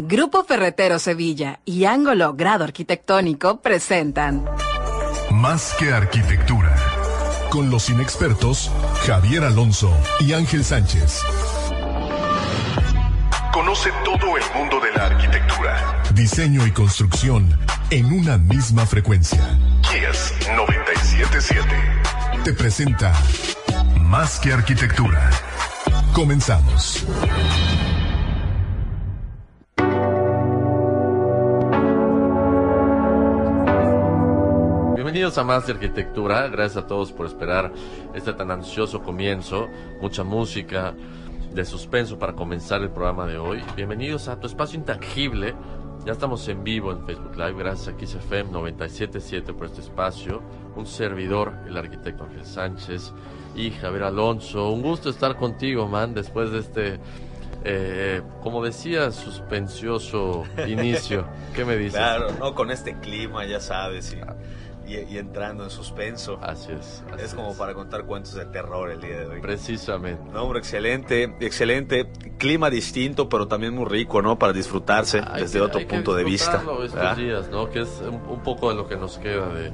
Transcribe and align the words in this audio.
Grupo 0.00 0.44
Ferretero 0.44 1.00
Sevilla 1.00 1.58
y 1.64 1.84
Ángulo 1.84 2.34
Grado 2.34 2.62
Arquitectónico 2.62 3.60
presentan 3.60 4.44
Más 5.32 5.74
que 5.76 5.92
arquitectura. 5.92 6.76
Con 7.50 7.68
los 7.68 7.90
inexpertos 7.90 8.70
Javier 9.04 9.42
Alonso 9.42 9.92
y 10.20 10.34
Ángel 10.34 10.64
Sánchez. 10.64 11.20
Conoce 13.52 13.90
todo 14.04 14.36
el 14.36 14.44
mundo 14.54 14.78
de 14.78 14.92
la 14.92 15.06
arquitectura, 15.06 16.02
diseño 16.14 16.64
y 16.64 16.70
construcción 16.70 17.58
en 17.90 18.06
una 18.06 18.38
misma 18.38 18.86
frecuencia. 18.86 19.58
Kies 19.82 20.32
977 20.54 21.64
te 22.44 22.52
presenta 22.52 23.12
Más 23.96 24.38
que 24.38 24.52
arquitectura. 24.52 25.28
Comenzamos. 26.14 27.04
Bienvenidos 35.18 35.38
a 35.38 35.42
Más 35.42 35.66
de 35.66 35.72
Arquitectura. 35.72 36.46
Gracias 36.46 36.84
a 36.84 36.86
todos 36.86 37.10
por 37.10 37.26
esperar 37.26 37.72
este 38.14 38.32
tan 38.34 38.52
ansioso 38.52 39.02
comienzo. 39.02 39.66
Mucha 40.00 40.22
música 40.22 40.94
de 41.52 41.64
suspenso 41.64 42.20
para 42.20 42.34
comenzar 42.34 42.82
el 42.82 42.90
programa 42.90 43.26
de 43.26 43.36
hoy. 43.36 43.60
Bienvenidos 43.74 44.28
a 44.28 44.38
tu 44.38 44.46
espacio 44.46 44.78
intangible. 44.78 45.56
Ya 46.06 46.12
estamos 46.12 46.46
en 46.46 46.62
vivo 46.62 46.92
en 46.92 47.04
Facebook 47.04 47.34
Live. 47.34 47.54
Gracias 47.54 47.88
a 47.88 47.98
XFM 47.98 48.52
977 48.52 49.54
por 49.54 49.66
este 49.66 49.80
espacio. 49.80 50.40
Un 50.76 50.86
servidor, 50.86 51.52
el 51.66 51.76
arquitecto 51.76 52.22
Ángel 52.22 52.44
Sánchez 52.44 53.12
y 53.56 53.72
Javier 53.72 54.04
Alonso. 54.04 54.70
Un 54.70 54.82
gusto 54.82 55.10
estar 55.10 55.34
contigo, 55.34 55.88
man, 55.88 56.14
después 56.14 56.52
de 56.52 56.60
este. 56.60 57.00
eh, 57.64 58.22
como 58.40 58.62
decía, 58.62 59.10
suspensioso 59.10 60.44
inicio. 60.68 61.26
¿Qué 61.56 61.64
me 61.64 61.76
dices? 61.76 61.98
Claro, 61.98 62.30
no 62.38 62.54
con 62.54 62.70
este 62.70 63.00
clima, 63.00 63.44
ya 63.46 63.58
sabes, 63.58 64.12
y, 64.12 64.20
y- 64.88 65.14
y 65.14 65.18
entrando 65.18 65.64
en 65.64 65.70
suspenso. 65.70 66.38
Así 66.42 66.72
es. 66.72 67.02
así 67.12 67.24
Es 67.24 67.34
como 67.34 67.56
para 67.56 67.74
contar 67.74 68.04
cuentos 68.04 68.34
de 68.34 68.44
terror 68.46 68.90
el 68.90 69.00
día 69.00 69.18
de 69.20 69.26
hoy. 69.26 69.40
Precisamente. 69.40 70.22
No, 70.32 70.42
hombre, 70.44 70.58
excelente, 70.60 71.34
excelente. 71.40 72.10
Clima 72.38 72.70
distinto, 72.70 73.28
pero 73.28 73.46
también 73.48 73.74
muy 73.74 73.84
rico, 73.86 74.22
¿no? 74.22 74.38
Para 74.38 74.52
disfrutarse 74.52 75.20
Hay 75.26 75.42
desde 75.42 75.58
que- 75.58 75.64
otro 75.64 75.86
punto 75.88 76.14
de 76.14 76.24
vista. 76.24 76.56
estos 76.58 76.94
¿verdad? 76.94 77.16
días, 77.16 77.48
¿no? 77.50 77.68
Que 77.70 77.80
es 77.82 78.00
un, 78.00 78.40
poco 78.42 78.70
de 78.70 78.76
lo 78.76 78.88
que 78.88 78.96
nos 78.96 79.18
queda 79.18 79.48
de, 79.52 79.72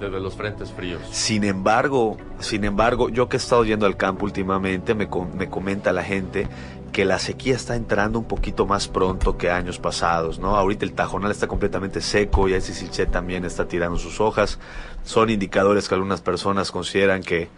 de, 0.00 0.10
de 0.10 0.20
los 0.20 0.34
frentes 0.34 0.70
fríos. 0.72 1.00
Sin 1.10 1.44
embargo, 1.44 2.16
sin 2.38 2.64
embargo, 2.64 3.08
yo 3.10 3.28
que 3.28 3.36
he 3.36 3.38
estado 3.38 3.64
yendo 3.64 3.86
al 3.86 3.96
campo 3.96 4.24
últimamente, 4.24 4.94
me, 4.94 5.08
me 5.36 5.48
comenta 5.48 5.92
la 5.92 6.02
gente 6.02 6.48
que 6.94 7.04
la 7.04 7.18
sequía 7.18 7.56
está 7.56 7.74
entrando 7.74 8.20
un 8.20 8.24
poquito 8.24 8.66
más 8.66 8.86
pronto 8.86 9.36
que 9.36 9.50
años 9.50 9.80
pasados, 9.80 10.38
¿no? 10.38 10.54
Ahorita 10.54 10.84
el 10.84 10.92
tajonal 10.92 11.32
está 11.32 11.48
completamente 11.48 12.00
seco 12.00 12.48
y 12.48 12.52
el 12.54 12.62
Sisiché 12.62 13.06
también 13.06 13.44
está 13.44 13.66
tirando 13.66 13.98
sus 13.98 14.20
hojas. 14.20 14.60
Son 15.02 15.28
indicadores 15.28 15.88
que 15.88 15.96
algunas 15.96 16.20
personas 16.20 16.70
consideran 16.70 17.24
que, 17.24 17.48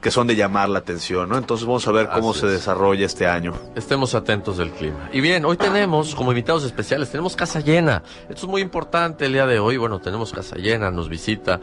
que 0.00 0.10
son 0.10 0.26
de 0.26 0.36
llamar 0.36 0.70
la 0.70 0.78
atención, 0.78 1.28
¿no? 1.28 1.36
Entonces 1.36 1.66
vamos 1.66 1.86
a 1.86 1.92
ver 1.92 2.08
cómo 2.08 2.30
Así 2.30 2.40
se 2.40 2.46
es. 2.46 2.52
desarrolla 2.52 3.04
este 3.04 3.26
año. 3.26 3.52
Estemos 3.76 4.14
atentos 4.14 4.56
del 4.56 4.70
clima. 4.70 5.10
Y 5.12 5.20
bien, 5.20 5.44
hoy 5.44 5.58
tenemos 5.58 6.14
como 6.14 6.32
invitados 6.32 6.64
especiales, 6.64 7.10
tenemos 7.10 7.36
casa 7.36 7.60
llena. 7.60 8.02
Esto 8.30 8.46
es 8.46 8.48
muy 8.48 8.62
importante 8.62 9.26
el 9.26 9.34
día 9.34 9.44
de 9.46 9.58
hoy. 9.58 9.76
Bueno, 9.76 10.00
tenemos 10.00 10.32
casa 10.32 10.56
llena, 10.56 10.90
nos 10.90 11.10
visita 11.10 11.60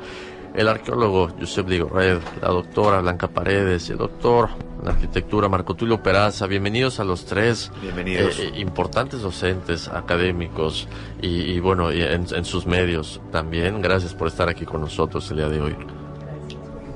el 0.56 0.68
arqueólogo 0.68 1.30
Josep 1.40 1.68
Red, 1.68 2.20
la 2.42 2.50
doctora 2.50 3.02
Blanca 3.02 3.28
Paredes, 3.28 3.90
el 3.90 3.98
doctor 3.98 4.50
en 4.82 4.88
arquitectura 4.88 5.50
Marco 5.50 5.74
Tulio 5.74 6.02
Peraza. 6.02 6.48
Bienvenidos 6.48 7.00
a 7.00 7.04
los 7.04 7.26
tres. 7.26 7.72
Bienvenidos. 7.82 8.40
eh, 8.40 8.52
importantes 8.56 9.22
docentes, 9.22 9.88
académicos 9.88 10.88
y, 11.22 11.42
y 11.42 11.60
bueno, 11.60 11.92
y 11.92 12.02
en, 12.02 12.26
en 12.34 12.46
sus 12.46 12.66
medios 12.66 13.22
también. 13.32 13.82
Gracias 13.82 14.14
por 14.14 14.28
estar 14.28 14.48
aquí 14.48 14.66
con 14.66 14.82
nosotros 14.82 15.30
el 15.32 15.38
día 15.38 15.50
de 15.50 15.62
hoy. 15.62 15.76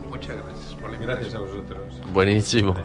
Muchas 0.09 0.37
gracias 0.37 0.75
por 0.79 0.91
la 0.91 0.97
Gracias 0.97 1.35
a 1.35 1.39
vosotros. 1.39 1.79
Buenísimo. 2.13 2.75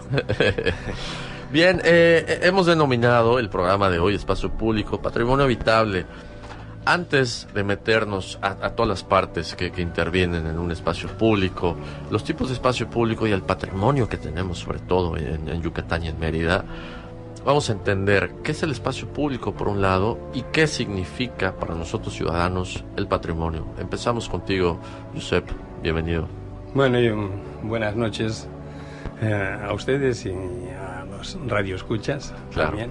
Bien, 1.53 1.81
eh, 1.85 2.41
hemos 2.43 2.67
denominado 2.67 3.39
el 3.39 3.49
programa 3.49 3.89
de 3.89 4.01
hoy 4.01 4.15
Espacio 4.17 4.51
Público, 4.51 5.01
Patrimonio 5.01 5.45
Habitable. 5.45 6.05
Antes 6.87 7.49
de 7.55 7.65
meternos 7.65 8.39
a, 8.43 8.49
a 8.67 8.71
todas 8.77 8.89
las 8.89 9.05
partes 9.05 9.55
que, 9.55 9.73
que 9.73 9.81
intervienen 9.81 10.47
en 10.47 10.59
un 10.59 10.71
espacio 10.71 11.09
público, 11.17 11.77
los 12.11 12.25
tipos 12.25 12.49
de 12.49 12.55
espacio 12.55 12.89
público 12.91 13.27
y 13.27 13.33
el 13.33 13.43
patrimonio 13.43 14.09
que 14.09 14.19
tenemos, 14.19 14.59
sobre 14.59 14.81
todo 14.81 15.17
en, 15.17 15.49
en 15.49 15.63
Yucatán 15.63 16.05
y 16.05 16.09
en 16.09 16.19
Mérida, 16.19 16.63
vamos 17.45 17.71
a 17.71 17.73
entender 17.73 18.33
qué 18.43 18.53
es 18.53 18.63
el 18.63 18.71
espacio 18.71 19.09
público 19.09 19.55
por 19.55 19.69
un 19.69 19.81
lado 19.81 20.19
y 20.35 20.43
qué 20.53 20.67
significa 20.67 21.55
para 21.57 21.75
nosotros 21.75 22.15
ciudadanos 22.15 22.85
el 22.97 23.07
patrimonio. 23.07 23.67
Empezamos 23.79 24.29
contigo, 24.29 24.79
Josep. 25.15 25.47
Bienvenido. 25.83 26.29
Bueno, 26.75 27.01
y, 27.01 27.09
um, 27.09 27.31
buenas 27.63 27.97
noches 27.97 28.47
eh, 29.23 29.59
a 29.63 29.73
ustedes 29.73 30.27
y 30.27 30.31
a 30.33 31.05
los 31.05 31.39
radioescuchas 31.47 32.35
Claro. 32.53 32.71
también. 32.71 32.91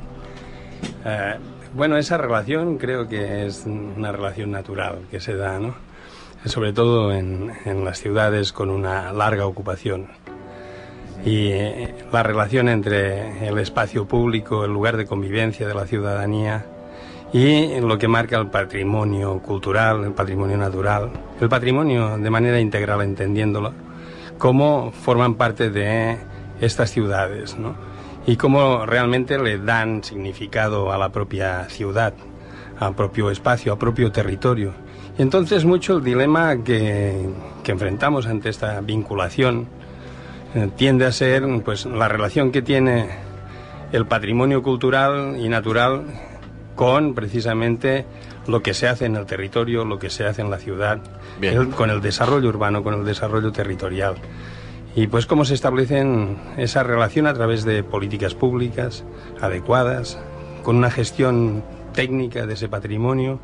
Eh, 1.05 1.37
bueno, 1.73 1.97
esa 1.97 2.17
relación 2.17 2.77
creo 2.77 3.07
que 3.07 3.45
es 3.45 3.65
una 3.65 4.11
relación 4.11 4.51
natural 4.51 4.99
que 5.09 5.19
se 5.19 5.35
da, 5.35 5.59
¿no? 5.59 5.75
Sobre 6.45 6.73
todo 6.73 7.13
en, 7.13 7.51
en 7.65 7.85
las 7.85 7.99
ciudades 7.99 8.51
con 8.51 8.69
una 8.69 9.11
larga 9.13 9.45
ocupación. 9.45 10.07
Y 11.25 11.47
eh, 11.47 11.95
la 12.11 12.21
relación 12.21 12.67
entre 12.69 13.47
el 13.47 13.57
espacio 13.57 14.05
público, 14.05 14.65
el 14.65 14.71
lugar 14.71 14.97
de 14.97 15.05
convivencia 15.05 15.67
de 15.67 15.73
la 15.73 15.87
ciudadanía 15.87 16.65
y 17.31 17.79
lo 17.79 17.97
que 17.97 18.07
marca 18.07 18.37
el 18.37 18.47
patrimonio 18.47 19.39
cultural, 19.39 20.03
el 20.03 20.11
patrimonio 20.11 20.57
natural, 20.57 21.09
el 21.41 21.49
patrimonio 21.49 22.17
de 22.17 22.29
manera 22.29 22.59
integral 22.59 23.01
entendiéndolo, 23.01 23.73
cómo 24.37 24.91
forman 24.91 25.35
parte 25.35 25.69
de 25.69 26.17
estas 26.61 26.91
ciudades, 26.91 27.57
¿no? 27.57 27.92
Y 28.25 28.37
cómo 28.37 28.85
realmente 28.85 29.37
le 29.37 29.57
dan 29.57 30.03
significado 30.03 30.91
a 30.93 30.97
la 30.97 31.09
propia 31.09 31.65
ciudad, 31.69 32.13
al 32.79 32.95
propio 32.95 33.29
espacio, 33.29 33.73
al 33.73 33.77
propio 33.77 34.11
territorio. 34.11 34.73
Y 35.17 35.21
entonces 35.21 35.65
mucho 35.65 35.97
el 35.97 36.03
dilema 36.03 36.63
que, 36.63 37.29
que 37.63 37.71
enfrentamos 37.73 38.25
ante 38.25 38.49
esta 38.49 38.79
vinculación 38.81 39.67
eh, 40.55 40.69
tiende 40.75 41.05
a 41.05 41.11
ser 41.11 41.43
pues 41.65 41.85
la 41.85 42.07
relación 42.07 42.51
que 42.51 42.61
tiene 42.61 43.09
el 43.91 44.05
patrimonio 44.05 44.63
cultural 44.63 45.35
y 45.37 45.49
natural 45.49 46.03
con 46.75 47.13
precisamente 47.13 48.05
lo 48.47 48.61
que 48.63 48.73
se 48.73 48.87
hace 48.87 49.05
en 49.05 49.15
el 49.15 49.25
territorio, 49.25 49.85
lo 49.85 49.99
que 49.99 50.09
se 50.09 50.25
hace 50.25 50.41
en 50.41 50.49
la 50.49 50.57
ciudad, 50.57 50.99
el- 51.41 51.69
con 51.69 51.89
el 51.89 52.01
desarrollo 52.01 52.49
urbano, 52.49 52.81
con 52.83 52.93
el 52.95 53.05
desarrollo 53.05 53.51
territorial. 53.51 54.15
Y 54.95 55.07
pues 55.07 55.25
cómo 55.25 55.43
se 55.43 55.55
establecen 55.55 56.37
esa 56.57 56.83
relación 56.83 57.25
a 57.25 57.33
través 57.33 57.65
de 57.65 57.83
políticas 57.83 58.35
públicas 58.35 59.03
adecuadas, 59.41 60.19
con 60.63 60.75
una 60.75 60.91
gestión 60.91 61.63
técnica 61.93 62.45
de 62.45 62.53
ese 62.53 62.69
patrimonio 62.69 63.39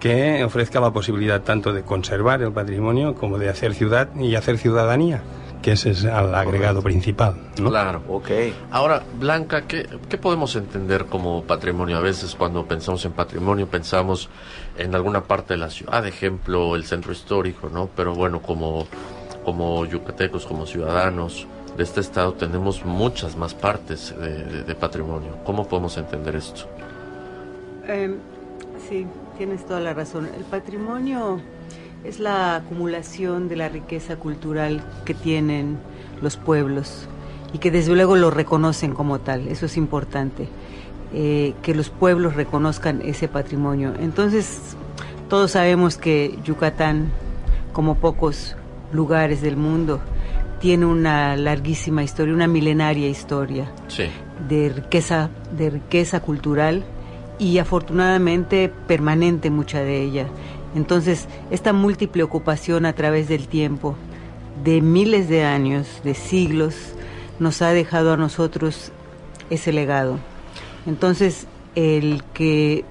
que 0.00 0.42
ofrezca 0.42 0.80
la 0.80 0.92
posibilidad 0.92 1.42
tanto 1.42 1.72
de 1.72 1.82
conservar 1.82 2.42
el 2.42 2.52
patrimonio 2.52 3.14
como 3.14 3.38
de 3.38 3.50
hacer 3.50 3.74
ciudad 3.74 4.08
y 4.16 4.34
hacer 4.34 4.56
ciudadanía, 4.56 5.22
que 5.60 5.72
ese 5.72 5.90
es 5.90 6.04
el 6.04 6.34
agregado 6.34 6.82
principal. 6.82 7.36
¿no? 7.60 7.68
Claro. 7.68 8.02
Ok. 8.08 8.30
Ahora, 8.70 9.02
Blanca, 9.18 9.66
¿qué, 9.66 9.86
¿qué 10.08 10.16
podemos 10.16 10.56
entender 10.56 11.04
como 11.04 11.44
patrimonio? 11.44 11.98
A 11.98 12.00
veces 12.00 12.34
cuando 12.34 12.64
pensamos 12.66 13.04
en 13.04 13.12
patrimonio 13.12 13.66
pensamos 13.66 14.30
en 14.78 14.94
alguna 14.94 15.24
parte 15.24 15.52
de 15.52 15.58
la 15.58 15.68
ciudad, 15.68 16.06
ejemplo, 16.06 16.74
el 16.74 16.84
centro 16.86 17.12
histórico, 17.12 17.68
¿no? 17.68 17.90
Pero 17.94 18.14
bueno, 18.14 18.40
como, 18.40 18.86
como 19.44 19.84
yucatecos, 19.84 20.46
como 20.46 20.66
ciudadanos 20.66 21.46
de 21.76 21.82
este 21.82 22.00
estado, 22.00 22.34
tenemos 22.34 22.84
muchas 22.84 23.36
más 23.36 23.54
partes 23.54 24.14
de, 24.18 24.74
patrimonio. 24.74 25.38
¿Cómo 25.44 25.66
podemos 25.66 25.96
entender 25.96 26.36
esto? 26.36 26.62
Eh, 27.86 28.14
sí, 28.88 29.06
tienes 29.38 29.64
toda 29.66 29.80
la 29.80 29.94
razón. 29.94 30.28
El 30.36 30.44
patrimonio 30.44 31.40
es 32.04 32.18
la 32.18 32.56
acumulación 32.56 33.48
de 33.48 33.56
la 33.56 33.68
riqueza 33.68 34.16
cultural 34.16 34.82
que 35.04 35.14
tienen 35.14 35.78
los 36.22 36.36
pueblos 36.36 37.08
y 37.52 37.58
que 37.58 37.70
desde 37.70 37.94
luego 37.94 38.16
lo 38.16 38.30
reconocen 38.30 38.92
como 38.92 39.18
tal, 39.18 39.48
eso 39.48 39.66
es 39.66 39.76
importante, 39.76 40.48
eh, 41.12 41.54
que 41.62 41.74
los 41.74 41.90
pueblos 41.90 42.34
reconozcan 42.34 43.02
ese 43.02 43.28
patrimonio. 43.28 43.92
Entonces, 43.98 44.76
todos 45.28 45.52
sabemos 45.52 45.96
que 45.96 46.38
Yucatán, 46.44 47.10
como 47.72 47.96
pocos 47.96 48.56
lugares 48.92 49.42
del 49.42 49.56
mundo, 49.56 50.00
tiene 50.60 50.86
una 50.86 51.36
larguísima 51.36 52.02
historia, 52.02 52.34
una 52.34 52.46
milenaria 52.46 53.08
historia 53.08 53.72
de 54.48 54.68
riqueza, 54.68 55.30
de 55.56 55.70
riqueza 55.70 56.20
cultural 56.20 56.84
y 57.38 57.58
afortunadamente 57.58 58.70
permanente 58.86 59.50
mucha 59.50 59.80
de 59.80 60.02
ella. 60.02 60.26
Entonces, 60.74 61.26
esta 61.50 61.72
múltiple 61.72 62.22
ocupación 62.22 62.86
a 62.86 62.92
través 62.92 63.28
del 63.28 63.48
tiempo, 63.48 63.96
de 64.62 64.82
miles 64.82 65.28
de 65.28 65.44
años, 65.44 66.00
de 66.04 66.14
siglos, 66.14 66.94
nos 67.38 67.62
ha 67.62 67.72
dejado 67.72 68.12
a 68.12 68.16
nosotros 68.16 68.92
ese 69.48 69.72
legado. 69.72 70.18
Entonces, 70.86 71.46
el 71.74 72.22
que 72.34 72.84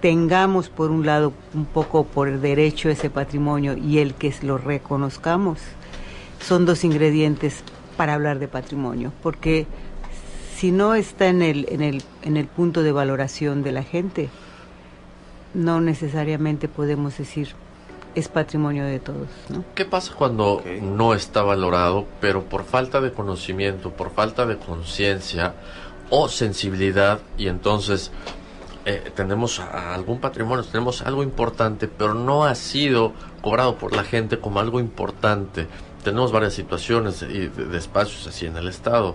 tengamos 0.00 0.68
por 0.68 0.90
un 0.90 1.04
lado 1.06 1.32
un 1.54 1.64
poco 1.64 2.04
por 2.04 2.40
derecho 2.40 2.88
ese 2.88 3.10
patrimonio 3.10 3.76
y 3.76 3.98
el 3.98 4.14
que 4.14 4.32
lo 4.42 4.58
reconozcamos, 4.58 5.58
son 6.40 6.66
dos 6.66 6.84
ingredientes 6.84 7.62
para 7.96 8.14
hablar 8.14 8.38
de 8.38 8.48
patrimonio, 8.48 9.12
porque 9.22 9.66
si 10.56 10.70
no 10.70 10.94
está 10.94 11.28
en 11.28 11.42
el, 11.42 11.66
en 11.68 11.82
el, 11.82 12.02
en 12.22 12.36
el 12.36 12.46
punto 12.46 12.82
de 12.82 12.92
valoración 12.92 13.62
de 13.62 13.72
la 13.72 13.82
gente, 13.82 14.28
no 15.54 15.80
necesariamente 15.80 16.68
podemos 16.68 17.18
decir 17.18 17.54
es 18.14 18.28
patrimonio 18.28 18.84
de 18.84 18.98
todos. 18.98 19.28
¿no? 19.48 19.64
¿Qué 19.74 19.84
pasa 19.84 20.12
cuando 20.14 20.62
no 20.82 21.14
está 21.14 21.42
valorado, 21.42 22.06
pero 22.20 22.44
por 22.44 22.64
falta 22.64 23.00
de 23.00 23.12
conocimiento, 23.12 23.90
por 23.90 24.10
falta 24.10 24.46
de 24.46 24.56
conciencia 24.56 25.54
o 26.10 26.28
sensibilidad, 26.28 27.20
y 27.36 27.48
entonces 27.48 28.10
eh, 28.88 29.12
tenemos 29.14 29.60
algún 29.60 30.18
patrimonio, 30.18 30.64
tenemos 30.64 31.02
algo 31.02 31.22
importante, 31.22 31.88
pero 31.88 32.14
no 32.14 32.44
ha 32.44 32.54
sido 32.54 33.12
cobrado 33.42 33.76
por 33.76 33.94
la 33.94 34.02
gente 34.02 34.38
como 34.38 34.60
algo 34.60 34.80
importante? 34.80 35.66
Tenemos 36.02 36.32
varias 36.32 36.54
situaciones 36.54 37.20
de, 37.20 37.48
de 37.48 37.78
espacios 37.78 38.26
así 38.26 38.46
en 38.46 38.56
el 38.56 38.68
Estado. 38.68 39.14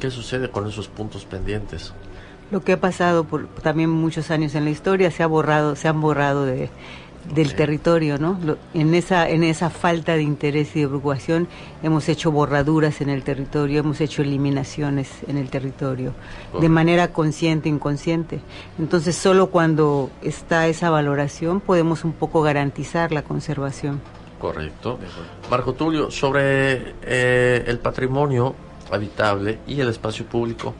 ¿Qué 0.00 0.10
sucede 0.10 0.50
con 0.50 0.66
esos 0.66 0.88
puntos 0.88 1.24
pendientes? 1.24 1.92
lo 2.50 2.62
que 2.62 2.72
ha 2.72 2.80
pasado 2.80 3.24
por 3.24 3.46
también 3.62 3.88
muchos 3.88 4.30
años 4.30 4.54
en 4.54 4.64
la 4.64 4.70
historia 4.70 5.10
se 5.10 5.22
ha 5.22 5.26
borrado, 5.26 5.74
se 5.74 5.88
han 5.88 6.02
borrado 6.02 6.44
de, 6.44 6.68
del 7.34 7.54
territorio, 7.54 8.18
¿no? 8.18 8.38
en 8.74 8.94
esa 8.94 9.28
en 9.28 9.44
esa 9.44 9.70
falta 9.70 10.14
de 10.14 10.22
interés 10.22 10.74
y 10.74 10.80
de 10.80 10.88
preocupación 10.88 11.48
hemos 11.82 12.08
hecho 12.08 12.30
borraduras 12.30 13.00
en 13.00 13.10
el 13.10 13.22
territorio, 13.22 13.80
hemos 13.80 14.00
hecho 14.00 14.22
eliminaciones 14.22 15.08
en 15.28 15.36
el 15.38 15.48
territorio 15.48 16.14
de 16.60 16.68
manera 16.68 17.12
consciente 17.12 17.68
e 17.68 17.72
inconsciente. 17.72 18.40
Entonces, 18.78 19.16
solo 19.16 19.50
cuando 19.50 20.10
está 20.20 20.66
esa 20.66 20.90
valoración 20.90 21.60
podemos 21.60 22.04
un 22.04 22.12
poco 22.12 22.42
garantizar 22.42 23.12
la 23.12 23.22
conservación. 23.22 24.00
Correcto. 24.38 24.98
Marco 25.48 25.74
Tulio, 25.74 26.10
sobre 26.10 26.94
eh, 27.02 27.64
el 27.66 27.78
patrimonio 27.78 28.54
habitable 28.90 29.60
y 29.66 29.80
el 29.80 29.88
espacio 29.88 30.26
público. 30.26 30.74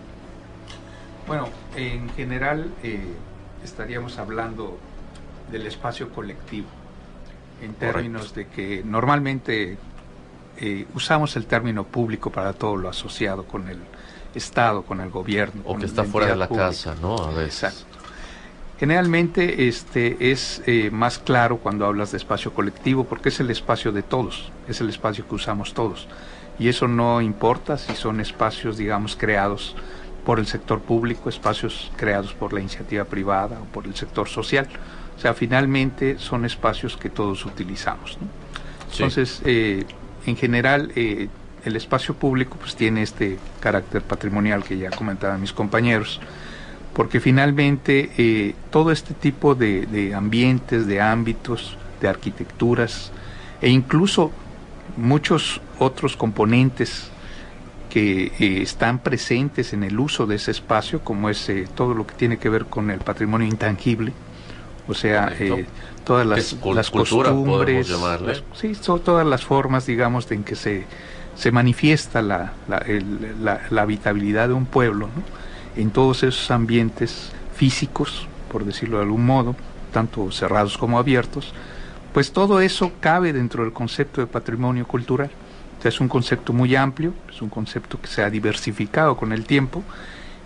Bueno, 1.27 1.49
en 1.77 2.09
general 2.11 2.67
eh, 2.83 3.15
estaríamos 3.63 4.19
hablando 4.19 4.79
del 5.53 5.67
espacio 5.67 6.11
colectivo, 6.11 6.67
en 7.61 7.75
términos 7.75 8.35
de 8.35 8.49
que 8.49 8.83
normalmente 8.85 9.77
eh, 10.57 10.87
usamos 10.95 11.37
el 11.37 11.47
término 11.47 11.85
público 11.85 12.31
para 12.31 12.53
todo 12.53 12.77
lo 12.77 12.89
asociado 12.89 13.45
con 13.45 13.69
el 13.69 13.79
Estado, 14.35 14.83
con 14.83 15.01
el 15.01 15.11
gobierno. 15.11 15.63
O 15.65 15.77
que 15.77 15.87
está 15.87 16.05
fuera 16.05 16.29
de 16.29 16.37
la 16.37 16.49
casa, 16.49 16.97
¿no? 17.01 17.17
A 17.17 17.31
veces. 17.31 17.63
Exacto. 17.63 17.93
Generalmente 18.83 19.69
este 19.69 20.33
es 20.33 20.61
eh, 20.67 20.91
más 20.91 21.21
claro 21.21 21.59
cuando 21.59 21.87
hablas 21.87 22.11
de 22.11 22.17
espacio 22.17 22.53
colectivo 22.53 23.05
porque 23.05 23.29
es 23.29 23.39
el 23.39 23.49
espacio 23.49 23.93
de 23.93 24.03
todos, 24.03 24.51
es 24.67 24.81
el 24.81 24.89
espacio 24.89 25.29
que 25.29 25.37
usamos 25.37 25.73
todos. 25.73 26.09
Y 26.59 26.67
eso 26.67 26.89
no 26.89 27.21
importa 27.21 27.79
si 27.79 27.95
son 27.95 28.21
espacios, 28.21 28.77
digamos, 28.77 29.15
creados 29.15 29.77
por 30.25 30.39
el 30.39 30.47
sector 30.47 30.81
público, 30.81 31.29
espacios 31.29 31.93
creados 31.97 32.35
por 32.35 32.53
la 32.53 32.61
iniciativa 32.61 33.05
privada 33.05 33.61
o 33.61 33.65
por 33.67 33.87
el 33.87 33.95
sector 33.95 34.29
social. 34.29 34.69
O 35.23 35.25
sea, 35.25 35.35
finalmente 35.35 36.19
son 36.19 36.45
espacios 36.45 36.97
que 36.97 37.09
todos 37.09 37.47
utilizamos. 37.47 38.19
Entonces, 38.91 39.41
eh, 39.45 39.85
en 40.27 40.37
general, 40.37 40.91
eh, 40.97 41.29
el 41.65 41.77
espacio 41.77 42.15
público 42.15 42.57
pues 42.59 42.75
tiene 42.75 43.03
este 43.03 43.39
carácter 43.61 44.03
patrimonial 44.03 44.65
que 44.65 44.77
ya 44.77 44.91
comentaban 44.91 45.41
mis 45.41 45.53
compañeros, 45.53 46.19
porque 46.93 47.21
finalmente 47.21 48.11
eh, 48.19 48.57
todo 48.73 48.91
este 48.91 49.15
tipo 49.15 49.55
de, 49.55 49.87
de 49.87 50.13
ambientes, 50.13 50.89
de 50.89 51.01
ámbitos, 51.01 51.77
de 52.01 52.09
arquitecturas 52.09 53.13
e 53.61 53.71
incluso 53.71 54.33
muchos 54.97 55.61
otros 55.79 56.17
componentes 56.17 57.13
que 57.91 58.33
eh, 58.41 58.61
están 58.61 58.99
presentes 58.99 59.73
en 59.73 59.85
el 59.85 60.01
uso 60.01 60.27
de 60.27 60.35
ese 60.35 60.51
espacio, 60.51 61.05
como 61.05 61.31
es 61.31 61.49
eh, 61.49 61.69
todo 61.77 61.95
lo 61.95 62.09
que 62.09 62.17
tiene 62.17 62.39
que 62.39 62.49
ver 62.49 62.65
con 62.65 62.91
el 62.91 62.99
patrimonio 62.99 63.47
intangible, 63.47 64.13
o 64.89 64.95
sea, 64.95 65.33
eh, 65.39 65.67
todas 66.05 66.27
las, 66.27 66.57
las 66.65 66.91
costumbres, 66.91 67.93
sí, 68.55 68.75
son 68.75 69.01
todas 69.01 69.27
las 69.27 69.45
formas, 69.45 69.87
digamos, 69.87 70.31
en 70.31 70.43
que 70.45 70.57
se, 70.57 70.87
se 71.37 71.53
manifiesta 71.53 72.23
la, 72.23 72.53
la, 72.69 73.83
habitabilidad 73.83 74.49
de 74.49 74.55
un 74.55 74.67
pueblo, 74.67 75.09
en 75.77 75.91
todos 75.91 76.23
esos 76.23 76.51
ambientes 76.51 77.31
físicos, 77.55 78.27
por 78.51 78.65
decirlo 78.65 78.99
de 78.99 79.05
algún 79.05 79.25
modo, 79.25 79.57
tanto 79.93 80.31
cerrados 80.33 80.77
como 80.77 80.99
abiertos, 80.99 81.55
pues 82.13 82.33
todo 82.33 82.61
eso 82.61 82.93
cabe 83.01 83.33
dentro 83.33 83.63
del 83.63 83.73
concepto 83.73 84.21
de 84.21 84.27
patrimonio 84.27 84.87
cultural. 84.87 85.31
Es 85.83 86.01
un 86.01 86.09
concepto 86.09 86.53
muy 86.53 86.77
amplio, 86.77 87.13
es 87.29 87.43
un 87.43 87.49
concepto 87.49 88.01
que 88.01 88.07
se 88.07 88.23
ha 88.23 88.31
diversificado 88.31 89.17
con 89.17 89.33
el 89.33 89.45
tiempo 89.45 89.83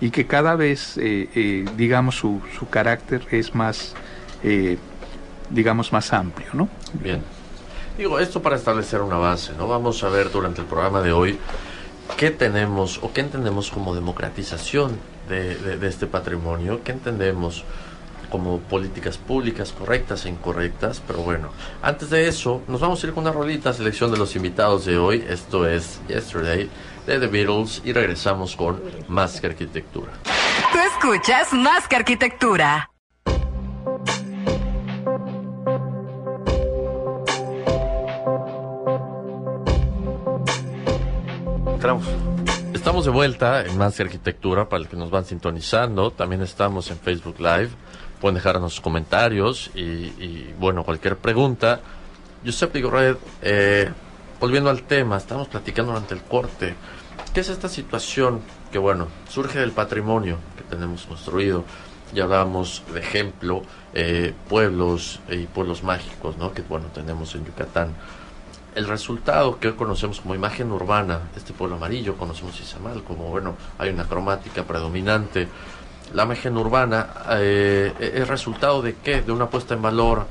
y 0.01 0.11
que 0.11 0.27
cada 0.27 0.57
vez, 0.57 0.97
eh, 0.97 1.29
eh, 1.35 1.65
digamos, 1.77 2.17
su, 2.17 2.41
su, 2.59 2.69
carácter 2.69 3.27
es 3.31 3.55
más, 3.55 3.95
eh, 4.43 4.79
digamos, 5.51 5.93
más 5.93 6.13
amplio, 6.13 6.49
¿no? 6.53 6.69
Bien. 6.95 7.23
Digo, 7.97 8.19
esto 8.19 8.43
para 8.43 8.57
establecer 8.57 9.01
una 9.01 9.17
base, 9.17 9.53
¿no? 9.57 9.69
Vamos 9.69 10.03
a 10.05 10.09
ver 10.09 10.31
durante 10.31 10.61
el 10.61 10.67
programa 10.67 11.01
de 11.01 11.13
hoy 11.13 11.39
qué 12.17 12.31
tenemos 12.31 13.01
o 13.03 13.13
qué 13.13 13.23
entendemos 13.23 13.71
como 13.71 13.95
democratización 13.95 14.99
de, 15.29 15.55
de 15.55 15.89
este 15.89 16.07
patrimonio, 16.07 16.81
qué 16.85 16.93
entendemos 16.93 17.65
como 18.31 18.59
políticas 18.59 19.19
públicas 19.19 19.73
correctas 19.73 20.27
e 20.27 20.29
incorrectas, 20.29 21.03
pero 21.07 21.21
bueno, 21.21 21.51
antes 21.83 22.11
de 22.11 22.29
eso, 22.29 22.63
nos 22.69 22.81
vamos 22.81 23.03
a 23.03 23.07
ir 23.07 23.15
con 23.15 23.25
una 23.25 23.33
rolita, 23.33 23.73
selección 23.73 24.11
de 24.11 24.19
los 24.19 24.35
invitados 24.37 24.85
de 24.85 24.99
hoy, 24.99 25.25
esto 25.29 25.67
es 25.67 26.01
Yesterday 26.09 26.69
de 27.07 27.21
The 27.21 27.27
Beatles 27.29 27.83
y 27.85 27.93
regresamos 27.93 28.57
con 28.57 28.83
Más 29.09 29.41
que 29.41 29.47
Arquitectura. 29.47 30.13
Tú 30.73 30.79
escuchas 30.79 31.53
Más 31.53 31.87
que 31.89 31.97
Arquitectura. 31.97 32.91
Estamos 42.73 43.05
de 43.05 43.11
vuelta 43.11 43.65
en 43.65 43.77
Más 43.79 43.99
Arquitectura 44.01 44.69
para 44.69 44.81
los 44.81 44.89
que 44.89 44.97
nos 44.97 45.11
van 45.11 45.25
sintonizando. 45.25 46.11
También 46.11 46.43
estamos 46.43 46.91
en 46.91 46.99
Facebook 46.99 47.37
Live 47.39 47.71
pueden 48.21 48.35
dejarnos 48.35 48.81
comentarios 48.81 49.71
y, 49.75 50.53
bueno, 50.59 50.85
cualquier 50.85 51.17
pregunta. 51.17 51.81
Giuseppe 52.43 52.81
Gorred, 52.81 53.17
eh, 53.43 53.91
volviendo 54.41 54.71
al 54.71 54.83
tema, 54.83 55.17
estamos 55.17 55.49
platicando 55.49 55.93
durante 55.93 56.15
el 56.15 56.23
corte. 56.23 56.75
¿Qué 57.35 57.41
es 57.41 57.49
esta 57.49 57.69
situación 57.69 58.41
que, 58.73 58.79
bueno, 58.79 59.09
surge 59.29 59.59
del 59.59 59.73
patrimonio 59.73 60.39
que 60.57 60.63
tenemos 60.65 61.05
construido? 61.07 61.65
Ya 62.15 62.25
hablábamos 62.25 62.85
de 62.93 63.01
ejemplo, 63.01 63.63
eh, 63.93 64.33
pueblos 64.49 65.21
y 65.29 65.47
pueblos 65.47 65.83
mágicos, 65.83 66.37
¿no? 66.37 66.53
Que, 66.53 66.63
bueno, 66.63 66.87
tenemos 66.95 67.35
en 67.35 67.45
Yucatán. 67.45 67.95
El 68.77 68.87
resultado 68.87 69.59
que 69.59 69.69
hoy 69.69 69.75
conocemos 69.75 70.21
como 70.21 70.37
imagen 70.37 70.71
urbana, 70.71 71.23
este 71.35 71.53
pueblo 71.53 71.77
amarillo, 71.77 72.17
conocemos 72.17 72.61
Izamal 72.61 73.03
como, 73.03 73.31
bueno, 73.31 73.57
hay 73.79 73.89
una 73.91 74.05
cromática 74.05 74.63
predominante 74.63 75.49
la 76.15 76.25
imagen 76.25 76.57
urbana 76.57 77.09
eh, 77.31 77.93
es 78.01 78.29
resultado 78.29 78.83
de 78.83 78.95
qué? 78.95 79.23
De 79.23 79.33
una 79.33 79.51
puesta 79.51 79.75
en 79.75 79.83
valor, 79.83 80.27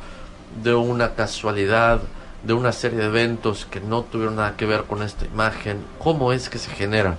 de 0.64 0.74
una 0.74 1.16
casualidad, 1.16 2.02
de 2.44 2.54
una 2.54 2.72
serie 2.72 3.00
de 3.00 3.06
eventos 3.06 3.66
que 3.66 3.82
no 3.82 4.04
tuvieron 4.04 4.38
nada 4.38 4.56
que 4.56 4.66
ver 4.66 4.84
con 4.84 5.02
esta 5.02 5.26
imagen. 5.26 5.84
¿Cómo 6.00 6.32
es 6.32 6.50
que 6.50 6.58
se 6.58 6.72
genera? 6.72 7.18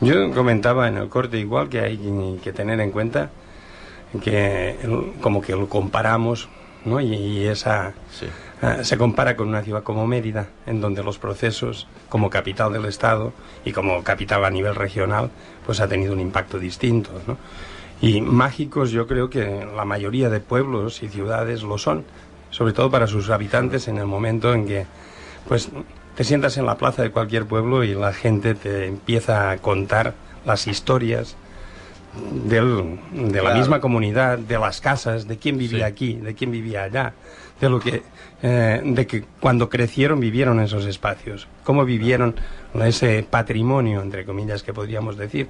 Yo 0.00 0.32
comentaba 0.34 0.88
en 0.88 0.98
el 0.98 1.08
corte 1.08 1.38
igual 1.38 1.68
que 1.68 1.80
hay 1.80 2.40
que 2.42 2.52
tener 2.52 2.80
en 2.80 2.90
cuenta 2.90 3.30
que 4.22 4.76
como 5.22 5.40
que 5.40 5.52
lo 5.52 5.68
comparamos 5.68 6.48
¿no? 6.86 7.00
Y, 7.00 7.46
esa 7.46 7.92
eh, 8.62 8.84
se 8.84 8.96
compara 8.96 9.36
con 9.36 9.48
una 9.48 9.62
ciudad 9.62 9.82
como 9.82 10.06
Mérida, 10.06 10.48
en 10.66 10.80
donde 10.80 11.02
los 11.02 11.18
procesos 11.18 11.86
como 12.08 12.30
capital 12.30 12.72
del 12.72 12.86
Estado 12.86 13.32
y 13.64 13.72
como 13.72 14.02
capital 14.02 14.44
a 14.44 14.50
nivel 14.50 14.74
regional, 14.74 15.30
pues 15.66 15.80
ha 15.80 15.88
tenido 15.88 16.12
un 16.12 16.20
impacto 16.20 16.58
distinto. 16.58 17.10
Y 18.00 18.20
mágicos 18.20 18.90
yo 18.90 19.06
creo 19.06 19.28
que 19.28 19.66
la 19.74 19.84
mayoría 19.84 20.30
de 20.30 20.40
pueblos 20.40 21.02
y 21.02 21.08
ciudades 21.08 21.62
lo 21.62 21.76
son, 21.76 22.04
sobre 22.50 22.72
todo 22.72 22.90
para 22.90 23.06
sus 23.06 23.28
habitantes 23.30 23.88
en 23.88 23.98
el 23.98 24.06
momento 24.06 24.54
en 24.54 24.66
que 24.66 24.86
pues 25.48 25.70
te 26.14 26.24
sientas 26.24 26.56
en 26.56 26.66
la 26.66 26.78
plaza 26.78 27.02
de 27.02 27.10
cualquier 27.10 27.46
pueblo 27.46 27.84
y 27.84 27.94
la 27.94 28.12
gente 28.12 28.54
te 28.54 28.86
empieza 28.86 29.50
a 29.50 29.58
contar 29.58 30.14
las 30.46 30.66
historias 30.66 31.36
de 32.48 33.42
la 33.42 33.54
misma 33.54 33.80
comunidad, 33.80 34.38
de 34.38 34.58
las 34.58 34.80
casas, 34.80 35.26
de 35.26 35.36
quién 35.38 35.58
vivía 35.58 35.86
aquí, 35.86 36.14
de 36.14 36.34
quién 36.34 36.50
vivía 36.50 36.84
allá, 36.84 37.12
de 37.60 37.68
lo 37.68 37.80
que, 37.80 38.02
eh, 38.42 38.80
de 38.84 39.06
que 39.06 39.24
cuando 39.40 39.68
crecieron 39.68 40.20
vivieron 40.20 40.60
esos 40.60 40.86
espacios, 40.86 41.48
cómo 41.64 41.84
vivieron 41.84 42.34
ese 42.74 43.26
patrimonio, 43.28 44.02
entre 44.02 44.24
comillas, 44.24 44.62
que 44.62 44.72
podríamos 44.72 45.16
decir. 45.16 45.48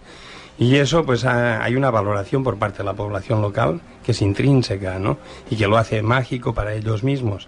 Y 0.58 0.76
eso, 0.76 1.04
pues 1.04 1.24
hay 1.24 1.76
una 1.76 1.90
valoración 1.90 2.42
por 2.42 2.56
parte 2.56 2.78
de 2.78 2.84
la 2.84 2.94
población 2.94 3.42
local 3.42 3.80
que 4.04 4.12
es 4.12 4.22
intrínseca, 4.22 4.98
¿no? 4.98 5.18
Y 5.50 5.56
que 5.56 5.66
lo 5.66 5.76
hace 5.76 6.02
mágico 6.02 6.54
para 6.54 6.72
ellos 6.72 7.04
mismos. 7.04 7.46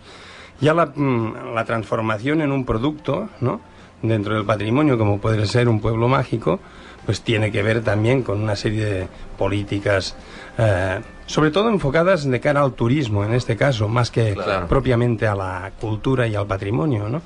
Ya 0.61 0.75
la, 0.75 0.87
mm, 0.87 1.55
la 1.55 1.65
transformación 1.65 2.43
en 2.43 2.53
un 2.53 2.67
producto, 2.67 3.31
¿no? 3.41 3.61
Dentro 4.03 4.35
del 4.35 4.45
patrimonio, 4.45 4.99
como 4.99 5.19
puede 5.19 5.47
ser 5.47 5.69
un 5.69 5.81
pueblo 5.81 6.07
mágico, 6.09 6.61
pues 7.09 7.23
tiene 7.23 7.51
que 7.51 7.63
ver 7.63 7.83
también 7.83 8.23
con 8.23 8.39
una 8.39 8.55
serie 8.55 8.85
de 8.85 9.09
políticas, 9.39 10.15
eh, 10.59 11.01
sobre 11.25 11.51
todo 11.51 11.71
enfocadas 11.71 12.29
de 12.29 12.39
cara 12.39 12.61
al 12.61 12.75
turismo, 12.75 13.25
en 13.25 13.33
este 13.33 13.57
caso, 13.57 13.89
más 13.89 14.11
que 14.11 14.37
propiamente 14.69 15.27
a 15.27 15.35
la 15.35 15.73
cultura 15.81 16.27
y 16.27 16.35
al 16.35 16.47
patrimonio, 16.47 17.09
¿no? 17.09 17.23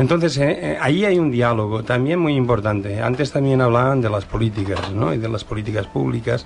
Entonces, 0.00 0.36
eh, 0.38 0.58
eh, 0.72 0.78
ahí 0.80 1.04
hay 1.04 1.20
un 1.20 1.30
diálogo 1.30 1.84
también 1.84 2.18
muy 2.18 2.34
importante. 2.34 3.00
Antes 3.00 3.30
también 3.30 3.60
hablaban 3.60 4.00
de 4.00 4.10
las 4.10 4.24
políticas, 4.24 4.90
¿no? 4.90 5.14
Y 5.14 5.18
de 5.18 5.28
las 5.28 5.44
políticas 5.44 5.86
públicas. 5.86 6.44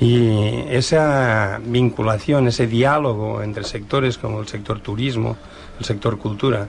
Y 0.00 0.64
esa 0.70 1.60
vinculación, 1.64 2.48
ese 2.48 2.66
diálogo 2.66 3.40
entre 3.40 3.62
sectores 3.62 4.18
como 4.18 4.40
el 4.40 4.48
sector 4.48 4.80
turismo, 4.80 5.36
el 5.78 5.84
sector 5.84 6.18
cultura, 6.18 6.66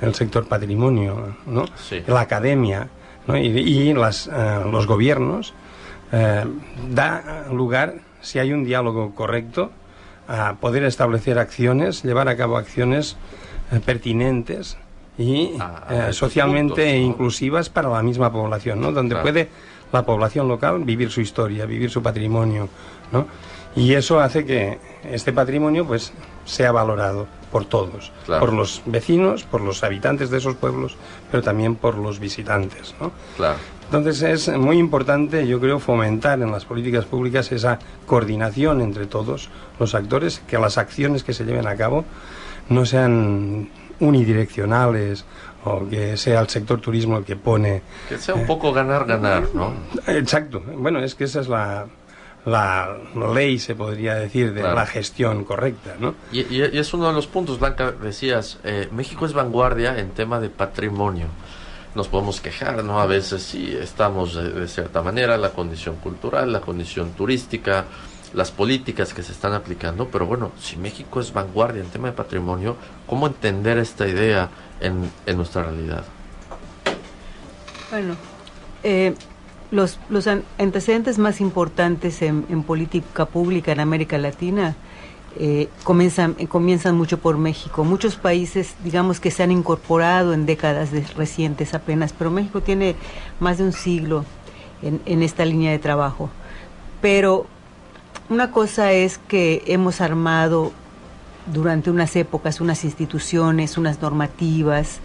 el 0.00 0.14
sector 0.14 0.46
patrimonio, 0.46 1.36
¿no? 1.44 1.66
La 2.06 2.20
academia, 2.20 2.88
y, 3.28 3.92
las, 3.94 4.26
eh, 4.26 4.60
los 4.70 4.86
gobiernos 4.86 5.54
eh, 6.10 6.44
da 6.90 7.46
lugar, 7.50 7.94
si 8.20 8.38
hay 8.38 8.52
un 8.52 8.64
diálogo 8.64 9.14
correcto, 9.14 9.70
a 10.28 10.54
poder 10.60 10.84
establecer 10.84 11.38
acciones, 11.38 12.02
llevar 12.02 12.28
a 12.28 12.36
cabo 12.36 12.56
acciones 12.56 13.16
eh, 13.70 13.80
pertinentes 13.84 14.76
y 15.18 15.52
socialmente 16.12 16.96
inclusivas 16.96 17.68
para 17.68 17.90
la 17.90 18.02
misma 18.02 18.32
población, 18.32 18.80
¿no? 18.80 18.92
donde 18.92 19.14
puede 19.16 19.48
la 19.92 20.06
población 20.06 20.48
local 20.48 20.82
vivir 20.84 21.10
su 21.10 21.20
historia, 21.20 21.66
vivir 21.66 21.90
su 21.90 22.02
patrimonio, 22.02 22.70
¿no? 23.12 23.26
y 23.76 23.92
eso 23.92 24.20
hace 24.20 24.46
que 24.46 24.78
este 25.04 25.34
patrimonio 25.34 25.86
pues 25.86 26.14
sea 26.46 26.72
valorado 26.72 27.26
por 27.52 27.66
todos, 27.66 28.10
por 28.26 28.52
los 28.52 28.82
vecinos, 28.86 29.44
por 29.44 29.60
los 29.60 29.84
habitantes 29.84 30.30
de 30.30 30.38
esos 30.38 30.56
pueblos, 30.56 30.96
pero 31.30 31.42
también 31.42 31.76
por 31.76 31.98
los 31.98 32.18
visitantes. 32.18 32.94
¿no? 32.98 33.12
Entonces 33.84 34.22
es 34.22 34.56
muy 34.56 34.78
importante, 34.78 35.46
yo 35.46 35.60
creo, 35.60 35.78
fomentar 35.78 36.40
en 36.40 36.50
las 36.50 36.64
políticas 36.64 37.04
públicas 37.04 37.52
esa 37.52 37.78
coordinación 38.06 38.80
entre 38.80 39.06
todos 39.06 39.50
los 39.78 39.94
actores, 39.94 40.42
que 40.48 40.58
las 40.58 40.78
acciones 40.78 41.22
que 41.22 41.34
se 41.34 41.44
lleven 41.44 41.66
a 41.66 41.76
cabo 41.76 42.06
no 42.70 42.86
sean 42.86 43.68
unidireccionales 44.00 45.26
o 45.64 45.86
que 45.88 46.16
sea 46.16 46.40
el 46.40 46.48
sector 46.48 46.80
turismo 46.80 47.18
el 47.18 47.24
que 47.24 47.36
pone... 47.36 47.82
Que 48.08 48.16
sea 48.16 48.34
un 48.34 48.46
poco 48.46 48.72
ganar-ganar, 48.72 49.48
¿no? 49.54 49.74
Exacto. 50.06 50.62
Bueno, 50.76 51.00
es 51.00 51.14
que 51.14 51.24
esa 51.24 51.40
es 51.40 51.48
la, 51.48 51.86
la 52.44 52.96
ley, 53.34 53.58
se 53.58 53.74
podría 53.74 54.14
decir, 54.14 54.52
de 54.52 54.62
la 54.62 54.84
gestión 54.86 55.44
correcta, 55.44 55.94
¿no? 55.98 56.14
Y, 56.32 56.60
es 56.60 56.92
uno 56.92 57.08
de 57.08 57.12
los 57.12 57.26
puntos, 57.26 57.60
Blanca, 57.60 57.92
decías, 57.92 58.58
eh, 58.64 58.88
México 58.90 59.26
es 59.26 59.32
vanguardia 59.32 59.98
en 59.98 60.10
tema 60.10 60.40
de 60.40 60.48
patrimonio. 60.48 61.26
Nos 61.94 62.08
podemos 62.08 62.40
quejar, 62.40 62.82
¿no? 62.82 63.00
A 63.00 63.06
veces 63.06 63.42
sí 63.42 63.76
estamos 63.78 64.34
de, 64.34 64.66
cierta 64.66 65.02
manera, 65.02 65.36
la 65.36 65.50
condición 65.50 65.96
cultural, 65.96 66.52
la 66.52 66.60
condición 66.60 67.12
turística, 67.12 67.84
las 68.34 68.50
políticas 68.50 69.14
que 69.14 69.22
se 69.22 69.32
están 69.32 69.52
aplicando, 69.52 70.08
pero 70.08 70.26
bueno, 70.26 70.52
si 70.58 70.76
México 70.76 71.20
es 71.20 71.32
vanguardia 71.32 71.82
en 71.82 71.90
tema 71.90 72.08
de 72.08 72.14
patrimonio, 72.14 72.76
¿cómo 73.06 73.26
entender 73.26 73.78
esta 73.78 74.08
idea 74.08 74.48
en, 74.80 75.12
en 75.26 75.36
nuestra 75.36 75.64
realidad? 75.64 76.02
Bueno, 77.90 78.16
eh, 78.82 79.14
los, 79.72 79.98
los 80.10 80.28
antecedentes 80.28 81.18
más 81.18 81.40
importantes 81.40 82.22
en, 82.22 82.62
política 82.62 83.24
pública 83.24 83.72
en 83.72 83.80
América 83.80 84.18
Latina 84.18 84.76
eh, 85.38 85.68
comienzan, 85.82 86.36
eh, 86.38 86.46
comienzan 86.46 86.94
mucho 86.94 87.18
por 87.18 87.38
México. 87.38 87.82
Muchos 87.82 88.16
países, 88.16 88.74
digamos, 88.84 89.18
que 89.18 89.30
se 89.30 89.42
han 89.42 89.50
incorporado 89.50 90.34
en 90.34 90.44
décadas 90.44 90.90
recientes 91.16 91.72
apenas, 91.72 92.12
pero 92.12 92.30
México 92.30 92.60
tiene 92.60 92.96
más 93.40 93.58
de 93.58 93.64
un 93.64 93.72
siglo 93.72 94.26
en, 94.82 95.00
en 95.06 95.22
esta 95.22 95.46
línea 95.46 95.72
de 95.72 95.78
trabajo. 95.78 96.28
Pero 97.00 97.46
una 98.28 98.50
cosa 98.50 98.92
es 98.92 99.16
que 99.16 99.62
hemos 99.66 100.02
armado 100.02 100.70
durante 101.46 101.90
unas 101.90 102.14
épocas 102.14 102.60
unas 102.60 102.84
instituciones, 102.84 103.78
unas 103.78 104.02
normativas, 104.02 105.00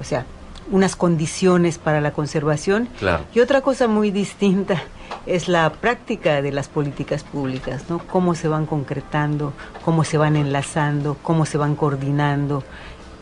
o 0.00 0.04
sea, 0.04 0.26
unas 0.70 0.96
condiciones 0.96 1.78
para 1.78 2.00
la 2.00 2.12
conservación. 2.12 2.88
Y 3.34 3.40
otra 3.40 3.60
cosa 3.60 3.88
muy 3.88 4.10
distinta 4.10 4.82
es 5.26 5.48
la 5.48 5.70
práctica 5.70 6.42
de 6.42 6.52
las 6.52 6.68
políticas 6.68 7.24
públicas, 7.24 7.84
¿no? 7.88 7.98
Cómo 7.98 8.34
se 8.34 8.48
van 8.48 8.66
concretando, 8.66 9.52
cómo 9.84 10.04
se 10.04 10.18
van 10.18 10.36
enlazando, 10.36 11.16
cómo 11.22 11.44
se 11.46 11.58
van 11.58 11.74
coordinando, 11.74 12.62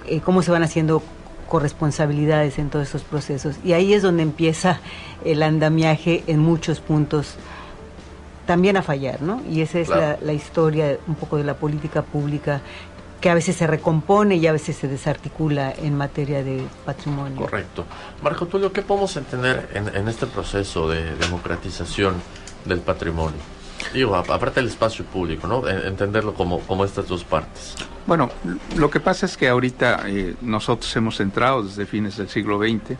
eh, 0.06 0.20
cómo 0.20 0.42
se 0.42 0.50
van 0.50 0.62
haciendo 0.62 1.02
corresponsabilidades 1.48 2.58
en 2.58 2.68
todos 2.68 2.88
esos 2.88 3.02
procesos. 3.02 3.56
Y 3.64 3.72
ahí 3.72 3.94
es 3.94 4.02
donde 4.02 4.22
empieza 4.22 4.80
el 5.24 5.42
andamiaje 5.42 6.22
en 6.26 6.40
muchos 6.40 6.80
puntos 6.80 7.36
también 8.46 8.76
a 8.78 8.82
fallar, 8.82 9.20
¿no? 9.20 9.42
Y 9.50 9.60
esa 9.60 9.78
es 9.78 9.88
la, 9.88 10.16
la, 10.22 10.32
historia 10.32 10.96
un 11.06 11.16
poco 11.16 11.36
de 11.36 11.44
la 11.44 11.54
política 11.54 12.00
pública 12.00 12.62
que 13.20 13.30
a 13.30 13.34
veces 13.34 13.56
se 13.56 13.66
recompone 13.66 14.36
y 14.36 14.46
a 14.46 14.52
veces 14.52 14.76
se 14.76 14.88
desarticula 14.88 15.72
en 15.76 15.96
materia 15.96 16.44
de 16.44 16.64
patrimonio. 16.84 17.36
Correcto. 17.36 17.84
Marco 18.22 18.46
Tulio, 18.46 18.72
¿qué 18.72 18.82
podemos 18.82 19.16
entender 19.16 19.68
en, 19.74 20.08
este 20.08 20.26
proceso 20.26 20.88
de 20.88 21.16
democratización 21.16 22.14
del 22.64 22.80
patrimonio? 22.80 23.40
Digo, 23.92 24.14
aparte 24.14 24.60
del 24.60 24.68
espacio 24.68 25.04
público, 25.04 25.46
¿no? 25.46 25.66
Entenderlo 25.68 26.34
como, 26.34 26.60
como 26.60 26.84
estas 26.84 27.08
dos 27.08 27.24
partes. 27.24 27.74
Bueno, 28.06 28.30
lo 28.76 28.90
que 28.90 29.00
pasa 29.00 29.26
es 29.26 29.36
que 29.36 29.48
ahorita 29.48 30.02
eh, 30.06 30.34
nosotros 30.40 30.94
hemos 30.96 31.20
entrado 31.20 31.62
desde 31.62 31.86
fines 31.86 32.16
del 32.16 32.28
siglo 32.28 32.58
XX 32.58 32.98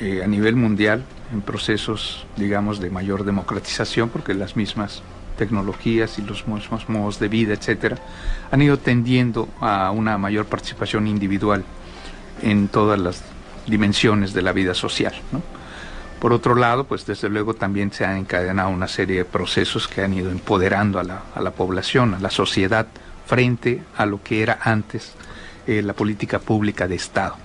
eh, 0.00 0.22
a 0.22 0.26
nivel 0.26 0.56
mundial 0.56 1.04
en 1.32 1.42
procesos, 1.42 2.26
digamos, 2.36 2.80
de 2.80 2.90
mayor 2.90 3.24
democratización, 3.24 4.08
porque 4.08 4.34
las 4.34 4.56
mismas 4.56 5.02
tecnologías 5.36 6.18
y 6.18 6.22
los 6.22 6.46
mismos 6.46 6.88
modos 6.88 7.18
de 7.18 7.28
vida, 7.28 7.54
etcétera, 7.54 7.98
han 8.50 8.62
ido 8.62 8.78
tendiendo 8.78 9.48
a 9.60 9.90
una 9.90 10.18
mayor 10.18 10.46
participación 10.46 11.06
individual 11.06 11.64
en 12.42 12.68
todas 12.68 12.98
las 12.98 13.22
dimensiones 13.66 14.32
de 14.32 14.42
la 14.42 14.52
vida 14.52 14.74
social. 14.74 15.14
Por 16.20 16.32
otro 16.32 16.54
lado, 16.54 16.84
pues 16.84 17.06
desde 17.06 17.28
luego 17.28 17.54
también 17.54 17.92
se 17.92 18.04
han 18.04 18.16
encadenado 18.16 18.70
una 18.70 18.88
serie 18.88 19.18
de 19.18 19.24
procesos 19.24 19.86
que 19.86 20.02
han 20.02 20.14
ido 20.14 20.30
empoderando 20.30 20.98
a 20.98 21.04
la, 21.04 21.22
a 21.34 21.40
la 21.40 21.50
población, 21.50 22.14
a 22.14 22.18
la 22.18 22.30
sociedad, 22.30 22.86
frente 23.26 23.82
a 23.96 24.06
lo 24.06 24.22
que 24.22 24.42
era 24.42 24.58
antes 24.62 25.12
eh, 25.66 25.82
la 25.82 25.92
política 25.92 26.38
pública 26.38 26.86
de 26.88 26.94
Estado. 26.94 27.36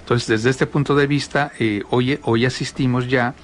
Entonces, 0.00 0.26
desde 0.26 0.50
este 0.50 0.66
punto 0.66 0.94
de 0.94 1.06
vista, 1.06 1.52
eh, 1.58 1.82
hoy, 1.90 2.18
hoy 2.22 2.46
asistimos 2.46 3.08
ya 3.08 3.34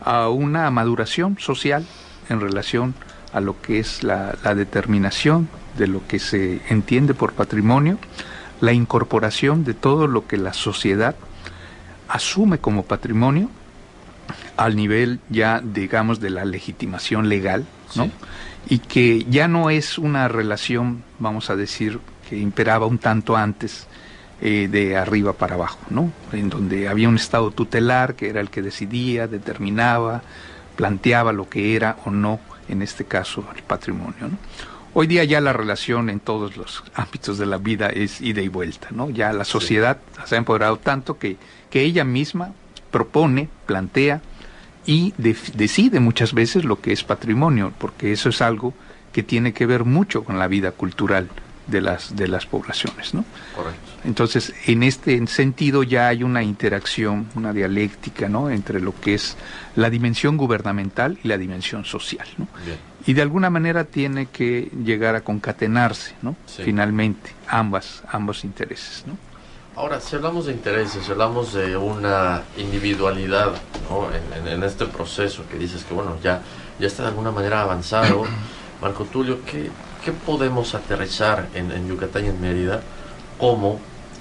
a 0.00 0.28
una 0.30 0.70
maduración 0.70 1.38
social 1.38 1.86
en 2.28 2.40
relación 2.40 2.94
a 3.32 3.40
lo 3.40 3.60
que 3.60 3.78
es 3.78 4.02
la, 4.02 4.34
determinación 4.54 5.48
de 5.76 5.86
lo 5.86 6.06
que 6.06 6.18
se 6.18 6.60
entiende 6.68 7.14
por 7.14 7.32
patrimonio, 7.32 7.98
la 8.60 8.72
incorporación 8.72 9.64
de 9.64 9.74
todo 9.74 10.06
lo 10.06 10.26
que 10.26 10.36
la 10.36 10.52
sociedad 10.52 11.16
asume 12.08 12.58
como 12.58 12.84
patrimonio 12.84 13.48
al 14.56 14.76
nivel 14.76 15.18
ya, 15.30 15.60
digamos, 15.64 16.20
de 16.20 16.30
la 16.30 16.44
legitimación 16.44 17.28
legal, 17.28 17.64
¿no? 17.96 18.10
Y 18.68 18.78
que 18.78 19.24
ya 19.28 19.48
no 19.48 19.70
es 19.70 19.98
una 19.98 20.28
relación, 20.28 21.02
vamos 21.18 21.50
a 21.50 21.56
decir, 21.56 21.98
que 22.28 22.38
imperaba 22.38 22.86
un 22.86 22.98
tanto 22.98 23.36
antes 23.36 23.86
eh, 24.40 24.68
de 24.70 24.96
arriba 24.96 25.32
para 25.32 25.54
abajo, 25.54 25.78
¿no? 25.90 26.12
En 26.32 26.48
donde 26.48 26.88
había 26.88 27.08
un 27.08 27.16
estado 27.16 27.50
tutelar 27.50 28.14
que 28.14 28.28
era 28.28 28.40
el 28.40 28.50
que 28.50 28.62
decidía, 28.62 29.26
determinaba, 29.26 30.22
planteaba 30.76 31.32
lo 31.32 31.48
que 31.48 31.74
era 31.74 31.96
o 32.04 32.10
no 32.10 32.38
en 32.72 32.82
este 32.82 33.04
caso 33.04 33.44
el 33.54 33.62
patrimonio. 33.62 34.30
Hoy 34.94 35.06
día 35.06 35.24
ya 35.24 35.40
la 35.40 35.52
relación 35.52 36.10
en 36.10 36.20
todos 36.20 36.56
los 36.56 36.82
ámbitos 36.94 37.38
de 37.38 37.46
la 37.46 37.58
vida 37.58 37.88
es 37.88 38.20
ida 38.20 38.42
y 38.42 38.48
vuelta, 38.48 38.88
¿no? 38.90 39.08
Ya 39.08 39.32
la 39.32 39.44
sociedad 39.44 39.98
se 40.26 40.34
ha 40.34 40.38
empoderado 40.38 40.78
tanto 40.78 41.18
que, 41.18 41.36
que 41.70 41.82
ella 41.82 42.04
misma 42.04 42.52
propone, 42.90 43.48
plantea 43.66 44.20
y 44.84 45.14
decide 45.16 46.00
muchas 46.00 46.34
veces 46.34 46.64
lo 46.64 46.80
que 46.80 46.92
es 46.92 47.04
patrimonio, 47.04 47.72
porque 47.78 48.12
eso 48.12 48.28
es 48.28 48.42
algo 48.42 48.74
que 49.12 49.22
tiene 49.22 49.52
que 49.52 49.66
ver 49.66 49.84
mucho 49.84 50.24
con 50.24 50.38
la 50.38 50.48
vida 50.48 50.72
cultural 50.72 51.28
de 51.66 51.80
las, 51.80 52.14
de 52.16 52.28
las 52.28 52.46
poblaciones. 52.46 53.14
¿no? 53.14 53.24
Correcto. 53.54 53.80
Entonces, 54.04 54.52
en 54.66 54.82
este 54.82 55.26
sentido 55.26 55.82
ya 55.82 56.08
hay 56.08 56.22
una 56.22 56.42
interacción, 56.42 57.28
una 57.34 57.52
dialéctica 57.52 58.28
¿no? 58.28 58.50
entre 58.50 58.80
lo 58.80 58.94
que 58.98 59.14
es 59.14 59.36
la 59.76 59.90
dimensión 59.90 60.36
gubernamental 60.36 61.18
y 61.22 61.28
la 61.28 61.38
dimensión 61.38 61.84
social. 61.84 62.26
¿no? 62.36 62.48
Y 63.06 63.12
de 63.14 63.22
alguna 63.22 63.50
manera 63.50 63.84
tiene 63.84 64.26
que 64.26 64.70
llegar 64.84 65.14
a 65.14 65.22
concatenarse, 65.22 66.14
¿no? 66.22 66.36
finalmente, 66.46 67.30
ambas, 67.48 68.02
ambos 68.10 68.44
intereses. 68.44 69.04
¿no? 69.06 69.16
Ahora, 69.76 70.00
si 70.00 70.16
hablamos 70.16 70.46
de 70.46 70.52
intereses, 70.52 71.04
si 71.04 71.10
hablamos 71.10 71.54
de 71.54 71.76
una 71.76 72.42
individualidad 72.58 73.52
¿no? 73.88 74.08
en, 74.46 74.62
este 74.62 74.86
proceso 74.86 75.44
que 75.50 75.58
dices 75.58 75.84
que 75.84 75.94
bueno, 75.94 76.18
ya, 76.22 76.42
ya 76.78 76.86
está 76.86 77.04
de 77.04 77.08
alguna 77.10 77.30
manera 77.30 77.62
avanzado, 77.62 78.24
Marco 78.82 79.04
Tulio, 79.04 79.44
¿qué, 79.44 79.70
qué 80.04 80.12
podemos 80.12 80.74
aterrizar 80.74 81.48
en, 81.54 81.88
Yucatán 81.88 82.24
y 82.24 82.28
en 82.28 82.40
Mérida 82.40 82.80
como 83.38 83.80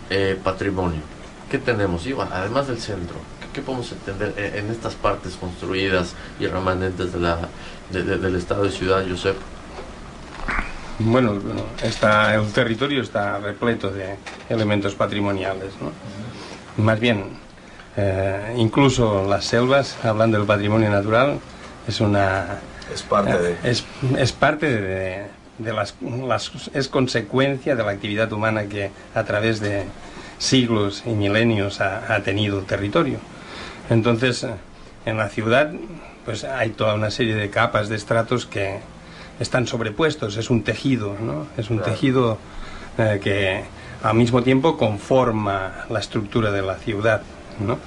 eh, 0.10 0.40
patrimonio? 0.44 1.02
¿Qué 1.50 1.58
tenemos? 1.58 2.06
Y 2.08 2.14
además 2.14 2.68
del 2.68 2.80
centro, 2.80 3.16
¿qué, 3.54 3.62
podemos 3.62 3.92
entender 3.92 4.34
en, 4.38 4.70
estas 4.70 4.96
partes 4.96 5.36
construidas 5.36 6.16
y 6.40 6.48
remanentes 6.48 7.12
de 7.12 7.20
la, 7.20 7.50
del 7.92 8.36
estado 8.36 8.64
de 8.64 8.72
ciudad, 8.72 9.04
Josep? 9.08 9.36
Bueno, 11.00 11.40
está, 11.82 12.36
el 12.36 12.52
territorio 12.52 13.02
está 13.02 13.40
repleto 13.40 13.90
de 13.90 14.18
elementos 14.50 14.94
patrimoniales. 14.94 15.74
¿no? 15.82 16.84
Más 16.84 17.00
bien, 17.00 17.26
eh, 17.98 18.54
incluso 18.58 19.26
las 19.28 19.46
selvas, 19.46 19.98
hablando 20.04 20.38
del 20.38 20.48
patrimonio 20.48 20.90
natural, 20.90 21.40
es 21.88 22.00
una... 22.02 22.60
Es 22.94 23.04
parte 23.04 23.38
de... 23.38 23.58
Es, 23.64 23.84
es 24.18 24.32
parte 24.32 24.70
de, 24.70 25.28
de 25.64 25.74
las, 25.74 25.96
las, 26.02 26.52
es 26.74 26.88
consecuencia 26.88 27.76
de 27.76 27.84
la 27.84 27.92
actividad 27.92 28.32
humana 28.32 28.66
que 28.66 28.92
a 29.14 29.24
través 29.24 29.60
de 29.60 29.86
siglos 30.38 31.04
y 31.06 31.12
milenios 31.12 31.82
ha, 31.82 32.14
ha 32.14 32.22
tenido 32.22 32.60
el 32.60 32.66
territorio. 32.66 33.20
Entonces, 33.90 34.46
en 35.06 35.18
la 35.18 35.30
ciudad, 35.30 35.72
pues 36.26 36.44
hay 36.44 36.70
toda 36.72 36.94
una 36.96 37.12
serie 37.12 37.36
de 37.36 37.50
capas, 37.50 37.90
de 37.90 37.96
estratos 37.96 38.46
que, 38.46 38.80
están 39.42 39.66
sobrepuestos, 39.66 40.38
es 40.38 40.52
un 40.52 40.62
tejido, 40.62 41.16
¿no? 41.20 41.48
Es 41.58 41.72
un 41.72 41.82
tejido 41.82 42.38
eh, 43.00 43.20
que 43.24 43.64
al 44.04 44.16
mismo 44.16 44.44
tiempo 44.44 44.78
conforma 44.78 45.86
la 45.90 46.00
estructura 46.00 46.52
de 46.52 46.62
la 46.62 46.76
ciudad, 46.76 47.24
¿no? 47.60 47.80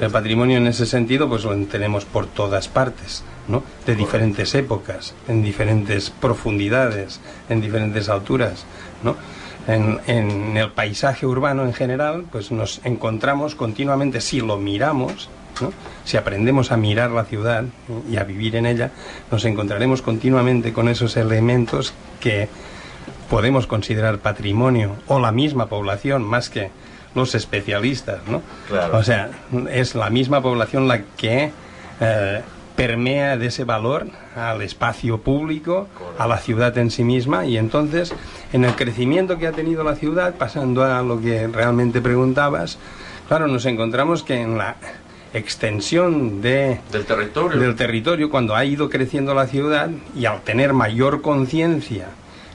El 0.00 0.10
patrimonio 0.10 0.56
en 0.56 0.66
ese 0.66 0.86
sentido 0.86 1.28
pues 1.28 1.44
lo 1.44 1.54
tenemos 1.66 2.04
por 2.04 2.26
todas 2.26 2.68
partes, 2.68 3.24
¿no? 3.48 3.62
De 3.84 3.94
diferentes 3.94 4.54
épocas, 4.54 5.14
en 5.28 5.42
diferentes 5.42 6.10
profundidades, 6.10 7.20
en 7.48 7.60
diferentes 7.60 8.08
alturas, 8.08 8.64
¿no? 9.02 9.16
En, 9.66 10.00
en, 10.06 10.56
el 10.56 10.70
paisaje 10.70 11.26
urbano 11.26 11.64
en 11.64 11.74
general, 11.74 12.24
pues 12.30 12.52
nos 12.52 12.80
encontramos 12.84 13.54
continuamente, 13.54 14.20
si 14.20 14.40
lo 14.40 14.56
miramos, 14.56 15.28
si 16.04 16.16
aprendemos 16.16 16.70
a 16.70 16.76
mirar 16.76 17.10
la 17.10 17.24
ciudad 17.24 17.64
y 18.08 18.16
a 18.16 18.24
vivir 18.24 18.56
en 18.56 18.66
ella, 18.66 18.92
nos 19.30 19.44
encontraremos 19.44 20.02
continuamente 20.02 20.72
con 20.72 20.88
esos 20.88 21.16
elementos 21.16 21.94
que 22.20 22.48
podemos 23.28 23.66
considerar 23.66 24.18
patrimonio 24.18 24.96
o 25.08 25.18
la 25.18 25.32
misma 25.32 25.66
población 25.66 26.22
más 26.22 26.48
que 26.48 26.70
los 27.16 27.34
especialistas, 27.34 28.20
¿no? 28.28 28.42
O 28.92 29.02
sea, 29.02 29.30
es 29.70 29.94
la 29.94 30.10
misma 30.10 30.40
población 30.42 30.86
la 30.86 31.02
que 31.02 31.50
eh, 32.00 32.42
permea 32.76 33.36
de 33.36 33.46
ese 33.46 33.64
valor 33.64 34.06
al 34.36 34.62
espacio 34.62 35.18
público, 35.22 35.88
a 36.18 36.26
la 36.28 36.38
ciudad 36.38 36.76
en 36.78 36.90
sí 36.90 37.02
misma, 37.02 37.46
y 37.46 37.56
entonces, 37.56 38.14
en 38.52 38.64
el 38.64 38.76
crecimiento 38.76 39.38
que 39.38 39.46
ha 39.46 39.52
tenido 39.52 39.82
la 39.82 39.96
ciudad, 39.96 40.34
pasando 40.34 40.84
a 40.84 41.02
lo 41.02 41.20
que 41.20 41.48
realmente 41.48 42.00
preguntabas, 42.00 42.78
claro, 43.28 43.48
nos 43.48 43.64
encontramos 43.64 44.22
que 44.22 44.40
en 44.40 44.58
la 44.58 44.76
extensión 45.32 46.40
de, 46.40 46.80
del, 46.92 47.04
territorio. 47.04 47.60
del 47.60 47.76
territorio 47.76 48.30
cuando 48.30 48.54
ha 48.54 48.64
ido 48.64 48.88
creciendo 48.88 49.34
la 49.34 49.46
ciudad 49.46 49.90
y 50.14 50.24
al 50.24 50.40
tener 50.42 50.72
mayor 50.72 51.20
conciencia 51.20 52.08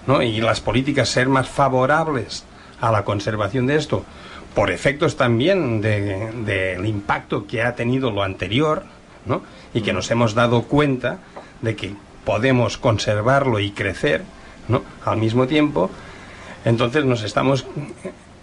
¿no? 0.08 0.22
y 0.22 0.42
las 0.42 0.62
políticas 0.62 1.10
ser 1.10 1.28
más 1.28 1.48
favorables 1.48 2.44
a 2.80 2.92
la 2.92 3.04
conservación 3.04 3.68
de 3.68 3.76
esto, 3.76 4.04
por 4.54 4.70
efectos 4.70 5.16
también 5.16 5.82
del 5.82 6.46
de, 6.46 6.82
impacto 6.86 7.48
que 7.48 7.64
ha 7.64 7.76
tenido 7.76 8.12
lo 8.12 8.24
anterior, 8.24 8.84
¿no? 9.26 9.42
y 9.74 9.82
que 9.82 9.94
nos 9.94 10.12
hemos 10.12 10.34
dado 10.34 10.64
cuenta 10.64 11.20
de 11.62 11.76
que 11.76 11.94
podemos 12.26 12.78
conservarlo 12.78 13.60
y 13.60 13.72
crecer 13.72 14.24
¿no? 14.68 14.82
al 15.06 15.18
mismo 15.18 15.48
tiempo, 15.48 15.90
entonces 16.66 17.06
nos 17.06 17.24
estamos 17.24 17.66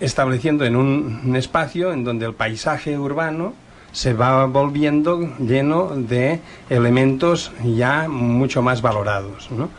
estableciendo 0.00 0.64
en 0.64 0.76
un 0.76 1.34
espacio 1.36 1.92
en 1.92 2.04
donde 2.04 2.26
el 2.26 2.34
paisaje 2.34 2.98
urbano 2.98 3.54
se 3.92 4.12
va 4.12 4.44
volviendo 4.46 5.36
lleno 5.38 5.90
de 5.96 6.40
elementos 6.68 7.52
ya 7.64 8.08
mucho 8.08 8.62
más 8.62 8.82
valorados. 8.82 9.50
¿no? 9.50 9.70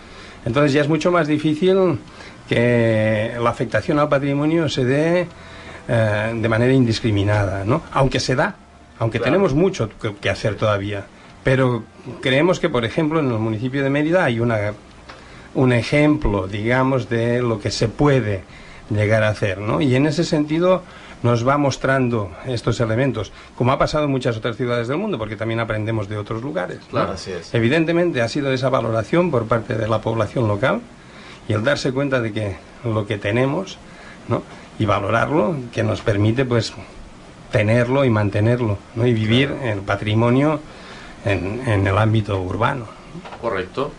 Entonces 0.46 0.74
ya 0.74 0.82
es 0.82 0.90
mucho 0.90 1.12
más 1.12 1.28
difícil 1.28 2.00
que 2.48 3.34
la 3.40 3.50
afectación 3.50 4.00
al 4.00 4.10
patrimonio 4.10 4.68
se 4.70 4.84
dé 4.84 5.28
eh, 5.92 6.34
de 6.36 6.50
manera 6.50 6.72
indiscriminada, 6.72 7.66
¿no? 7.66 7.82
aunque 7.92 8.20
se 8.20 8.36
da, 8.36 8.56
aunque 9.00 9.20
tenemos 9.20 9.56
mucho 9.56 9.90
que, 10.22 10.30
hacer 10.30 10.54
todavía. 10.54 11.08
Pero 11.44 11.84
creemos 12.22 12.60
que, 12.60 12.70
por 12.70 12.86
ejemplo, 12.86 13.20
en 13.20 13.32
el 13.32 13.40
municipio 13.40 13.82
de 13.84 13.90
Mérida 13.90 14.24
hay 14.24 14.40
una, 14.40 14.74
un 15.56 15.74
ejemplo, 15.74 16.48
digamos, 16.48 17.10
de 17.10 17.42
lo 17.42 17.60
que 17.60 17.72
se 17.72 17.88
puede 17.88 18.44
llegar 18.92 19.24
a 19.24 19.30
hacer. 19.30 19.58
¿no? 19.58 19.82
Y 19.82 19.96
en 19.96 20.06
ese 20.06 20.24
sentido 20.24 20.84
nos 21.24 21.48
va 21.48 21.58
mostrando 21.58 22.30
estos 22.46 22.80
elementos, 22.82 23.32
como 23.56 23.72
ha 23.72 23.80
pasado 23.80 24.06
en 24.06 24.12
muchas 24.12 24.38
otras 24.38 24.58
ciudades 24.58 24.88
del 24.88 25.00
mundo, 25.00 25.18
porque 25.18 25.36
también 25.36 25.60
aprendemos 25.60 26.08
de 26.08 26.20
otros 26.20 26.44
lugares. 26.44 26.82
Claro, 26.92 27.14
así 27.14 27.32
es. 27.32 27.52
Evidentemente 27.56 28.22
ha 28.22 28.28
sido 28.28 28.54
esa 28.54 28.70
valoración 28.70 29.32
por 29.32 29.48
parte 29.48 29.74
de 29.74 29.88
la 29.88 30.02
población 30.02 30.48
local 30.48 30.82
y 31.48 31.54
el 31.54 31.64
darse 31.64 31.92
cuenta 31.92 32.22
de 32.22 32.32
que 32.32 32.58
lo 32.84 33.08
que 33.08 33.18
tenemos, 33.18 33.80
¿no? 34.28 34.44
Y 34.80 34.86
valorarlo, 34.86 35.56
que 35.72 35.84
nos 35.84 36.02
permite 36.02 36.46
pues 36.46 36.74
tenerlo 37.52 38.06
y 38.06 38.10
mantenerlo, 38.10 38.78
¿no? 38.96 39.06
y 39.06 39.14
vivir 39.14 39.52
el 39.64 39.80
patrimonio 39.80 40.60
en, 41.26 41.68
en, 41.68 41.86
el 41.86 41.98
ámbito 41.98 42.40
urbano. 42.42 42.86
Correcto. 43.42 43.92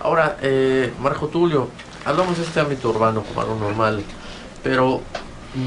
Ahora, 0.00 0.36
eh, 0.42 0.92
Marco 1.00 1.28
Tulio, 1.28 1.68
hablamos 2.04 2.36
de 2.36 2.44
este 2.44 2.60
ámbito 2.60 2.90
urbano 2.90 3.22
como 3.22 3.40
algo 3.40 3.54
normal, 3.56 4.02
pero 4.62 5.00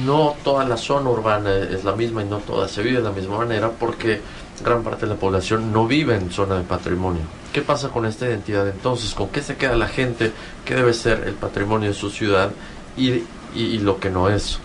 no 0.06 0.36
toda 0.44 0.66
la 0.66 0.76
zona 0.76 1.10
urbana 1.10 1.56
es 1.56 1.84
la 1.84 1.96
misma 1.96 2.22
y 2.22 2.26
no 2.26 2.40
toda 2.40 2.68
se 2.68 2.84
vive 2.84 2.98
de 2.98 3.04
la 3.04 3.12
misma 3.12 3.38
manera 3.38 3.70
porque 3.70 4.22
gran 4.62 4.84
parte 4.84 5.06
de 5.06 5.14
la 5.14 5.20
población 5.20 5.72
no 5.72 5.88
vive 5.88 6.16
en 6.16 6.30
zona 6.30 6.56
de 6.56 6.64
patrimonio. 6.64 7.22
¿Qué 7.54 7.62
pasa 7.62 7.90
con 7.90 8.06
esta 8.06 8.28
identidad 8.28 8.68
entonces? 8.68 9.14
¿Con 9.14 9.30
qué 9.30 9.42
se 9.42 9.56
queda 9.56 9.76
la 9.76 9.88
gente? 9.88 10.32
¿Qué 10.66 10.76
debe 10.76 10.94
ser 10.94 11.24
el 11.26 11.36
patrimonio 11.36 11.90
de 11.90 11.96
su 11.96 12.10
ciudad 12.10 12.52
y, 12.98 13.24
y, 13.54 13.80
lo 13.80 14.00
que 14.00 14.10
no 14.10 14.30
es? 14.30 14.60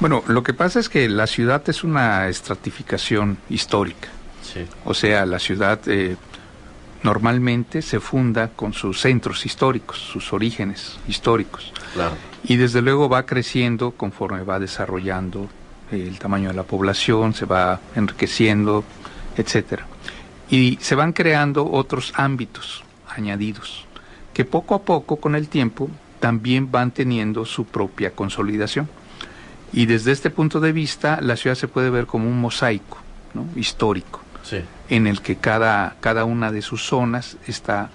Bueno, 0.00 0.22
lo 0.26 0.42
que 0.42 0.54
pasa 0.54 0.80
es 0.80 0.88
que 0.88 1.08
la 1.08 1.26
ciudad 1.26 1.62
es 1.68 1.84
una 1.84 2.28
estratificación 2.28 3.38
histórica. 3.50 4.08
Sí. 4.42 4.64
O 4.84 4.94
sea, 4.94 5.26
la 5.26 5.38
ciudad 5.38 5.80
eh, 5.86 6.16
normalmente 7.02 7.82
se 7.82 8.00
funda 8.00 8.48
con 8.48 8.72
sus 8.72 9.00
centros 9.00 9.44
históricos, 9.44 9.98
sus 9.98 10.32
orígenes 10.32 10.98
históricos. 11.08 11.72
Claro. 11.94 12.14
Y 12.44 12.56
desde 12.56 12.82
luego 12.82 13.08
va 13.08 13.26
creciendo 13.26 13.90
conforme 13.92 14.42
va 14.42 14.58
desarrollando 14.58 15.48
el 15.90 16.18
tamaño 16.18 16.48
de 16.48 16.54
la 16.54 16.62
población, 16.62 17.34
se 17.34 17.46
va 17.46 17.80
enriqueciendo, 17.94 18.84
etcétera. 19.36 19.86
Y 20.50 20.78
se 20.80 20.94
van 20.94 21.12
creando 21.12 21.70
otros 21.70 22.12
ámbitos 22.16 22.84
añadidos 23.08 23.84
que 24.32 24.44
poco 24.44 24.74
a 24.74 24.82
poco 24.82 25.16
con 25.16 25.34
el 25.34 25.48
tiempo 25.48 25.90
también 26.20 26.70
van 26.70 26.90
teniendo 26.90 27.44
su 27.44 27.64
propia 27.64 28.12
consolidación. 28.12 28.88
Y 29.72 29.86
desde 29.86 30.12
este 30.12 30.30
punto 30.30 30.60
de 30.60 30.72
vista, 30.72 31.20
la 31.20 31.36
ciudad 31.36 31.56
se 31.56 31.68
puede 31.68 31.90
ver 31.90 32.06
como 32.06 32.28
un 32.28 32.40
mosaico 32.40 32.98
histórico 33.54 34.20
en 34.88 35.06
el 35.06 35.20
que 35.20 35.36
cada, 35.36 35.96
cada 36.00 36.24
una 36.24 36.50
de 36.50 36.62
sus 36.62 36.82
zonas 36.82 37.36
está, 37.46 37.90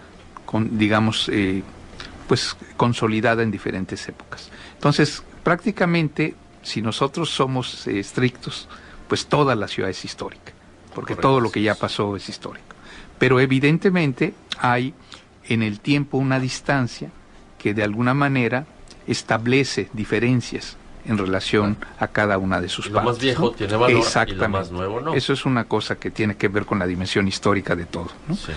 con, 0.46 0.78
digamos, 0.78 1.30
eh, 1.30 1.64
pues 2.28 2.56
consolidada 2.78 3.42
en 3.42 3.50
diferentes 3.50 4.08
épocas. 4.08 4.52
Entonces, 4.76 5.24
prácticamente, 5.44 6.36
si 6.62 6.82
nosotros 6.82 7.32
somos 7.32 7.88
eh, 7.88 8.00
estrictos, 8.00 8.70
pues 9.08 9.26
toda 9.26 9.56
la 9.56 9.68
ciudad 9.68 9.90
es 9.90 10.06
histórica, 10.06 10.54
porque 10.94 11.16
todo 11.16 11.40
lo 11.40 11.52
que 11.52 11.62
ya 11.62 11.76
pasó 11.76 12.16
es 12.16 12.30
histórico. 12.30 12.76
Pero 13.18 13.40
evidentemente 13.40 14.34
hay 14.60 14.94
en 15.46 15.64
el 15.64 15.80
tiempo 15.80 16.18
una 16.18 16.40
distancia 16.40 17.10
que 17.64 17.74
de 17.74 17.82
alguna 17.82 18.14
manera 18.14 18.66
establece 19.08 19.90
diferencias 19.94 20.76
en 21.06 21.18
relación 21.18 21.78
a 21.98 22.10
cada 22.10 22.38
una 22.38 22.60
de 22.60 22.68
sus 22.68 22.88
y 22.88 22.90
partes. 22.90 23.06
Lo 23.06 23.12
más 23.12 23.22
viejo 23.22 23.52
tiene 23.52 23.78
valor 23.78 24.04
y 24.28 24.32
lo 24.34 24.50
más 24.50 24.70
nuevo 24.70 25.00
no. 25.00 25.14
Eso 25.14 25.32
es 25.32 25.46
una 25.46 25.64
cosa 25.64 25.96
que 25.96 26.12
tiene 26.12 26.36
que 26.36 26.50
ver 26.50 26.66
con 26.66 26.78
la 26.78 26.86
dimensión 26.86 27.26
histórica 27.26 27.74
de 27.74 27.86
todo. 27.86 28.10
¿no? 28.28 28.36
Sí. 28.36 28.52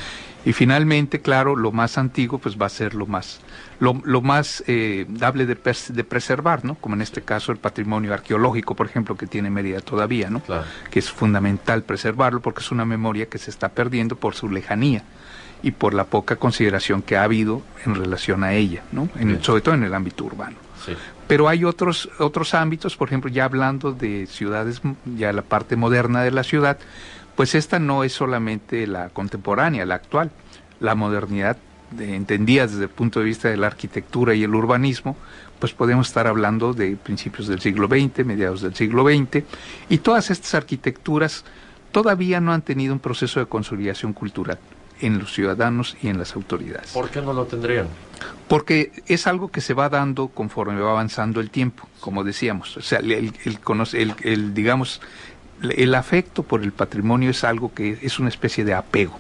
Y 0.45 0.53
finalmente, 0.53 1.21
claro, 1.21 1.55
lo 1.55 1.71
más 1.71 1.99
antiguo 1.99 2.41
pues 2.41 2.61
va 2.61 2.67
a 2.67 2.69
ser 2.69 2.95
lo 2.95 3.07
más, 3.07 3.41
lo, 3.79 3.95
más 3.95 4.65
eh, 4.67 5.07
dable 5.09 5.47
de, 5.47 5.57
de, 5.57 6.05
preservar, 6.05 6.65
¿no? 6.65 6.75
Como 6.75 6.97
en 6.97 7.03
este 7.03 7.23
caso 7.23 7.53
el 7.53 7.59
patrimonio 7.59 8.13
arqueológico, 8.13 8.75
por 8.75 8.87
ejemplo, 8.87 9.17
que 9.17 9.29
tiene 9.29 9.51
Mérida 9.51 9.81
todavía, 9.81 10.31
¿no? 10.31 10.43
Que 10.91 10.99
es 10.99 11.11
fundamental 11.11 11.85
preservarlo 11.85 12.41
porque 12.41 12.61
es 12.61 12.73
una 12.73 12.85
memoria 12.85 13.27
que 13.27 13.39
se 13.39 13.51
está 13.51 13.69
perdiendo 13.69 14.17
por 14.17 14.35
su 14.35 14.49
lejanía 14.49 15.05
y 15.63 15.73
por 15.73 15.95
la 15.95 16.05
poca 16.05 16.37
consideración 16.37 17.03
que 17.03 17.17
ha 17.17 17.25
habido 17.25 17.63
en 17.85 17.95
relación 17.95 18.45
a 18.45 18.55
ella, 18.55 18.83
¿no? 18.93 19.09
En, 19.19 19.43
sobre 19.43 19.63
todo 19.63 19.75
en 19.75 19.85
el 19.85 19.95
ámbito 19.95 20.25
urbano. 20.25 20.57
Sí. 20.85 20.93
Pero 21.27 21.49
hay 21.49 21.65
otros, 21.65 22.09
otros 22.19 22.55
ámbitos, 22.55 22.97
por 22.97 23.09
ejemplo, 23.09 23.31
ya 23.31 23.45
hablando 23.45 23.93
de 23.93 24.27
ciudades, 24.27 24.81
ya 25.17 25.33
la 25.33 25.43
parte 25.43 25.75
moderna 25.75 26.23
de 26.23 26.31
la 26.31 26.45
ciudad, 26.45 26.79
pues 27.35 27.55
esta 27.55 27.79
no 27.79 28.05
es 28.05 28.13
solamente 28.13 28.87
la 28.87 29.09
contemporánea, 29.09 29.85
la 29.87 29.97
actual. 29.97 30.31
La 30.79 30.95
modernidad, 30.95 31.57
entendida 31.99 32.67
desde 32.67 32.83
el 32.83 32.91
punto 32.91 33.21
de 33.21 33.25
vista 33.25 33.49
de 33.49 33.57
la 33.57 33.67
arquitectura 33.67 34.35
y 34.35 34.45
el 34.45 34.55
urbanismo, 34.55 35.17
pues 35.59 35.73
podemos 35.73 36.09
estar 36.09 36.27
hablando 36.27 36.75
de 36.75 36.97
principios 36.97 37.49
del 37.49 37.61
siglo 37.61 37.89
XX, 37.89 38.27
mediados 38.27 38.61
del 38.61 38.75
siglo 38.75 39.05
XX, 39.05 39.43
y 39.89 39.99
todas 39.99 40.31
estas 40.31 40.55
arquitecturas 40.55 41.45
todavía 41.93 42.41
no 42.41 42.53
han 42.53 42.61
tenido 42.61 42.93
un 42.93 43.01
proceso 43.01 43.41
de 43.41 43.47
consolidación 43.47 44.13
cultural 44.13 44.59
en 45.01 45.19
los 45.19 45.33
ciudadanos 45.33 45.97
y 46.03 46.09
en 46.09 46.19
las 46.19 46.35
autoridades. 46.35 46.93
¿Por 46.93 47.11
qué 47.11 47.21
no 47.21 47.33
lo 47.33 47.45
tendrían? 47.47 47.89
Porque 48.49 48.93
es 49.07 49.27
algo 49.27 49.49
que 49.49 49.61
se 49.61 49.75
va 49.75 49.89
dando 49.89 50.29
conforme 50.29 50.81
va 50.81 50.93
avanzando 50.93 51.41
el 51.41 51.51
tiempo, 51.51 51.89
como 52.01 52.25
decíamos. 52.25 52.77
O 52.77 52.83
sea, 52.83 53.01
el, 53.01 53.13
el, 53.13 53.59
el 54.23 54.55
digamos, 54.55 55.01
el 55.63 55.95
afecto 55.95 56.43
por 56.43 56.63
el 56.63 56.73
patrimonio 56.73 57.31
es 57.31 57.45
algo 57.45 57.73
que 57.75 57.99
es 58.03 58.19
una 58.19 58.29
especie 58.29 58.65
de 58.65 58.75
apego 58.75 59.19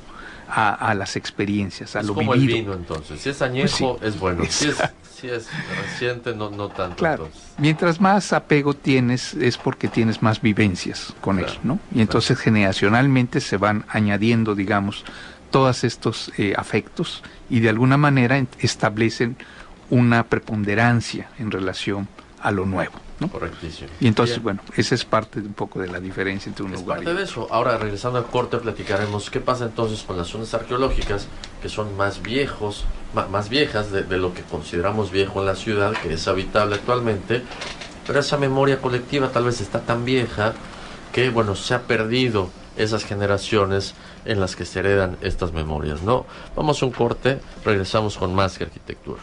a, 0.49 0.95
las 0.95 1.17
experiencias, 1.17 1.97
a 1.97 2.01
es 2.01 2.07
lo 2.07 2.15
como 2.15 2.33
vivido. 2.33 2.57
el 2.57 2.63
vino, 2.63 2.75
entonces. 2.75 3.21
Si 3.21 3.31
es 3.31 3.43
añejo, 3.43 3.99
es 4.03 4.19
bueno. 4.19 4.45
Si 4.49 4.69
es, 4.69 4.77
si 5.03 5.29
es, 5.29 5.49
reciente, 5.83 6.35
no, 6.35 6.51
no 6.51 6.69
tanto. 6.69 6.97
Claro. 6.97 7.29
Mientras 7.59 8.01
más 8.01 8.33
apego 8.33 8.75
tienes, 8.75 9.35
es 9.35 9.57
porque 9.57 9.89
tienes 9.89 10.23
más 10.23 10.41
vivencias 10.41 11.15
con 11.21 11.39
él, 11.39 11.47
¿no? 11.63 11.79
Y 11.95 12.01
entonces 12.01 12.39
generacionalmente 12.39 13.41
se 13.41 13.57
van 13.57 13.85
añadiendo, 13.89 14.55
digamos, 14.55 15.05
todos 15.51 15.85
estos 15.85 16.33
eh, 16.39 16.55
afectos 16.57 17.23
y 17.49 17.61
de 17.61 17.69
alguna 17.69 17.97
manera 17.97 18.45
establecen 18.59 19.37
una 19.91 20.25
preponderancia 20.25 21.29
en 21.39 21.51
relación 21.51 22.09
a 22.41 22.51
lo 22.51 22.67
nuevo. 22.67 22.95
¿no? 23.19 23.29
Correctísimo. 23.29 23.89
Y 23.99 24.09
entonces, 24.09 24.43
bueno, 24.43 24.61
esa 24.77 24.95
es 24.95 25.05
parte 25.05 25.41
de 25.41 25.49
un 25.49 25.55
poco 25.55 25.81
de 25.81 25.89
la 25.89 26.01
diferencia 26.01 26.51
entre 26.51 26.65
un 26.65 26.75
es 26.75 26.81
lugar 26.81 26.99
parte 26.99 27.15
de 27.15 27.25
eso. 27.25 27.49
Ahora, 27.51 27.79
regresando 27.79 28.19
al 28.19 28.27
corte, 28.27 28.59
platicaremos 28.59 29.31
qué 29.31 29.41
pasa 29.41 29.65
entonces 29.65 30.03
con 30.03 30.17
las 30.17 30.29
zonas 30.29 30.53
arqueológicas 30.53 31.27
que 31.63 31.69
son 31.69 31.97
más 31.97 32.23
viejos, 32.23 32.85
más 33.31 33.49
viejas 33.49 33.91
de, 33.91 34.05
lo 34.19 34.35
que 34.35 34.43
consideramos 34.43 35.11
viejo 35.11 35.41
en 35.41 35.47
la 35.47 35.57
ciudad, 35.57 35.93
que 35.93 36.13
es 36.13 36.29
habitable 36.29 36.77
actualmente, 36.77 37.43
pero 38.07 38.21
esa 38.21 38.37
memoria 38.37 38.81
colectiva 38.81 39.31
tal 39.31 39.45
vez 39.45 39.61
está 39.61 39.81
tan 39.81 40.05
vieja 40.05 40.53
que, 41.13 41.31
bueno, 41.31 41.55
se 41.55 41.75
ha 41.75 41.83
perdido 41.83 42.51
esas 42.77 43.05
generaciones 43.05 43.95
en 44.27 44.41
las 44.41 44.57
que 44.57 44.65
se 44.65 44.81
heredan 44.81 45.17
estas 45.21 45.53
memorias, 45.53 46.03
¿no? 46.03 46.27
Vamos 46.55 46.83
a 46.83 46.87
un 46.87 46.93
corte, 46.93 47.39
regresamos 47.65 48.19
con 48.19 48.35
más 48.35 48.59
que 48.59 48.65
arquitectura. 48.65 49.23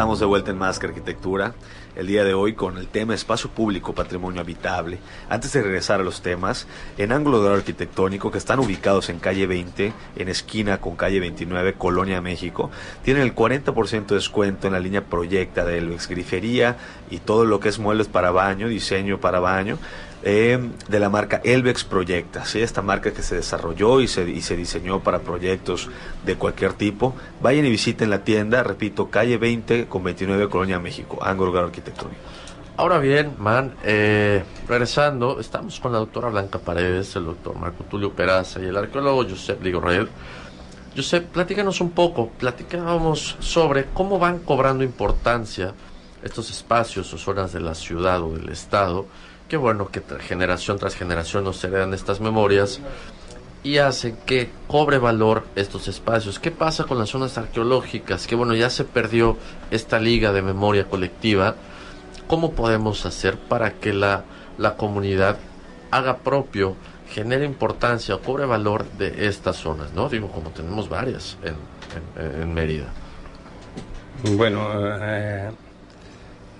De 0.00 0.24
vuelta 0.24 0.50
en 0.50 0.56
Más 0.56 0.78
que 0.78 0.86
Arquitectura, 0.86 1.52
el 1.94 2.06
día 2.06 2.24
de 2.24 2.32
hoy 2.32 2.54
con 2.54 2.78
el 2.78 2.88
tema 2.88 3.14
espacio 3.14 3.50
público, 3.50 3.94
patrimonio 3.94 4.40
habitable. 4.40 4.98
Antes 5.28 5.52
de 5.52 5.62
regresar 5.62 6.00
a 6.00 6.02
los 6.02 6.22
temas, 6.22 6.66
en 6.96 7.12
ángulo 7.12 7.42
de 7.42 7.54
arquitectónico, 7.54 8.30
que 8.30 8.38
están 8.38 8.60
ubicados 8.60 9.10
en 9.10 9.18
calle 9.18 9.46
20, 9.46 9.92
en 10.16 10.28
esquina 10.30 10.80
con 10.80 10.96
calle 10.96 11.20
29, 11.20 11.74
Colonia 11.74 12.22
México, 12.22 12.70
tienen 13.04 13.22
el 13.22 13.34
40% 13.34 14.06
de 14.06 14.14
descuento 14.14 14.66
en 14.66 14.72
la 14.72 14.80
línea 14.80 15.04
Proyecta 15.04 15.66
de 15.66 15.76
Elvex, 15.76 16.08
grifería 16.08 16.78
y 17.10 17.18
todo 17.18 17.44
lo 17.44 17.60
que 17.60 17.68
es 17.68 17.78
muebles 17.78 18.08
para 18.08 18.30
baño, 18.30 18.68
diseño 18.68 19.20
para 19.20 19.38
baño 19.38 19.78
eh, 20.22 20.70
de 20.88 21.00
la 21.00 21.08
marca 21.08 21.40
Elvex 21.44 21.84
Proyecta, 21.84 22.44
¿sí? 22.44 22.60
esta 22.60 22.82
marca 22.82 23.12
que 23.12 23.22
se 23.22 23.36
desarrolló 23.36 24.00
y 24.00 24.08
se, 24.08 24.28
y 24.28 24.42
se 24.42 24.56
diseñó 24.56 25.00
para 25.00 25.20
proyectos 25.20 25.88
de 26.24 26.36
cualquier 26.36 26.74
tipo. 26.74 27.14
Vayan 27.42 27.64
y 27.66 27.70
visiten 27.70 28.10
la 28.10 28.22
tienda, 28.22 28.62
repito, 28.62 29.08
calle 29.08 29.38
20 29.38 29.86
con 29.86 30.04
29 30.04 30.48
Colonia 30.48 30.78
México, 30.78 31.18
Ángulo 31.22 31.58
Arquitectónico. 31.58 32.20
Ahora 32.76 32.98
bien, 32.98 33.34
man, 33.38 33.74
eh, 33.84 34.42
regresando, 34.66 35.38
estamos 35.38 35.78
con 35.80 35.92
la 35.92 35.98
doctora 35.98 36.30
Blanca 36.30 36.58
Paredes, 36.58 37.14
el 37.16 37.26
doctor 37.26 37.54
Marco 37.56 37.84
Tulio 37.84 38.12
Peraza 38.12 38.60
y 38.60 38.66
el 38.66 38.76
arqueólogo 38.76 39.24
Josep 39.24 39.62
Ligorred. 39.62 40.08
Josep, 40.96 41.26
platícanos 41.26 41.80
un 41.80 41.90
poco, 41.90 42.30
platicábamos 42.38 43.36
sobre 43.38 43.86
cómo 43.92 44.18
van 44.18 44.38
cobrando 44.38 44.82
importancia 44.82 45.74
estos 46.22 46.50
espacios 46.50 47.12
o 47.12 47.18
zonas 47.18 47.52
de 47.52 47.60
la 47.60 47.74
ciudad 47.74 48.22
o 48.22 48.32
del 48.32 48.48
estado 48.48 49.06
qué 49.50 49.56
bueno 49.56 49.88
que 49.88 50.00
generación 50.20 50.78
tras 50.78 50.94
generación 50.94 51.42
nos 51.42 51.62
heredan 51.64 51.92
estas 51.92 52.20
memorias 52.20 52.80
y 53.64 53.78
hace 53.78 54.14
que 54.24 54.48
cobre 54.68 54.98
valor 54.98 55.44
estos 55.56 55.88
espacios. 55.88 56.38
¿Qué 56.38 56.52
pasa 56.52 56.84
con 56.84 56.98
las 56.98 57.10
zonas 57.10 57.36
arqueológicas? 57.36 58.28
Que 58.28 58.36
bueno, 58.36 58.54
ya 58.54 58.70
se 58.70 58.84
perdió 58.84 59.36
esta 59.72 59.98
liga 59.98 60.32
de 60.32 60.40
memoria 60.40 60.84
colectiva. 60.84 61.56
¿Cómo 62.28 62.52
podemos 62.52 63.04
hacer 63.04 63.38
para 63.38 63.72
que 63.72 63.92
la, 63.92 64.22
la 64.56 64.76
comunidad 64.76 65.36
haga 65.90 66.18
propio, 66.18 66.76
genere 67.10 67.44
importancia 67.44 68.14
o 68.14 68.20
cobre 68.20 68.46
valor 68.46 68.84
de 68.98 69.26
estas 69.26 69.56
zonas? 69.56 69.92
¿no? 69.92 70.08
Digo, 70.08 70.30
como 70.30 70.50
tenemos 70.50 70.88
varias 70.88 71.36
en, 71.42 71.56
en, 72.40 72.54
Mérida. 72.54 72.86
Bueno, 74.36 74.68
eh, 74.72 75.50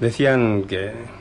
decían 0.01 0.65
que 0.65 1.20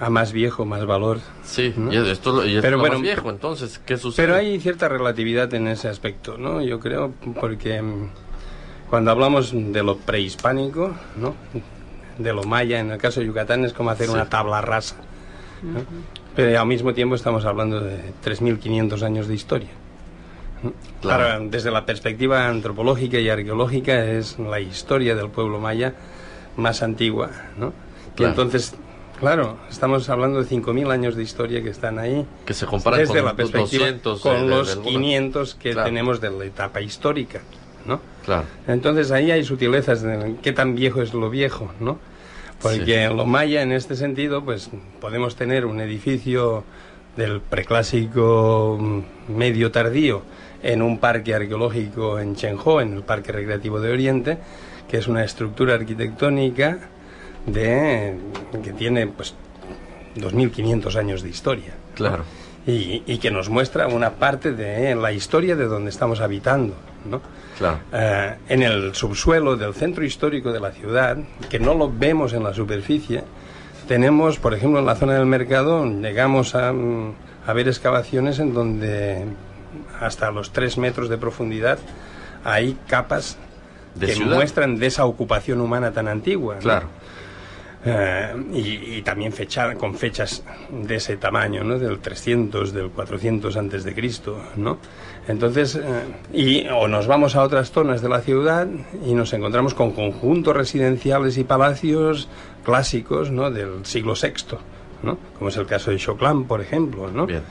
a 0.00 0.10
más 0.10 0.32
viejo, 0.32 0.64
más 0.64 0.84
valor. 0.84 1.20
Sí, 1.44 1.74
y 1.90 1.96
esto, 1.96 2.44
y 2.46 2.60
pero 2.60 2.78
bueno, 2.78 2.94
más 2.96 3.02
viejo, 3.02 3.30
entonces, 3.30 3.80
¿qué 3.84 3.96
sucede? 3.96 4.26
Pero 4.26 4.38
hay 4.38 4.58
cierta 4.60 4.88
relatividad 4.88 5.52
en 5.54 5.68
ese 5.68 5.88
aspecto, 5.88 6.36
¿no? 6.38 6.62
Yo 6.62 6.80
creo, 6.80 7.12
porque 7.40 7.80
mm, 7.80 8.10
cuando 8.90 9.10
hablamos 9.10 9.52
de 9.54 9.82
lo 9.82 9.96
prehispánico, 9.96 10.94
¿no? 11.16 11.34
De 12.18 12.32
lo 12.32 12.42
maya, 12.44 12.78
en 12.80 12.90
el 12.90 12.98
caso 12.98 13.20
de 13.20 13.26
Yucatán 13.26 13.64
es 13.64 13.72
como 13.72 13.90
hacer 13.90 14.10
una 14.10 14.28
tabla 14.28 14.60
rasa. 14.60 14.96
Pero 16.34 16.60
al 16.60 16.66
mismo 16.66 16.92
tiempo 16.92 17.14
estamos 17.14 17.44
hablando 17.44 17.80
de 17.80 18.12
3.500 18.24 19.02
años 19.02 19.28
de 19.28 19.34
historia. 19.34 19.70
Claro. 21.00 21.48
desde 21.48 21.72
la 21.72 21.84
perspectiva 21.84 22.46
antropológica 22.46 23.18
y 23.18 23.28
arqueológica 23.28 24.04
es 24.04 24.38
la 24.38 24.60
historia 24.60 25.16
del 25.16 25.28
pueblo 25.28 25.58
maya 25.58 25.94
más 26.56 26.82
antigua, 26.82 27.30
¿no? 27.56 27.72
Que 28.14 28.24
entonces 28.24 28.74
Claro, 29.22 29.56
estamos 29.70 30.08
hablando 30.08 30.42
de 30.42 30.50
5.000 30.50 30.90
años 30.90 31.14
de 31.14 31.22
historia 31.22 31.62
que 31.62 31.70
están 31.70 32.00
ahí. 32.00 32.26
Que 32.44 32.54
se 32.54 32.66
comparan 32.66 32.98
desde 32.98 33.14
con 33.14 33.24
la 33.24 33.36
perspectiva 33.36 33.84
200, 33.84 34.20
con 34.20 34.50
los 34.50 34.74
500 34.74 35.54
que 35.54 35.76
tenemos 35.76 36.20
de 36.20 36.32
la 36.32 36.44
etapa 36.44 36.80
histórica, 36.80 37.40
¿no? 37.86 38.00
Claro. 38.24 38.46
Entonces 38.66 39.12
ahí 39.12 39.30
hay 39.30 39.44
sutilezas 39.44 40.02
de 40.02 40.34
qué 40.42 40.52
tan 40.52 40.74
viejo 40.74 41.02
es 41.02 41.14
lo 41.14 41.30
viejo, 41.30 41.70
¿no? 41.78 42.00
Porque 42.60 43.04
en 43.04 43.16
lo 43.16 43.24
maya, 43.24 43.62
en 43.62 43.70
este 43.70 43.94
sentido, 43.94 44.44
pues 44.44 44.70
podemos 45.00 45.36
tener 45.36 45.66
un 45.66 45.80
edificio 45.80 46.64
del 47.16 47.40
preclásico 47.40 48.76
mm, 48.80 49.36
medio 49.36 49.70
tardío 49.70 50.22
en 50.64 50.82
un 50.82 50.98
parque 50.98 51.32
arqueológico 51.32 52.18
en 52.18 52.34
Chenjo, 52.34 52.80
en 52.80 52.94
el 52.94 53.02
Parque 53.02 53.30
Recreativo 53.30 53.78
de 53.78 53.92
Oriente, 53.92 54.38
que 54.88 54.96
es 54.96 55.06
una 55.06 55.22
estructura 55.22 55.74
arquitectónica 55.74 56.88
de 57.46 58.16
que 58.62 58.72
tiene 58.72 59.06
pues 59.06 59.34
2.500 60.16 60.96
años 60.96 61.22
de 61.22 61.28
historia. 61.28 61.74
Claro. 61.94 62.24
Y, 62.66 63.02
y, 63.06 63.18
que 63.18 63.32
nos 63.32 63.48
muestra 63.48 63.88
una 63.88 64.10
parte 64.10 64.52
de 64.52 64.94
la 64.94 65.12
historia 65.12 65.56
de 65.56 65.64
donde 65.64 65.90
estamos 65.90 66.20
habitando. 66.20 66.76
¿no? 67.04 67.20
Claro. 67.58 67.78
Eh, 67.92 68.34
en 68.48 68.62
el 68.62 68.94
subsuelo 68.94 69.56
del 69.56 69.74
centro 69.74 70.04
histórico 70.04 70.52
de 70.52 70.60
la 70.60 70.70
ciudad, 70.70 71.16
que 71.50 71.58
no 71.58 71.74
lo 71.74 71.92
vemos 71.92 72.32
en 72.32 72.44
la 72.44 72.54
superficie, 72.54 73.24
tenemos, 73.88 74.38
por 74.38 74.54
ejemplo, 74.54 74.78
en 74.78 74.86
la 74.86 74.94
zona 74.94 75.14
del 75.14 75.26
mercado, 75.26 75.84
llegamos 75.84 76.54
a, 76.54 76.72
a 77.46 77.52
ver 77.52 77.68
excavaciones 77.68 78.38
en 78.38 78.54
donde 78.54 79.26
hasta 80.00 80.30
los 80.30 80.52
3 80.52 80.78
metros 80.78 81.08
de 81.08 81.18
profundidad 81.18 81.78
hay 82.44 82.76
capas 82.86 83.38
que 83.98 84.16
muestran 84.16 84.78
de 84.78 84.86
esa 84.86 85.04
ocupación 85.04 85.60
humana 85.60 85.92
tan 85.92 86.08
antigua. 86.08 86.56
Claro. 86.58 86.86
Eh, 87.84 88.34
y, 88.52 89.02
también 89.02 89.32
fecha, 89.32 89.74
con 89.74 89.94
fechas 89.96 90.44
de 90.70 90.96
ese 90.96 91.16
tamaño, 91.16 91.64
¿no? 91.64 91.80
Del 91.80 91.98
300, 91.98 92.72
del 92.72 92.90
400 92.90 93.56
antes 93.56 93.82
de 93.82 93.92
Cristo, 93.92 94.38
¿no? 94.56 94.78
Entonces, 95.26 95.74
eh, 95.74 95.82
y, 96.32 96.68
o 96.68 96.86
nos 96.86 97.08
vamos 97.08 97.34
a 97.34 97.42
otras 97.42 97.72
zonas 97.72 98.00
de 98.00 98.08
la 98.08 98.20
ciudad 98.20 98.68
y 99.04 99.14
nos 99.14 99.32
encontramos 99.32 99.74
con 99.74 99.90
conjuntos 99.92 100.56
residenciales 100.56 101.36
y 101.38 101.44
palacios 101.44 102.28
clásicos, 102.64 103.32
¿no? 103.32 103.50
Del 103.50 103.84
siglo 103.84 104.14
VI, 104.14 104.58
¿no? 105.02 105.18
Como 105.36 105.48
es 105.48 105.56
el 105.56 105.66
caso 105.66 105.90
de 105.90 105.96
Choclán, 105.96 106.44
por 106.44 106.60
ejemplo, 106.60 107.10
¿no? 107.10 107.26
Bien. 107.26 107.42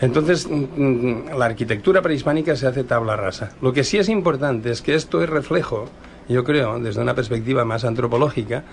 Entonces, 0.00 0.48
mm, 0.48 0.64
mm, 0.76 1.38
la 1.38 1.46
arquitectura 1.46 2.02
prehispánica 2.02 2.56
se 2.56 2.66
hace 2.66 2.82
tabla 2.82 3.16
rasa. 3.16 3.52
Lo 3.60 3.72
que 3.72 3.84
sí 3.84 3.98
es 3.98 4.08
importante 4.08 4.70
es 4.70 4.82
que 4.82 4.94
esto 4.94 5.22
es 5.22 5.30
reflejo, 5.30 5.86
yo 6.28 6.42
creo, 6.42 6.78
desde 6.78 7.00
una 7.00 7.14
perspectiva 7.14 7.64
más 7.64 7.84
antropológica, 7.84 8.64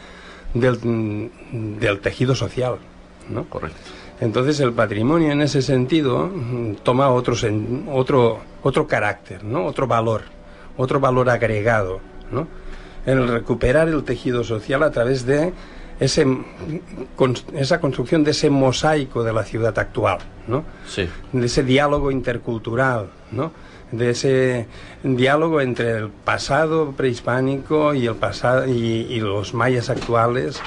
del, 0.56 0.80
mm, 0.82 1.78
del 1.80 2.00
tejido 2.00 2.34
social. 2.34 2.78
¿no? 3.30 3.44
Correcto. 3.46 3.78
Entonces 4.20 4.60
el 4.62 4.74
patrimonio 4.74 5.32
en 5.32 5.42
ese 5.42 5.62
sentido 5.62 6.32
toma 6.84 7.10
otro, 7.10 7.36
otro, 7.92 8.40
otro 8.64 8.88
carácter, 8.88 9.44
¿no? 9.44 9.66
otro 9.66 9.88
valor, 9.88 10.24
otro 10.78 11.00
valor 11.00 11.30
agregado. 11.30 12.00
¿no? 12.32 12.48
El 13.06 13.28
recuperar 13.28 13.90
el 13.90 14.04
tejido 14.04 14.44
social 14.44 14.84
a 14.84 14.92
través 14.92 15.26
de 15.26 15.54
ese, 16.00 16.26
esa 17.54 17.80
construcción 17.80 18.24
de 18.24 18.32
ese 18.32 18.50
mosaico 18.50 19.24
de 19.24 19.34
la 19.34 19.44
ciudad 19.44 19.78
actual, 19.78 20.20
¿no? 20.48 20.66
Sí. 20.88 21.08
de 21.32 21.46
ese 21.46 21.64
diálogo 21.64 22.12
intercultural, 22.12 23.08
¿no? 23.32 23.52
De 23.98 24.10
ese 24.12 24.68
diálogo 25.04 25.62
entre 25.62 25.98
el 25.98 26.10
pasado 26.10 26.92
prehispánico 26.92 27.94
y, 27.94 28.08
el 28.08 28.16
pasado, 28.16 28.68
y, 28.68 29.20
los 29.20 29.54
mayas 29.54 29.90
actuales. 29.90 30.60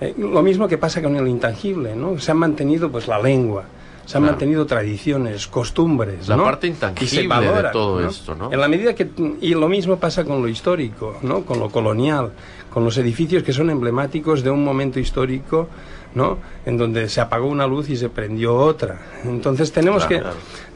Eh, 0.00 0.14
lo 0.18 0.42
mismo 0.42 0.68
que 0.68 0.78
pasa 0.78 1.02
con 1.02 1.16
el 1.16 1.28
intangible, 1.28 1.94
¿no? 1.94 2.18
Se 2.18 2.30
han 2.30 2.38
mantenido 2.38 2.90
pues 2.90 3.06
la 3.08 3.20
lengua, 3.20 3.64
se 4.04 4.16
han 4.16 4.24
mantenido 4.24 4.66
tradiciones, 4.66 5.46
costumbres, 5.46 6.28
la 6.28 6.36
parte 6.36 6.66
intangible 6.66 7.22
de 7.22 7.68
todo 7.72 8.06
esto, 8.06 8.34
¿no? 8.34 8.52
En 8.52 8.60
la 8.60 8.68
medida 8.68 8.94
que 8.94 9.08
y 9.40 9.54
lo 9.54 9.68
mismo 9.68 9.96
pasa 9.96 10.24
con 10.24 10.42
lo 10.42 10.48
histórico, 10.48 11.18
¿no? 11.22 11.44
Con 11.44 11.60
lo 11.60 11.70
colonial, 11.70 12.32
con 12.72 12.84
los 12.84 12.96
edificios 12.98 13.42
que 13.42 13.52
son 13.52 13.70
emblemáticos 13.70 14.42
de 14.42 14.50
un 14.50 14.64
momento 14.64 14.98
histórico, 14.98 15.68
¿no? 16.14 16.38
En 16.66 16.76
donde 16.76 17.08
se 17.08 17.20
apagó 17.20 17.48
una 17.48 17.66
luz 17.66 17.88
y 17.90 17.96
se 17.96 18.08
prendió 18.08 18.56
otra. 18.56 19.00
Entonces 19.24 19.72
tenemos 19.72 20.06
que 20.06 20.22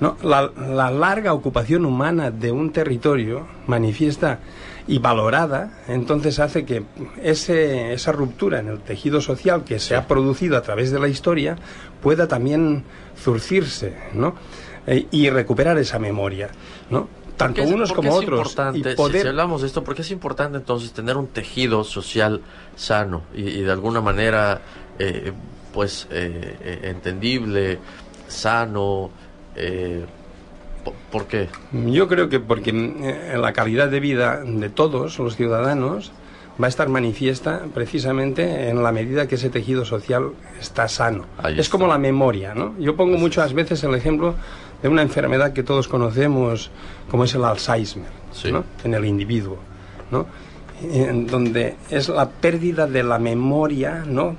¿no? 0.00 0.16
La, 0.22 0.50
la 0.56 0.90
larga 0.90 1.32
ocupación 1.32 1.84
humana 1.84 2.30
de 2.30 2.52
un 2.52 2.72
territorio 2.72 3.46
manifiesta 3.66 4.40
y 4.88 4.98
valorada, 4.98 5.82
entonces 5.88 6.38
hace 6.38 6.64
que 6.64 6.84
ese, 7.22 7.92
esa 7.92 8.12
ruptura 8.12 8.60
en 8.60 8.68
el 8.68 8.80
tejido 8.80 9.20
social 9.20 9.64
que 9.64 9.80
se 9.80 9.96
ha 9.96 10.06
producido 10.06 10.56
a 10.56 10.62
través 10.62 10.92
de 10.92 11.00
la 11.00 11.08
historia 11.08 11.56
pueda 12.00 12.28
también 12.28 12.84
zurcirse, 13.20 13.96
¿no? 14.14 14.34
E, 14.86 15.06
y 15.10 15.28
recuperar 15.30 15.76
esa 15.78 15.98
memoria, 15.98 16.50
¿no? 16.90 17.08
Tanto 17.36 17.62
unos 17.64 17.92
como 17.92 18.14
otros. 18.14 18.56
si, 18.72 19.18
hablamos 19.26 19.60
de 19.60 19.66
esto, 19.66 19.84
porque 19.84 20.02
es 20.02 20.10
importante 20.10 20.56
entonces 20.56 20.92
tener 20.92 21.16
un 21.18 21.26
tejido 21.26 21.84
social 21.84 22.40
sano 22.76 23.22
y, 23.34 23.60
de 23.60 23.70
alguna 23.70 24.00
manera, 24.00 24.62
eh, 24.98 25.32
pues, 25.72 26.06
eh, 26.10 26.56
eh, 26.60 26.80
entendible, 26.84 27.78
sano, 28.28 29.10
¿Por 31.10 31.26
qué? 31.26 31.48
Yo 31.72 32.06
creo 32.06 32.28
que 32.28 32.38
porque 32.38 32.72
la 33.34 33.52
calidad 33.52 33.88
de 33.88 33.98
vida 33.98 34.42
de 34.44 34.68
todos 34.68 35.18
los 35.18 35.34
ciudadanos 35.34 36.12
va 36.62 36.66
a 36.66 36.68
estar 36.68 36.88
manifiesta 36.88 37.62
precisamente 37.74 38.68
en 38.68 38.82
la 38.82 38.92
medida 38.92 39.26
que 39.26 39.34
ese 39.34 39.50
tejido 39.50 39.84
social 39.84 40.32
está 40.60 40.88
sano. 40.88 41.26
es 41.56 41.68
como 41.68 41.86
la 41.86 41.98
memoria, 41.98 42.54
¿no? 42.54 42.74
Yo 42.78 42.96
pongo 42.96 43.16
muchas 43.18 43.52
veces 43.52 43.82
el 43.84 43.94
ejemplo 43.94 44.34
de 44.82 44.88
una 44.88 45.02
enfermedad 45.02 45.52
que 45.52 45.62
todos 45.62 45.88
conocemos, 45.88 46.70
como 47.10 47.24
es 47.24 47.34
el 47.34 47.44
Alzheimer, 47.44 48.10
¿no? 48.50 48.64
en 48.84 48.94
el 48.94 49.04
individuo, 49.04 49.58
¿no? 50.10 50.26
En 50.82 51.26
donde 51.26 51.76
es 51.90 52.08
la 52.08 52.28
pérdida 52.28 52.86
de 52.86 53.02
la 53.02 53.18
memoria, 53.18 54.04
¿no? 54.06 54.36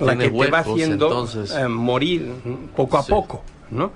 La 0.00 0.16
que 0.16 0.30
te 0.30 0.50
va 0.50 0.58
haciendo 0.58 1.26
eh, 1.26 1.68
morir 1.68 2.32
poco 2.74 2.98
a 2.98 3.02
poco, 3.04 3.42
¿no? 3.70 3.92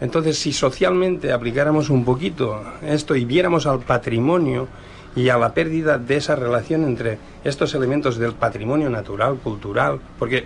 Entonces, 0.00 0.38
si 0.38 0.52
socialmente 0.52 1.32
aplicáramos 1.32 1.90
un 1.90 2.04
poquito 2.04 2.62
esto 2.82 3.14
y 3.14 3.24
viéramos 3.24 3.66
al 3.66 3.80
patrimonio 3.80 4.68
y 5.14 5.28
a 5.28 5.36
la 5.36 5.52
pérdida 5.52 5.98
de 5.98 6.16
esa 6.16 6.36
relación 6.36 6.84
entre 6.84 7.18
estos 7.44 7.74
elementos 7.74 8.16
del 8.16 8.32
patrimonio 8.32 8.88
natural, 8.88 9.36
cultural, 9.36 10.00
porque 10.18 10.44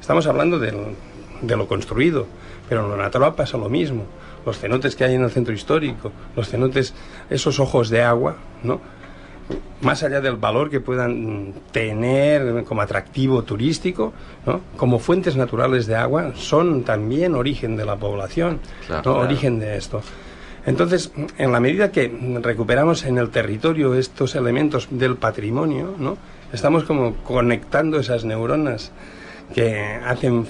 estamos 0.00 0.26
hablando 0.26 0.58
de 0.58 1.56
lo 1.56 1.68
construido, 1.68 2.26
pero 2.68 2.84
en 2.84 2.90
lo 2.90 2.96
natural 2.96 3.34
pasa 3.34 3.58
lo 3.58 3.68
mismo. 3.68 4.04
Los 4.44 4.58
cenotes 4.58 4.94
que 4.94 5.04
hay 5.04 5.14
en 5.14 5.22
el 5.22 5.30
centro 5.30 5.52
histórico, 5.52 6.12
los 6.36 6.48
cenotes, 6.48 6.94
esos 7.30 7.58
ojos 7.58 7.90
de 7.90 8.02
agua, 8.02 8.36
¿no? 8.62 8.80
Más 9.80 10.02
allá 10.02 10.20
del 10.20 10.36
valor 10.36 10.70
que 10.70 10.80
puedan 10.80 11.52
tener 11.70 12.64
como 12.64 12.82
atractivo 12.82 13.42
turístico, 13.42 14.12
como 14.76 14.98
fuentes 14.98 15.36
naturales 15.36 15.86
de 15.86 15.96
agua, 15.96 16.32
son 16.34 16.82
también 16.82 17.34
origen 17.34 17.76
de 17.76 17.84
la 17.84 17.96
población, 17.96 18.60
origen 19.04 19.58
de 19.58 19.76
esto. 19.76 20.02
Entonces, 20.64 21.12
en 21.38 21.52
la 21.52 21.60
medida 21.60 21.92
que 21.92 22.08
recuperamos 22.42 23.04
en 23.04 23.18
el 23.18 23.30
territorio 23.30 23.94
estos 23.94 24.34
elementos 24.34 24.88
del 24.90 25.16
patrimonio, 25.16 25.94
¿no? 25.96 26.18
estamos 26.52 26.84
como 26.84 27.14
conectando 27.16 28.00
esas 28.00 28.24
neuronas 28.24 28.90
que 29.54 30.00
hacen 30.04 30.46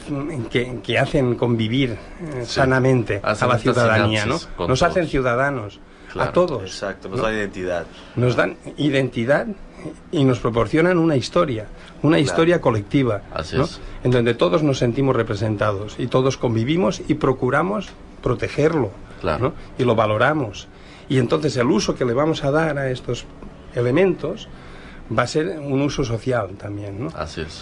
que, 0.51 0.99
hacen 0.99 1.35
convivir 1.35 1.91
eh, 1.91 2.45
sanamente 2.47 3.21
a 3.23 3.35
la 3.47 3.59
ciudadanía, 3.59 4.25
¿no? 4.25 4.39
Nos 4.67 4.83
hacen 4.83 5.07
ciudadanos 5.07 5.81
a 6.19 6.33
todos. 6.33 6.63
Exacto, 6.63 7.09
nos 7.09 7.21
dan 7.21 7.35
identidad. 7.35 7.87
Nos 8.15 8.37
dan 8.37 8.57
identidad 8.77 9.47
y 10.11 10.25
nos 10.25 10.39
proporcionan 10.41 10.99
una 10.99 11.17
historia, 11.17 11.67
una 12.03 12.19
historia 12.19 12.61
colectiva, 12.61 13.23
en 14.03 14.11
donde 14.11 14.35
todos 14.35 14.63
nos 14.63 14.79
sentimos 14.79 15.15
representados 15.15 15.97
y 15.99 16.07
todos 16.07 16.37
convivimos 16.37 17.03
y 17.09 17.15
procuramos 17.15 17.89
protegerlo 18.23 18.91
y 19.79 19.85
lo 19.85 19.95
valoramos. 19.95 20.69
Y 21.09 21.19
entonces 21.19 21.57
el 21.57 21.69
uso 21.69 21.95
que 21.95 22.05
le 22.05 22.15
vamos 22.15 22.45
a 22.45 22.51
dar 22.51 22.79
a 22.79 22.91
estos 22.91 23.25
elementos 23.75 24.49
va 25.17 25.23
a 25.23 25.27
ser 25.27 25.61
un 25.61 25.83
uso 25.83 26.05
social 26.05 26.57
también, 26.57 27.05
¿no? 27.05 27.11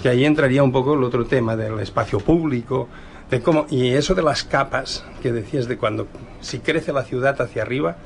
Que 0.02 0.08
ahí 0.08 0.24
entraría 0.24 0.62
un 0.62 0.72
poco 0.72 0.94
el 0.94 1.04
otro 1.04 1.26
tema 1.26 1.56
del 1.56 1.78
espacio 1.80 2.18
público, 2.20 2.88
de 3.30 3.42
cómo 3.42 3.66
y 3.70 3.88
eso 3.88 4.14
de 4.14 4.22
las 4.22 4.44
capas 4.44 5.04
que 5.22 5.32
decías 5.32 5.68
de 5.68 5.76
cuando 5.76 6.06
si 6.40 6.60
crece 6.60 6.92
la 6.92 7.04
ciudad 7.04 7.40
hacia 7.40 7.62
arriba, 7.62 7.96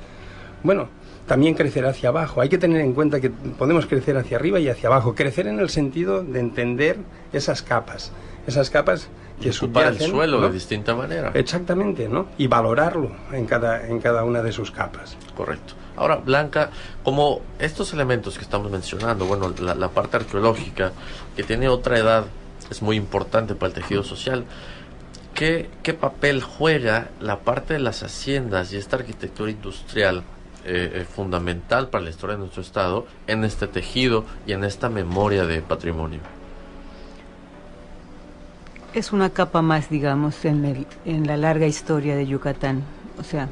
bueno, 0.62 0.88
también 1.26 1.54
crecerá 1.54 1.90
hacia 1.90 2.08
abajo. 2.08 2.40
Hay 2.40 2.48
que 2.48 2.58
tener 2.58 2.80
en 2.80 2.94
cuenta 2.94 3.20
que 3.20 3.30
podemos 3.30 3.86
crecer 3.86 4.16
hacia 4.16 4.38
arriba 4.38 4.58
y 4.58 4.68
hacia 4.68 4.88
abajo. 4.88 5.14
Crecer 5.14 5.46
en 5.46 5.60
el 5.60 5.68
sentido 5.68 6.24
de 6.24 6.40
entender 6.40 6.98
esas 7.32 7.62
capas, 7.62 8.12
esas 8.46 8.70
capas 8.70 9.08
que 9.40 9.50
ocupar 9.50 9.88
el 9.88 10.00
suelo 10.00 10.40
de 10.40 10.50
distinta 10.50 10.94
manera. 10.94 11.30
Exactamente, 11.34 12.08
¿no? 12.08 12.28
Y 12.38 12.46
valorarlo 12.48 13.12
en 13.32 13.46
cada, 13.46 13.86
en 13.86 14.00
cada 14.00 14.24
una 14.24 14.42
de 14.42 14.52
sus 14.52 14.70
capas. 14.70 15.16
Correcto. 15.36 15.74
Ahora, 15.96 16.16
Blanca, 16.16 16.70
como 17.02 17.42
estos 17.58 17.92
elementos 17.92 18.36
que 18.38 18.42
estamos 18.42 18.70
mencionando, 18.70 19.26
bueno, 19.26 19.52
la, 19.60 19.74
la 19.74 19.88
parte 19.88 20.16
arqueológica, 20.16 20.92
que 21.36 21.42
tiene 21.42 21.68
otra 21.68 21.98
edad, 21.98 22.24
es 22.70 22.82
muy 22.82 22.96
importante 22.96 23.54
para 23.54 23.68
el 23.68 23.74
tejido 23.74 24.02
social. 24.02 24.44
¿Qué, 25.34 25.68
¿Qué 25.82 25.94
papel 25.94 26.42
juega 26.42 27.08
la 27.20 27.40
parte 27.40 27.74
de 27.74 27.80
las 27.80 28.02
haciendas 28.02 28.72
y 28.72 28.76
esta 28.76 28.96
arquitectura 28.96 29.50
industrial 29.50 30.24
eh, 30.64 30.90
eh, 30.94 31.04
fundamental 31.04 31.88
para 31.88 32.04
la 32.04 32.10
historia 32.10 32.36
de 32.36 32.40
nuestro 32.40 32.62
estado 32.62 33.06
en 33.26 33.44
este 33.44 33.66
tejido 33.68 34.24
y 34.46 34.52
en 34.52 34.64
esta 34.64 34.88
memoria 34.88 35.46
de 35.46 35.62
patrimonio. 35.62 36.20
Es 38.92 39.12
una 39.12 39.30
capa 39.30 39.62
más, 39.62 39.88
digamos, 39.88 40.44
en, 40.44 40.64
el, 40.64 40.86
en 41.04 41.26
la 41.26 41.36
larga 41.36 41.66
historia 41.66 42.16
de 42.16 42.26
Yucatán. 42.26 42.82
O 43.20 43.24
sea, 43.24 43.48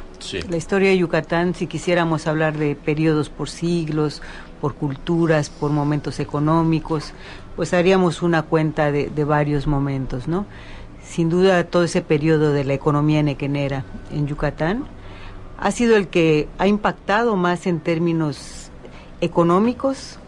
la 0.49 0.57
historia 0.57 0.90
de 0.90 0.99
Yucatán, 0.99 1.55
si 1.55 1.66
quisiéramos 1.66 2.27
hablar 2.27 2.57
de 2.57 2.75
periodos 2.77 3.29
por 3.29 3.49
siglos, 3.49 4.23
por 4.61 4.75
culturas, 4.75 5.51
por 5.51 5.71
momentos 5.71 6.21
económicos, 6.21 7.12
pues 7.55 7.73
haríamos 7.75 8.23
una 8.23 8.42
cuenta 8.42 8.90
de, 8.92 9.11
de 9.11 9.25
varios 9.25 9.66
momentos, 9.66 10.29
¿no? 10.29 10.47
Sin 11.05 11.31
duda, 11.31 11.64
todo 11.64 11.85
ese 11.85 12.03
periodo 12.03 12.53
de 12.53 12.64
la 12.64 12.75
economía 12.75 13.23
nequenera 13.23 13.85
en 14.12 14.27
Yucatán 14.27 14.87
ha 15.59 15.71
sido 15.71 15.97
el 15.97 16.09
que 16.09 16.49
ha 16.59 16.66
impactado 16.66 17.37
más 17.37 17.66
en 17.66 17.81
términos 17.81 18.71
económicos 19.21 20.19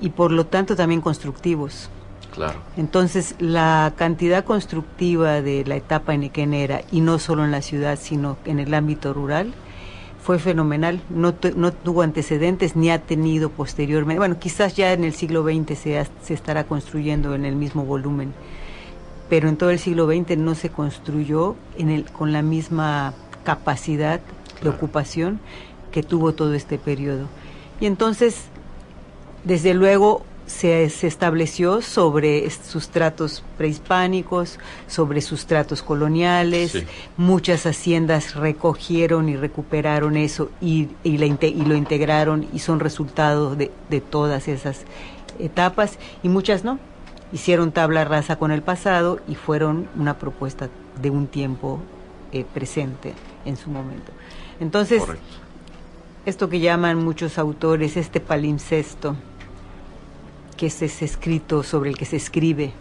y 0.00 0.10
por 0.10 0.32
lo 0.32 0.46
tanto 0.46 0.76
también 0.76 1.00
constructivos. 1.00 1.90
Claro. 2.32 2.58
Entonces, 2.76 3.34
la 3.38 3.92
cantidad 3.96 4.44
constructiva 4.44 5.42
de 5.42 5.64
la 5.66 5.76
etapa 5.76 6.14
enequenera, 6.14 6.80
y 6.90 7.00
no 7.00 7.18
solo 7.18 7.44
en 7.44 7.50
la 7.50 7.60
ciudad, 7.60 7.98
sino 8.00 8.38
en 8.46 8.58
el 8.58 8.72
ámbito 8.72 9.12
rural, 9.12 9.52
fue 10.22 10.38
fenomenal, 10.38 11.02
no, 11.10 11.34
no 11.56 11.72
tuvo 11.72 12.02
antecedentes 12.02 12.74
ni 12.74 12.90
ha 12.90 13.00
tenido 13.02 13.50
posteriormente. 13.50 14.18
Bueno, 14.18 14.38
quizás 14.38 14.74
ya 14.76 14.92
en 14.92 15.04
el 15.04 15.14
siglo 15.14 15.42
XX 15.42 15.78
se, 15.78 16.06
se 16.22 16.34
estará 16.34 16.64
construyendo 16.64 17.34
en 17.34 17.44
el 17.44 17.56
mismo 17.56 17.84
volumen, 17.84 18.32
pero 19.28 19.48
en 19.48 19.56
todo 19.56 19.70
el 19.70 19.78
siglo 19.78 20.06
XX 20.06 20.38
no 20.38 20.54
se 20.54 20.70
construyó 20.70 21.56
en 21.76 21.90
el, 21.90 22.04
con 22.04 22.32
la 22.32 22.40
misma 22.40 23.14
capacidad 23.44 24.20
de 24.62 24.68
ocupación 24.68 25.40
que 25.90 26.02
tuvo 26.02 26.32
todo 26.32 26.54
este 26.54 26.78
periodo. 26.78 27.26
Y 27.80 27.86
entonces, 27.86 28.44
desde 29.44 29.74
luego, 29.74 30.22
se, 30.46 30.84
estableció 30.84 31.82
sobre 31.82 32.48
sustratos 32.50 33.42
prehispánicos, 33.58 34.58
sobre 34.86 35.20
sustratos 35.20 35.82
coloniales, 35.82 36.84
muchas 37.16 37.66
haciendas 37.66 38.34
recogieron 38.34 39.28
y 39.28 39.36
recuperaron 39.36 40.16
eso 40.16 40.50
y, 40.60 40.88
y, 41.04 41.18
lo 41.18 41.74
integraron 41.74 42.46
y 42.52 42.58
son 42.58 42.80
resultado 42.80 43.54
de, 43.56 43.70
todas 44.10 44.48
esas 44.48 44.82
etapas 45.38 45.98
y 46.22 46.28
muchas 46.28 46.64
no. 46.64 46.78
Hicieron 47.32 47.72
tabla 47.72 48.04
rasa 48.04 48.36
con 48.36 48.50
el 48.50 48.60
pasado 48.60 49.18
y 49.26 49.36
fueron 49.36 49.88
una 49.96 50.18
propuesta 50.18 50.68
de 51.00 51.08
un 51.08 51.26
tiempo 51.26 51.80
eh, 52.30 52.44
presente 52.52 53.14
en 53.46 53.56
su 53.56 53.70
momento. 53.70 54.12
Entonces, 54.62 55.02
esto 56.24 56.48
que 56.48 56.60
llaman 56.60 57.04
muchos 57.04 57.36
autores, 57.36 57.96
este 57.96 58.20
palimpsesto, 58.20 59.16
que 60.56 60.66
es 60.66 60.82
ese 60.82 61.04
escrito 61.04 61.64
sobre 61.64 61.90
el 61.90 61.96
que 61.96 62.04
se 62.04 62.14
escribe. 62.14 62.72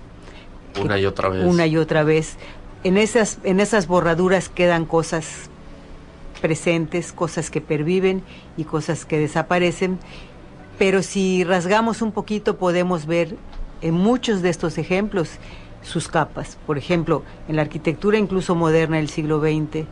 Una 0.79 0.99
y 0.99 1.07
otra 1.07 1.29
vez. 1.29 1.43
Una 1.43 1.65
y 1.65 1.77
otra 1.77 2.03
vez. 2.03 2.37
En 2.83 2.97
esas, 2.97 3.39
en 3.43 3.59
esas 3.59 3.87
borraduras 3.87 4.47
quedan 4.47 4.85
cosas 4.85 5.49
presentes, 6.39 7.11
cosas 7.11 7.49
que 7.49 7.61
perviven 7.61 8.21
y 8.57 8.65
cosas 8.65 9.03
que 9.03 9.17
desaparecen, 9.17 9.97
pero 10.77 11.01
si 11.01 11.43
rasgamos 11.43 12.03
un 12.03 12.11
poquito 12.11 12.57
podemos 12.57 13.07
ver 13.07 13.37
en 13.81 13.95
muchos 13.95 14.43
de 14.43 14.51
estos 14.51 14.77
ejemplos 14.77 15.31
sus 15.81 16.07
capas. 16.07 16.59
Por 16.67 16.77
ejemplo, 16.77 17.23
en 17.47 17.55
la 17.55 17.63
arquitectura 17.63 18.19
incluso 18.19 18.53
moderna 18.53 18.97
del 18.97 19.09
siglo 19.09 19.39
XX, 19.39 19.87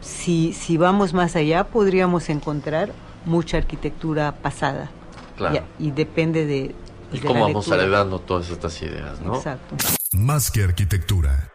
si, 0.00 0.52
si 0.52 0.76
vamos 0.76 1.14
más 1.14 1.36
allá 1.36 1.64
podríamos 1.64 2.28
encontrar 2.28 2.92
mucha 3.24 3.56
arquitectura 3.56 4.32
pasada. 4.32 4.90
Claro. 5.36 5.64
y 5.78 5.92
depende 5.92 6.46
de, 6.46 6.74
y 7.12 7.20
cómo 7.20 7.42
vamos 7.42 7.68
heredando 7.68 8.18
todas 8.18 8.50
estas 8.50 8.80
ideas, 8.82 9.20
¿no? 9.20 9.36
Exacto. 9.36 9.76
Más 10.12 10.50
que 10.50 10.64
arquitectura. 10.64 11.50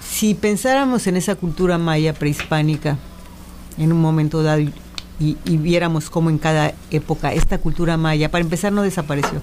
Si 0.00 0.34
pensáramos 0.34 1.06
en 1.06 1.16
esa 1.16 1.34
cultura 1.34 1.78
maya 1.78 2.12
prehispánica, 2.12 2.98
en 3.78 3.92
un 3.92 4.00
momento 4.00 4.42
dado, 4.42 4.60
y, 5.20 5.36
viéramos 5.46 6.10
cómo 6.10 6.30
en 6.30 6.38
cada 6.38 6.74
época 6.90 7.32
esta 7.32 7.58
cultura 7.58 7.96
maya, 7.96 8.30
para 8.30 8.44
empezar, 8.44 8.72
no 8.72 8.82
desapareció. 8.82 9.40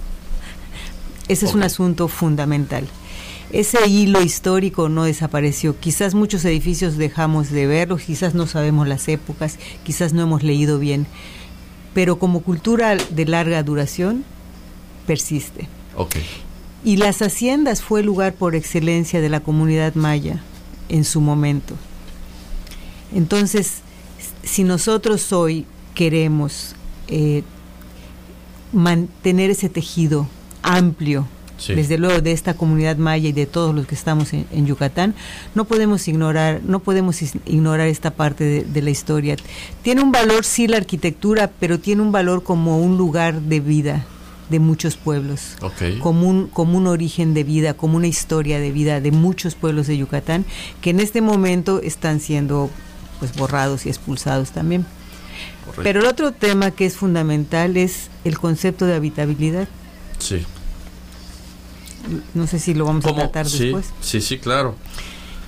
Ese 1.28 1.46
es 1.46 1.54
un 1.54 1.64
asunto 1.64 2.08
fundamental. 2.08 2.88
Ese 3.52 3.86
hilo 3.90 4.22
histórico 4.22 4.88
no 4.88 5.04
desapareció. 5.04 5.78
Quizás 5.78 6.16
muchos 6.16 6.46
edificios 6.46 6.96
dejamos 6.98 7.52
de 7.52 7.68
verlos, 7.68 8.04
quizás 8.04 8.34
no 8.34 8.48
sabemos 8.48 8.88
las 8.88 9.10
épocas, 9.10 9.60
quizás 9.84 10.14
no 10.14 10.22
hemos 10.22 10.42
leído 10.42 10.80
bien, 10.80 11.06
pero 11.94 12.18
como 12.18 12.42
cultura 12.42 12.96
de 12.96 13.26
larga 13.26 13.62
duración, 13.64 14.24
persiste. 15.06 15.68
Y 16.86 16.96
las 16.96 17.22
haciendas 17.22 17.82
fue 17.82 18.00
el 18.00 18.06
lugar 18.06 18.34
por 18.34 18.56
excelencia 18.56 19.20
de 19.20 19.30
la 19.30 19.42
comunidad 19.42 19.96
maya 19.96 20.42
en 20.88 21.04
su 21.04 21.20
momento. 21.20 21.76
Entonces, 23.14 23.80
si 24.44 24.64
nosotros 24.64 25.34
hoy 25.34 25.66
queremos 25.94 26.76
eh, 27.10 27.44
mantener 28.72 29.50
ese 29.50 29.68
tejido 29.68 30.28
amplio, 30.64 31.28
desde 31.68 31.98
luego 31.98 32.22
de 32.22 32.32
esta 32.32 32.54
comunidad 32.54 32.98
maya 32.98 33.30
y 33.30 33.32
de 33.32 33.46
todos 33.46 33.74
los 33.76 33.88
que 33.88 33.96
estamos 33.96 34.34
en, 34.34 34.66
Yucatán, 34.66 35.16
no 35.56 35.66
podemos 35.66 36.08
ignorar, 36.08 36.62
no 36.64 36.80
podemos 36.80 37.22
ignorar 37.22 37.88
esta 37.88 38.12
parte 38.12 38.44
de, 38.44 38.64
de, 38.64 38.82
la 38.82 38.90
historia. 38.90 39.36
Tiene 39.82 40.02
un 40.02 40.12
valor 40.12 40.44
sí 40.44 40.68
la 40.68 40.78
arquitectura, 40.78 41.52
pero 41.60 41.80
tiene 41.80 42.02
un 42.02 42.12
valor 42.12 42.44
como 42.44 42.80
un 42.80 42.98
lugar 42.98 43.42
de 43.42 43.60
vida, 43.60 44.06
de 44.52 44.60
muchos 44.60 44.98
pueblos, 44.98 45.56
como, 46.02 46.28
un, 46.28 46.48
como 46.48 46.78
un 46.78 46.86
origen 46.86 47.34
de 47.34 47.44
vida, 47.44 47.74
como 47.74 47.98
una 47.98 48.08
historia 48.08 48.60
de 48.60 48.72
vida 48.72 49.00
de 49.00 49.12
muchos 49.12 49.56
pueblos 49.56 49.88
de 49.88 49.98
Yucatán, 49.98 50.46
que 50.82 50.92
en 50.92 51.00
este 51.00 51.22
momento 51.22 51.82
están 51.82 52.20
siendo 52.20 52.70
pues 53.20 53.36
borrados 53.36 53.86
y 53.86 53.90
expulsados 53.90 54.52
también. 54.52 54.86
Pero 55.82 56.02
el 56.02 56.06
otro 56.06 56.34
tema 56.34 56.72
que 56.72 56.86
es 56.86 56.98
fundamental 56.98 57.78
es 57.78 58.10
el 58.26 58.38
concepto 58.38 58.86
de 58.86 58.96
habitabilidad. 58.96 59.68
Sí. 60.20 60.46
No 62.34 62.48
sé 62.48 62.60
si 62.60 62.74
lo 62.74 62.86
vamos 62.86 63.06
a 63.06 63.14
tratar 63.14 63.48
después. 63.48 63.88
Sí, 64.02 64.22
sí, 64.22 64.38
claro. 64.38 64.76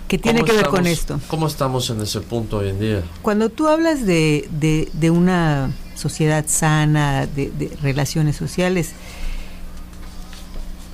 ¿Qué 0.08 0.18
tiene 0.18 0.44
que 0.44 0.52
ver 0.52 0.68
con 0.68 0.86
esto? 0.86 1.20
¿Cómo 1.28 1.48
estamos 1.48 1.90
en 1.90 2.02
ese 2.02 2.22
punto 2.22 2.58
hoy 2.58 2.70
en 2.70 2.80
día? 2.80 3.04
Cuando 3.22 3.50
tú 3.50 3.68
hablas 3.68 4.06
de, 4.06 4.48
de, 4.52 4.90
de 4.94 5.10
una 5.10 5.72
sociedad 5.96 6.46
sana, 6.48 7.28
de, 7.28 7.78
relaciones 7.82 8.36
sociales. 8.36 8.92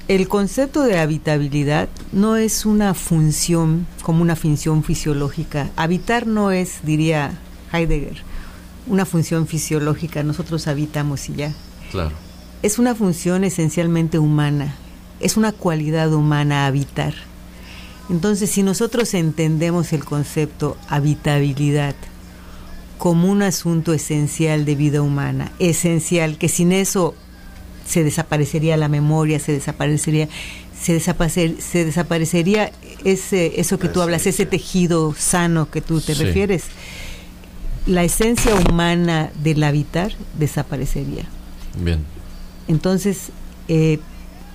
El 0.07 0.27
concepto 0.27 0.83
de 0.83 0.99
habitabilidad 0.99 1.87
no 2.11 2.35
es 2.35 2.65
una 2.65 2.93
función 2.93 3.85
como 4.01 4.21
una 4.21 4.35
función 4.35 4.83
fisiológica. 4.83 5.69
Habitar 5.75 6.25
no 6.25 6.51
es, 6.51 6.79
diría 6.83 7.39
Heidegger, 7.71 8.23
una 8.87 9.05
función 9.05 9.45
fisiológica. 9.45 10.23
Nosotros 10.23 10.67
habitamos 10.67 11.29
y 11.29 11.35
ya. 11.35 11.53
Claro. 11.91 12.11
Es 12.63 12.79
una 12.79 12.95
función 12.95 13.43
esencialmente 13.43 14.17
humana. 14.17 14.75
Es 15.19 15.37
una 15.37 15.51
cualidad 15.51 16.13
humana 16.13 16.65
habitar. 16.65 17.13
Entonces, 18.09 18.49
si 18.49 18.63
nosotros 18.63 19.13
entendemos 19.13 19.93
el 19.93 20.03
concepto 20.03 20.77
habitabilidad 20.87 21.95
como 22.97 23.31
un 23.31 23.43
asunto 23.43 23.93
esencial 23.93 24.65
de 24.65 24.75
vida 24.75 25.01
humana, 25.01 25.51
esencial, 25.59 26.37
que 26.37 26.49
sin 26.49 26.71
eso 26.71 27.15
se 27.85 28.03
desaparecería 28.03 28.77
la 28.77 28.87
memoria, 28.87 29.39
se 29.39 29.53
desaparecería, 29.53 30.27
se, 30.79 30.99
se 30.99 31.85
desaparecería 31.85 32.71
ese, 33.03 33.59
eso 33.59 33.79
que 33.79 33.87
tú 33.87 34.01
hablas, 34.01 34.27
ese 34.27 34.45
tejido 34.45 35.13
sano 35.17 35.69
que 35.69 35.81
tú 35.81 36.01
te 36.01 36.13
refieres. 36.13 36.65
La 37.85 38.03
esencia 38.03 38.53
humana 38.55 39.31
del 39.41 39.63
habitar 39.63 40.11
desaparecería. 40.37 41.25
Bien. 41.77 42.03
Entonces, 42.67 43.29
eh, 43.67 43.99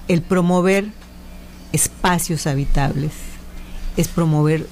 el 0.09 0.23
promover 0.23 0.87
espacios 1.73 2.47
habitables 2.47 3.13
es 3.97 4.09
promover 4.09 4.67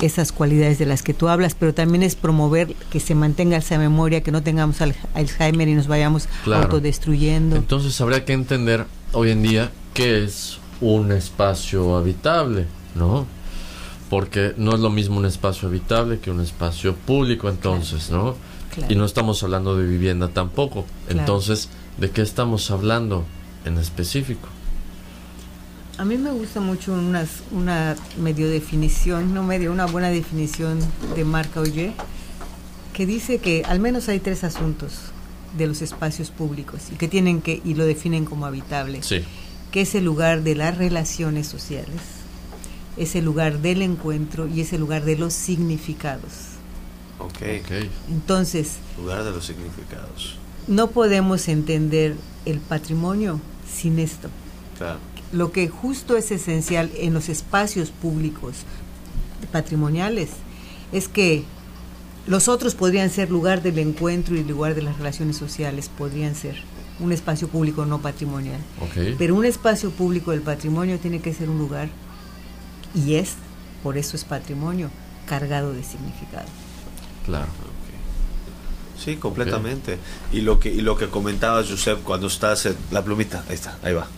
esas 0.00 0.32
cualidades 0.32 0.78
de 0.78 0.86
las 0.86 1.02
que 1.02 1.14
tú 1.14 1.28
hablas, 1.28 1.54
pero 1.54 1.72
también 1.72 2.02
es 2.02 2.16
promover 2.16 2.74
que 2.90 3.00
se 3.00 3.14
mantenga 3.14 3.56
esa 3.56 3.78
memoria, 3.78 4.22
que 4.22 4.30
no 4.30 4.42
tengamos 4.42 4.76
Alzheimer 5.14 5.68
y 5.68 5.74
nos 5.74 5.86
vayamos 5.86 6.28
autodestruyendo. 6.52 7.56
Entonces 7.56 7.98
habría 8.00 8.24
que 8.24 8.34
entender 8.34 8.86
hoy 9.12 9.30
en 9.30 9.42
día 9.42 9.70
qué 9.94 10.24
es 10.24 10.58
un 10.80 11.12
espacio 11.12 11.96
habitable, 11.96 12.66
¿no? 12.94 13.26
Porque 14.10 14.52
no 14.56 14.74
es 14.74 14.80
lo 14.80 14.90
mismo 14.90 15.16
un 15.16 15.26
espacio 15.26 15.68
habitable 15.68 16.18
que 16.20 16.30
un 16.30 16.40
espacio 16.40 16.94
público 16.94 17.48
entonces, 17.48 18.10
¿no? 18.10 18.36
Y 18.90 18.94
no 18.94 19.06
estamos 19.06 19.42
hablando 19.42 19.76
de 19.76 19.86
vivienda 19.86 20.28
tampoco. 20.28 20.84
Entonces, 21.08 21.70
¿de 21.96 22.10
qué 22.10 22.20
estamos 22.20 22.70
hablando 22.70 23.24
en 23.64 23.78
específico? 23.78 24.48
A 25.98 26.04
mí 26.04 26.18
me 26.18 26.30
gusta 26.30 26.60
mucho 26.60 26.92
una 26.92 27.96
medio 28.18 28.50
definición, 28.50 29.32
no 29.32 29.42
medio, 29.42 29.72
una 29.72 29.86
buena 29.86 30.10
definición 30.10 30.78
de 31.14 31.24
Marca 31.24 31.60
Oye, 31.60 31.94
que 32.92 33.06
dice 33.06 33.38
que 33.38 33.62
al 33.66 33.80
menos 33.80 34.10
hay 34.10 34.20
tres 34.20 34.44
asuntos 34.44 34.92
de 35.56 35.66
los 35.66 35.80
espacios 35.80 36.30
públicos 36.30 36.82
y 36.92 36.96
que 36.96 37.08
tienen 37.08 37.40
que, 37.40 37.62
y 37.64 37.72
lo 37.72 37.86
definen 37.86 38.26
como 38.26 38.44
habitable, 38.44 39.00
que 39.70 39.80
es 39.80 39.94
el 39.94 40.04
lugar 40.04 40.42
de 40.42 40.54
las 40.54 40.76
relaciones 40.76 41.46
sociales, 41.46 42.00
es 42.98 43.16
el 43.16 43.24
lugar 43.24 43.60
del 43.60 43.80
encuentro 43.80 44.46
y 44.48 44.60
es 44.60 44.74
el 44.74 44.80
lugar 44.80 45.02
de 45.06 45.16
los 45.16 45.32
significados. 45.32 46.56
Ok. 47.18 47.40
Entonces. 48.10 48.76
Lugar 48.98 49.24
de 49.24 49.30
los 49.30 49.46
significados. 49.46 50.36
No 50.66 50.90
podemos 50.90 51.48
entender 51.48 52.16
el 52.44 52.58
patrimonio 52.60 53.40
sin 53.66 53.98
esto. 53.98 54.28
Claro 54.76 54.98
lo 55.32 55.52
que 55.52 55.68
justo 55.68 56.16
es 56.16 56.30
esencial 56.30 56.90
en 56.96 57.14
los 57.14 57.28
espacios 57.28 57.90
públicos 57.90 58.54
patrimoniales 59.52 60.30
es 60.92 61.08
que 61.08 61.44
los 62.26 62.48
otros 62.48 62.74
podrían 62.74 63.10
ser 63.10 63.30
lugar 63.30 63.62
del 63.62 63.78
encuentro 63.78 64.36
y 64.36 64.44
lugar 64.44 64.74
de 64.74 64.82
las 64.82 64.96
relaciones 64.98 65.36
sociales, 65.36 65.88
podrían 65.88 66.34
ser 66.34 66.56
un 66.98 67.12
espacio 67.12 67.48
público 67.48 67.86
no 67.86 68.00
patrimonial. 68.00 68.60
Pero 69.18 69.34
un 69.34 69.44
espacio 69.44 69.90
público 69.90 70.30
del 70.30 70.40
patrimonio 70.42 70.98
tiene 70.98 71.20
que 71.20 71.32
ser 71.32 71.48
un 71.48 71.58
lugar, 71.58 71.88
y 72.94 73.14
es, 73.14 73.34
por 73.82 73.96
eso 73.96 74.16
es 74.16 74.24
patrimonio, 74.24 74.90
cargado 75.26 75.72
de 75.72 75.84
significado. 75.84 76.48
Claro. 77.24 77.48
Sí, 78.98 79.16
completamente. 79.16 79.98
Y 80.32 80.40
lo 80.40 80.58
que 80.58 80.70
y 80.70 80.80
lo 80.80 80.96
que 80.96 81.08
comentaba 81.08 81.62
Josep 81.62 82.02
cuando 82.02 82.28
estás 82.28 82.66
en 82.66 82.76
la 82.90 83.04
plumita, 83.04 83.44
ahí 83.48 83.54
está, 83.54 83.78
ahí 83.82 83.92
va. 83.92 84.08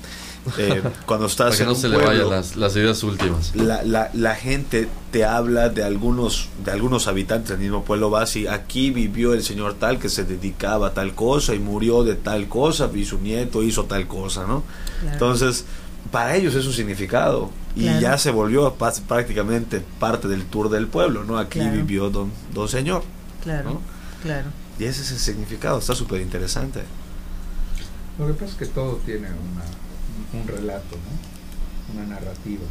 Eh, 0.56 0.82
cuando 1.06 1.26
estás 1.26 1.48
Para 1.48 1.58
que 1.58 1.64
no 1.64 1.74
se 1.74 1.88
le 1.88 1.96
vayan 1.96 2.30
las, 2.30 2.56
las, 2.56 2.76
ideas 2.76 3.02
últimas. 3.02 3.54
La, 3.54 3.82
la, 3.82 4.10
la, 4.12 4.34
gente 4.34 4.88
te 5.10 5.24
habla 5.24 5.68
de 5.68 5.84
algunos 5.84 6.48
de 6.64 6.70
algunos 6.70 7.08
habitantes 7.08 7.50
del 7.50 7.58
mismo 7.58 7.84
pueblo 7.84 8.10
vas 8.10 8.36
y 8.36 8.46
aquí 8.46 8.90
vivió 8.90 9.34
el 9.34 9.42
señor 9.42 9.74
tal 9.74 9.98
que 9.98 10.08
se 10.08 10.24
dedicaba 10.24 10.88
a 10.88 10.94
tal 10.94 11.14
cosa 11.14 11.54
y 11.54 11.58
murió 11.58 12.04
de 12.04 12.14
tal 12.14 12.48
cosa 12.48 12.90
y 12.94 13.04
su 13.04 13.18
nieto 13.18 13.62
hizo 13.62 13.84
tal 13.84 14.06
cosa, 14.06 14.46
¿no? 14.46 14.62
Entonces, 15.12 15.64
para 16.10 16.36
ellos 16.36 16.54
es 16.54 16.66
un 16.66 16.72
significado 16.72 17.50
y 17.76 17.84
ya 18.00 18.18
se 18.18 18.30
volvió 18.30 18.74
prácticamente 18.74 19.82
parte 20.00 20.28
del 20.28 20.44
tour 20.46 20.68
del 20.68 20.88
pueblo, 20.88 21.24
¿no? 21.24 21.38
Aquí 21.38 21.60
vivió 21.60 22.10
don, 22.10 22.32
don 22.52 22.68
señor. 22.68 23.02
Claro, 23.42 23.80
claro. 24.22 24.48
Y 24.78 24.84
ese 24.84 25.02
es 25.02 25.12
el 25.12 25.18
significado, 25.18 25.78
está 25.78 25.94
súper 25.94 26.20
interesante. 26.20 26.82
Lo 28.18 28.26
que 28.26 28.32
pasa 28.32 28.46
es 28.46 28.54
que 28.54 28.66
todo 28.66 29.00
tiene 29.04 29.28
una, 29.28 29.64
un 30.32 30.48
relato, 30.48 30.96
¿no? 30.96 31.38
una 31.94 32.06
narrativa. 32.06 32.62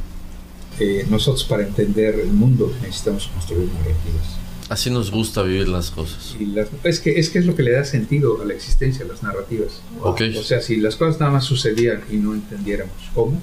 Eh, 0.80 1.08
nosotros 1.10 1.43
para 1.45 1.64
entender 1.64 2.20
el 2.20 2.30
mundo 2.30 2.72
necesitamos 2.82 3.28
construir 3.28 3.70
narrativas. 3.74 4.38
Así 4.70 4.89
nos 4.89 5.12
gusta 5.12 5.43
vivir 5.43 5.70
las 5.70 5.91
cosas. 5.91 6.36
Y 6.39 6.54
es, 6.84 7.00
que, 7.00 7.18
es 7.18 7.30
que 7.30 7.39
es 7.39 7.45
lo 7.45 7.56
que 7.56 7.64
le 7.64 7.72
da 7.72 7.86
sentido 7.86 8.41
a 8.41 8.45
la 8.45 8.54
existencia, 8.54 9.06
las 9.06 9.24
narrativas. 9.24 9.82
Okay. 10.02 10.36
O 10.36 10.43
sea, 10.43 10.62
si 10.62 10.76
las 10.76 10.98
cosas 10.98 11.20
nada 11.22 11.32
más 11.32 11.45
sucedían 11.45 12.04
y 12.12 12.18
no 12.18 12.34
entendiéramos 12.34 12.95
cómo, 13.14 13.41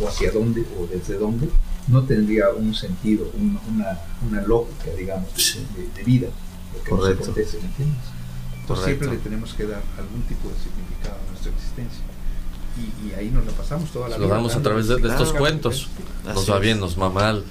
o 0.00 0.08
hacia 0.08 0.32
dónde, 0.32 0.64
o 0.78 0.86
desde 0.86 1.16
dónde, 1.16 1.48
no 1.86 2.02
tendría 2.02 2.50
un 2.50 2.74
sentido, 2.74 3.30
una, 3.70 4.00
una, 4.28 4.42
lógica, 4.42 4.90
digamos, 4.98 5.28
de, 5.94 6.02
vida. 6.02 6.28
Correcto. 6.88 7.28
Entonces 7.28 8.84
siempre 8.84 9.08
le 9.08 9.16
tenemos 9.18 9.54
que 9.54 9.66
dar 9.66 9.82
algún 9.96 10.22
tipo 10.22 10.48
de 10.48 10.54
significado 10.56 11.20
a 11.24 11.30
nuestra 11.30 11.52
existencia. 11.52 12.02
Y, 12.76 13.12
ahí 13.14 13.30
nos 13.30 13.44
la 13.46 13.52
pasamos 13.52 13.90
toda 13.90 14.08
la 14.08 14.16
vida. 14.16 14.26
Lo 14.26 14.34
damos 14.34 14.56
a 14.56 14.62
través 14.62 14.88
de, 14.88 14.96
estos 14.96 15.32
cuentos. 15.32 15.88
Nos 16.24 16.50
va 16.50 16.58
bien, 16.58 16.80
nos 16.80 17.00
va 17.00 17.10
mal. 17.10 17.44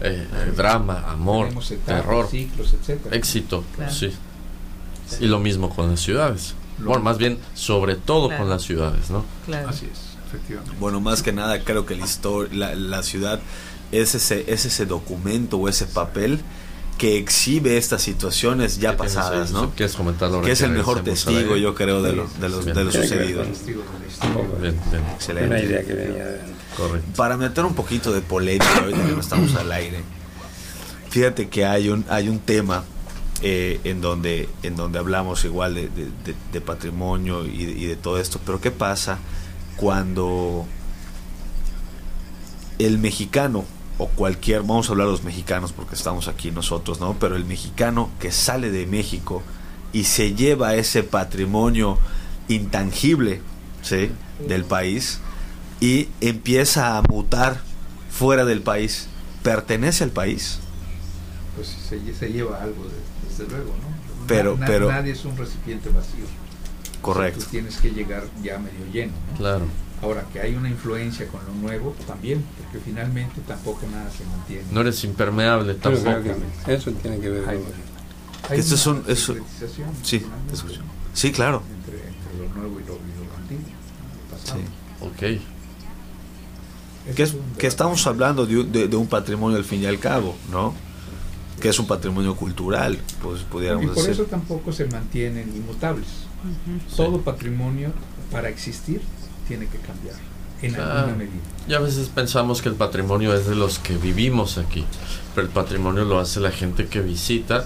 Eh, 0.00 0.26
drama, 0.56 1.04
amor, 1.08 1.48
terror, 1.84 2.28
ciclos, 2.28 2.74
éxito. 3.10 3.64
Sí. 3.90 4.12
Y 5.20 5.26
lo 5.26 5.40
mismo 5.40 5.68
con 5.68 5.90
las 5.90 6.00
ciudades. 6.00 6.54
bueno, 6.78 7.02
más 7.02 7.18
bien, 7.18 7.38
sobre 7.54 7.96
todo 7.96 8.34
con 8.36 8.48
las 8.48 8.62
ciudades, 8.62 9.10
¿no? 9.10 9.24
Así 9.68 9.88
es, 9.92 10.16
efectivamente. 10.26 10.76
Bueno, 10.80 11.00
más 11.00 11.22
que 11.22 11.32
nada, 11.32 11.62
creo 11.64 11.84
que 11.84 11.98
la, 12.52 12.74
la 12.74 13.02
ciudad 13.02 13.40
es 13.90 14.14
ese, 14.14 14.50
es 14.52 14.64
ese 14.64 14.86
documento 14.86 15.58
o 15.58 15.68
ese 15.68 15.86
papel 15.86 16.40
que 16.98 17.16
exhibe 17.18 17.76
estas 17.76 18.02
situaciones 18.02 18.78
ya 18.78 18.96
pasadas, 18.96 19.50
¿no? 19.50 19.70
¿Quieres 19.70 19.96
comentarlo? 19.96 20.42
Que 20.42 20.52
es 20.52 20.60
el 20.60 20.70
mejor 20.70 21.02
testigo, 21.02 21.56
yo 21.56 21.74
creo, 21.74 22.02
de 22.02 22.12
lo, 22.12 22.28
de 22.40 22.48
lo, 22.48 22.60
de 22.62 22.84
lo 22.84 22.92
sucedido. 22.92 23.42
Excelente. 25.14 25.64
idea 25.64 25.84
que 25.84 25.94
venía 25.94 26.40
Correcto. 26.76 27.08
Para 27.16 27.36
meter 27.36 27.64
un 27.64 27.74
poquito 27.74 28.12
de 28.12 28.22
polémica, 28.22 28.78
ahorita 28.78 29.04
que 29.04 29.12
no 29.12 29.20
estamos 29.20 29.54
al 29.56 29.70
aire, 29.72 30.00
fíjate 31.10 31.48
que 31.48 31.66
hay 31.66 31.88
un, 31.88 32.04
hay 32.08 32.28
un 32.28 32.38
tema 32.38 32.84
eh, 33.42 33.80
en, 33.84 34.00
donde, 34.00 34.48
en 34.62 34.76
donde 34.76 34.98
hablamos 34.98 35.44
igual 35.44 35.74
de, 35.74 35.90
de, 36.52 36.60
patrimonio 36.60 37.44
y, 37.44 37.62
y 37.62 37.86
de 37.86 37.96
todo 37.96 38.18
esto, 38.18 38.40
pero 38.46 38.60
¿qué 38.60 38.70
pasa 38.70 39.18
cuando 39.76 40.66
el 42.78 42.98
mexicano 42.98 43.64
o 43.98 44.08
cualquier, 44.08 44.62
vamos 44.62 44.88
a 44.88 44.92
hablar 44.92 45.06
de 45.06 45.12
los 45.12 45.24
mexicanos 45.24 45.72
porque 45.72 45.94
estamos 45.94 46.28
aquí 46.28 46.50
nosotros, 46.50 47.00
¿no? 47.00 47.16
Pero 47.18 47.36
el 47.36 47.44
mexicano 47.44 48.10
que 48.18 48.32
sale 48.32 48.70
de 48.70 48.86
México 48.86 49.42
y 49.92 50.04
se 50.04 50.34
lleva 50.34 50.74
ese 50.74 51.02
patrimonio 51.02 51.98
intangible, 52.48 53.40
¿sí? 53.82 54.10
Del 54.46 54.64
país 54.64 55.20
y 55.80 56.08
empieza 56.20 56.96
a 56.96 57.02
mutar 57.02 57.60
fuera 58.10 58.44
del 58.44 58.62
país, 58.62 59.08
pertenece 59.42 60.04
al 60.04 60.10
país. 60.10 60.58
Pues 61.56 61.68
se, 61.68 62.14
se 62.14 62.32
lleva 62.32 62.62
algo, 62.62 62.84
desde 63.28 63.50
luego, 63.50 63.74
¿no? 63.82 63.92
Pero, 64.26 64.56
pero 64.64 64.88
nadie 64.88 65.12
es 65.12 65.24
un 65.24 65.36
recipiente 65.36 65.88
vacío. 65.90 66.24
Correcto. 67.02 67.44
tienes 67.50 67.78
que 67.78 67.90
llegar 67.90 68.22
ya 68.42 68.58
medio 68.58 68.86
lleno. 68.92 69.12
Claro. 69.36 69.66
Ahora, 70.02 70.24
que 70.32 70.40
hay 70.40 70.56
una 70.56 70.68
influencia 70.68 71.28
con 71.28 71.46
lo 71.46 71.54
nuevo, 71.54 71.94
también, 72.08 72.44
porque 72.58 72.80
finalmente 72.84 73.40
tampoco 73.46 73.86
nada 73.90 74.10
se 74.10 74.24
mantiene. 74.24 74.64
No 74.72 74.80
eres 74.80 75.04
impermeable 75.04 75.74
tampoco. 75.74 76.10
Eso 76.66 76.90
tiene 76.90 77.20
que 77.20 77.28
ver 77.28 77.48
hay, 77.48 77.60
Esto 78.58 78.74
es 78.74 78.84
un... 78.86 79.04
Eso, 79.06 79.36
sí, 80.02 80.26
sí, 81.14 81.30
claro. 81.30 81.62
Entre, 81.78 81.98
entre, 82.08 82.48
lo 82.48 82.52
nuevo 82.52 82.80
y 82.80 82.82
lo, 82.82 82.94
y 82.94 82.98
lo 83.28 83.36
antiguo. 83.36 83.62
Sí. 84.44 84.58
Ok. 85.00 85.20
Que, 87.14 87.22
es, 87.22 87.36
que 87.58 87.68
estamos 87.68 88.04
hablando 88.06 88.44
de, 88.44 88.64
de, 88.64 88.88
de, 88.88 88.96
un 88.96 89.06
patrimonio 89.06 89.56
al 89.56 89.64
fin 89.64 89.82
y 89.82 89.86
al 89.86 90.00
cabo, 90.00 90.34
¿no? 90.50 90.74
Que 91.60 91.68
es 91.68 91.78
un 91.78 91.86
patrimonio 91.86 92.34
cultural, 92.34 92.98
pues 93.22 93.42
pudiéramos 93.42 93.86
decir. 93.86 93.98
Y 93.98 94.02
por 94.02 94.10
eso 94.10 94.24
tampoco 94.24 94.72
se 94.72 94.86
mantienen 94.86 95.54
inmutables. 95.54 96.08
Uh 96.44 96.48
-huh. 96.70 96.96
Todo 96.96 97.16
sí. 97.16 97.22
patrimonio, 97.24 97.92
para 98.32 98.48
existir, 98.48 99.00
tiene 99.48 99.66
que 99.66 99.78
cambiar 99.78 100.16
en 100.62 100.76
ah, 100.76 101.00
alguna 101.00 101.16
medida. 101.16 101.40
Y 101.68 101.74
a 101.74 101.78
veces 101.78 102.08
pensamos 102.08 102.62
que 102.62 102.68
el 102.68 102.74
patrimonio 102.74 103.34
es 103.34 103.46
de 103.46 103.54
los 103.54 103.78
que 103.78 103.96
vivimos 103.96 104.58
aquí, 104.58 104.84
pero 105.34 105.46
el 105.46 105.52
patrimonio 105.52 106.04
lo 106.04 106.18
hace 106.18 106.40
la 106.40 106.50
gente 106.50 106.86
que 106.86 107.00
visita 107.00 107.64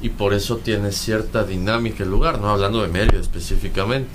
y 0.00 0.10
por 0.10 0.34
eso 0.34 0.58
tiene 0.58 0.92
cierta 0.92 1.44
dinámica 1.44 2.02
el 2.02 2.10
lugar, 2.10 2.40
no 2.40 2.50
hablando 2.50 2.82
de 2.82 2.88
Mérida 2.88 3.20
específicamente. 3.20 4.10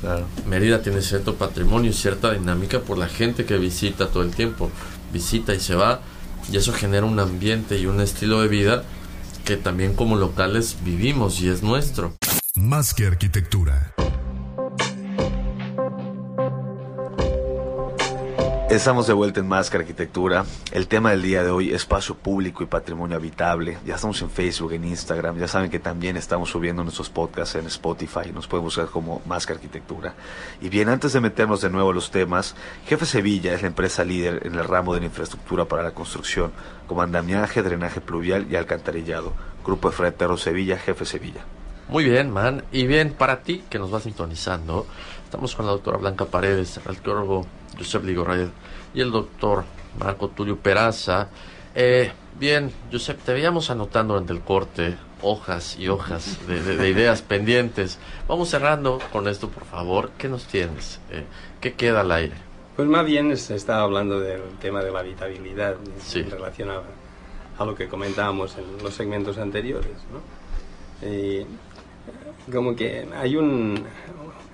Claro. 0.00 0.26
Mérida 0.46 0.82
tiene 0.82 1.00
cierto 1.02 1.36
patrimonio 1.36 1.90
y 1.90 1.94
cierta 1.94 2.32
dinámica 2.32 2.80
por 2.80 2.98
la 2.98 3.08
gente 3.08 3.44
que 3.44 3.56
visita 3.56 4.08
todo 4.08 4.22
el 4.22 4.30
tiempo, 4.30 4.70
visita 5.12 5.54
y 5.54 5.60
se 5.60 5.74
va, 5.74 6.00
y 6.50 6.56
eso 6.56 6.72
genera 6.72 7.06
un 7.06 7.18
ambiente 7.18 7.78
y 7.78 7.86
un 7.86 8.00
estilo 8.00 8.40
de 8.40 8.48
vida 8.48 8.84
que 9.44 9.56
también 9.56 9.94
como 9.94 10.16
locales 10.16 10.76
vivimos 10.84 11.40
y 11.40 11.48
es 11.48 11.62
nuestro. 11.62 12.14
Más 12.56 12.94
que 12.94 13.06
arquitectura. 13.06 13.94
Estamos 18.68 19.06
de 19.06 19.12
vuelta 19.12 19.38
en 19.38 19.46
Más 19.46 19.70
que 19.70 19.76
Arquitectura. 19.76 20.44
El 20.72 20.88
tema 20.88 21.10
del 21.10 21.22
día 21.22 21.44
de 21.44 21.50
hoy, 21.50 21.72
espacio 21.72 22.16
público 22.16 22.64
y 22.64 22.66
patrimonio 22.66 23.16
habitable. 23.16 23.78
Ya 23.86 23.94
estamos 23.94 24.20
en 24.22 24.28
Facebook, 24.28 24.72
en 24.72 24.84
Instagram. 24.84 25.38
Ya 25.38 25.46
saben 25.46 25.70
que 25.70 25.78
también 25.78 26.16
estamos 26.16 26.50
subiendo 26.50 26.82
nuestros 26.82 27.08
podcasts 27.08 27.54
en 27.54 27.66
Spotify. 27.66 28.32
Nos 28.34 28.48
pueden 28.48 28.64
buscar 28.64 28.86
como 28.86 29.22
Más 29.24 29.46
que 29.46 29.52
Arquitectura. 29.52 30.14
Y 30.60 30.68
bien, 30.68 30.88
antes 30.88 31.12
de 31.12 31.20
meternos 31.20 31.60
de 31.60 31.70
nuevo 31.70 31.90
a 31.90 31.94
los 31.94 32.10
temas, 32.10 32.56
Jefe 32.88 33.06
Sevilla 33.06 33.54
es 33.54 33.62
la 33.62 33.68
empresa 33.68 34.04
líder 34.04 34.44
en 34.44 34.56
el 34.56 34.64
ramo 34.64 34.94
de 34.94 35.00
la 35.00 35.06
infraestructura 35.06 35.66
para 35.66 35.84
la 35.84 35.92
construcción, 35.92 36.50
como 36.88 37.02
andamiaje, 37.02 37.62
drenaje 37.62 38.00
pluvial 38.00 38.48
y 38.50 38.56
alcantarillado. 38.56 39.32
Grupo 39.64 39.90
de 39.90 39.96
Ferretero 39.96 40.36
Sevilla, 40.36 40.76
Jefe 40.76 41.04
Sevilla. 41.04 41.44
Muy 41.88 42.02
bien, 42.02 42.32
man. 42.32 42.64
Y 42.72 42.88
bien, 42.88 43.12
para 43.12 43.42
ti 43.42 43.62
que 43.70 43.78
nos 43.78 43.94
va 43.94 44.00
sintonizando, 44.00 44.88
estamos 45.24 45.54
con 45.54 45.66
la 45.66 45.72
doctora 45.72 45.98
Blanca 45.98 46.24
Paredes, 46.24 46.80
arqueólogo 46.84 47.46
Josep 47.76 48.04
Ligorrayed 48.04 48.48
y 48.94 49.00
el 49.00 49.10
doctor 49.10 49.64
Marco 49.98 50.28
Tulio 50.28 50.56
Peraza. 50.56 51.28
Eh, 51.74 52.10
bien, 52.38 52.72
Josep, 52.90 53.20
te 53.22 53.32
veíamos 53.32 53.70
anotando 53.70 54.14
durante 54.14 54.32
el 54.32 54.40
corte 54.40 54.96
hojas 55.22 55.78
y 55.78 55.88
hojas 55.88 56.38
de, 56.46 56.62
de, 56.62 56.76
de, 56.76 56.88
ideas 56.88 57.22
pendientes. 57.28 57.98
Vamos 58.28 58.48
cerrando 58.48 58.98
con 59.12 59.28
esto, 59.28 59.48
por 59.48 59.64
favor. 59.64 60.10
¿Qué 60.18 60.28
nos 60.28 60.46
tienes? 60.46 61.00
Eh, 61.10 61.24
¿Qué 61.60 61.74
queda 61.74 62.00
al 62.00 62.12
aire? 62.12 62.34
Pues 62.76 62.88
más 62.88 63.06
bien 63.06 63.34
se 63.36 63.54
estaba 63.54 63.82
hablando 63.82 64.20
del 64.20 64.42
tema 64.60 64.82
de 64.82 64.90
la 64.90 65.00
habitabilidad 65.00 65.76
sí. 65.98 66.20
en 66.20 66.30
relación 66.30 66.70
a, 66.70 66.82
a, 67.58 67.64
lo 67.64 67.74
que 67.74 67.88
comentábamos 67.88 68.56
en 68.58 68.82
los 68.82 68.94
segmentos 68.94 69.38
anteriores. 69.38 69.96
¿no? 70.12 71.08
Y 71.08 71.46
como 72.52 72.76
que 72.76 73.08
hay 73.16 73.36
un, 73.36 73.82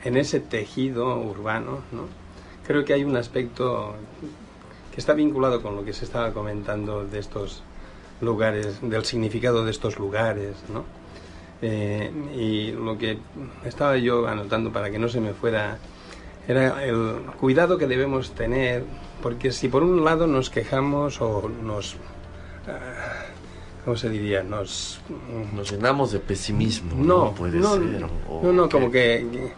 en 0.04 0.16
ese 0.16 0.38
tejido 0.38 1.18
urbano, 1.18 1.80
¿no? 1.90 2.21
Creo 2.66 2.84
que 2.84 2.94
hay 2.94 3.04
un 3.04 3.16
aspecto 3.16 3.94
que 4.92 5.00
está 5.00 5.14
vinculado 5.14 5.62
con 5.62 5.76
lo 5.76 5.84
que 5.84 5.92
se 5.92 6.04
estaba 6.04 6.32
comentando 6.32 7.04
de 7.04 7.18
estos 7.18 7.62
lugares, 8.20 8.78
del 8.82 9.04
significado 9.04 9.64
de 9.64 9.70
estos 9.70 9.98
lugares, 9.98 10.56
¿no? 10.72 10.84
Eh, 11.62 12.10
y 12.36 12.72
lo 12.72 12.98
que 12.98 13.18
estaba 13.64 13.96
yo 13.96 14.26
anotando 14.26 14.72
para 14.72 14.90
que 14.90 14.98
no 14.98 15.08
se 15.08 15.20
me 15.20 15.32
fuera 15.32 15.78
era 16.48 16.84
el 16.84 17.22
cuidado 17.38 17.78
que 17.78 17.86
debemos 17.86 18.32
tener, 18.32 18.84
porque 19.22 19.52
si 19.52 19.68
por 19.68 19.82
un 19.82 20.04
lado 20.04 20.26
nos 20.26 20.50
quejamos 20.50 21.20
o 21.20 21.48
nos... 21.48 21.94
Uh, 21.94 23.32
¿Cómo 23.84 23.96
se 23.96 24.08
diría? 24.10 24.42
Nos... 24.42 25.00
Nos 25.54 25.70
llenamos 25.70 26.12
de 26.12 26.20
pesimismo. 26.20 26.94
No, 26.96 27.26
no 27.26 27.34
puede 27.34 27.58
no, 27.58 27.74
ser. 27.74 28.04
O, 28.28 28.40
no, 28.42 28.52
no, 28.52 28.68
como 28.68 28.90
que 28.90 29.26
que, 29.30 29.52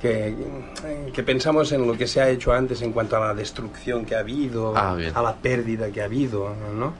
que, 0.00 1.22
pensamos 1.24 1.72
en 1.72 1.86
lo 1.86 1.96
que 1.96 2.06
se 2.06 2.20
ha 2.20 2.28
hecho 2.28 2.52
antes 2.52 2.82
en 2.82 2.92
cuanto 2.92 3.16
a 3.16 3.20
la 3.20 3.34
destrucción 3.34 4.04
que 4.04 4.14
ha 4.14 4.20
habido, 4.20 4.76
ah, 4.76 4.96
a 5.14 5.22
la 5.22 5.36
pérdida 5.36 5.90
que 5.90 6.00
ha 6.00 6.06
habido, 6.06 6.54
¿no? 6.74 6.92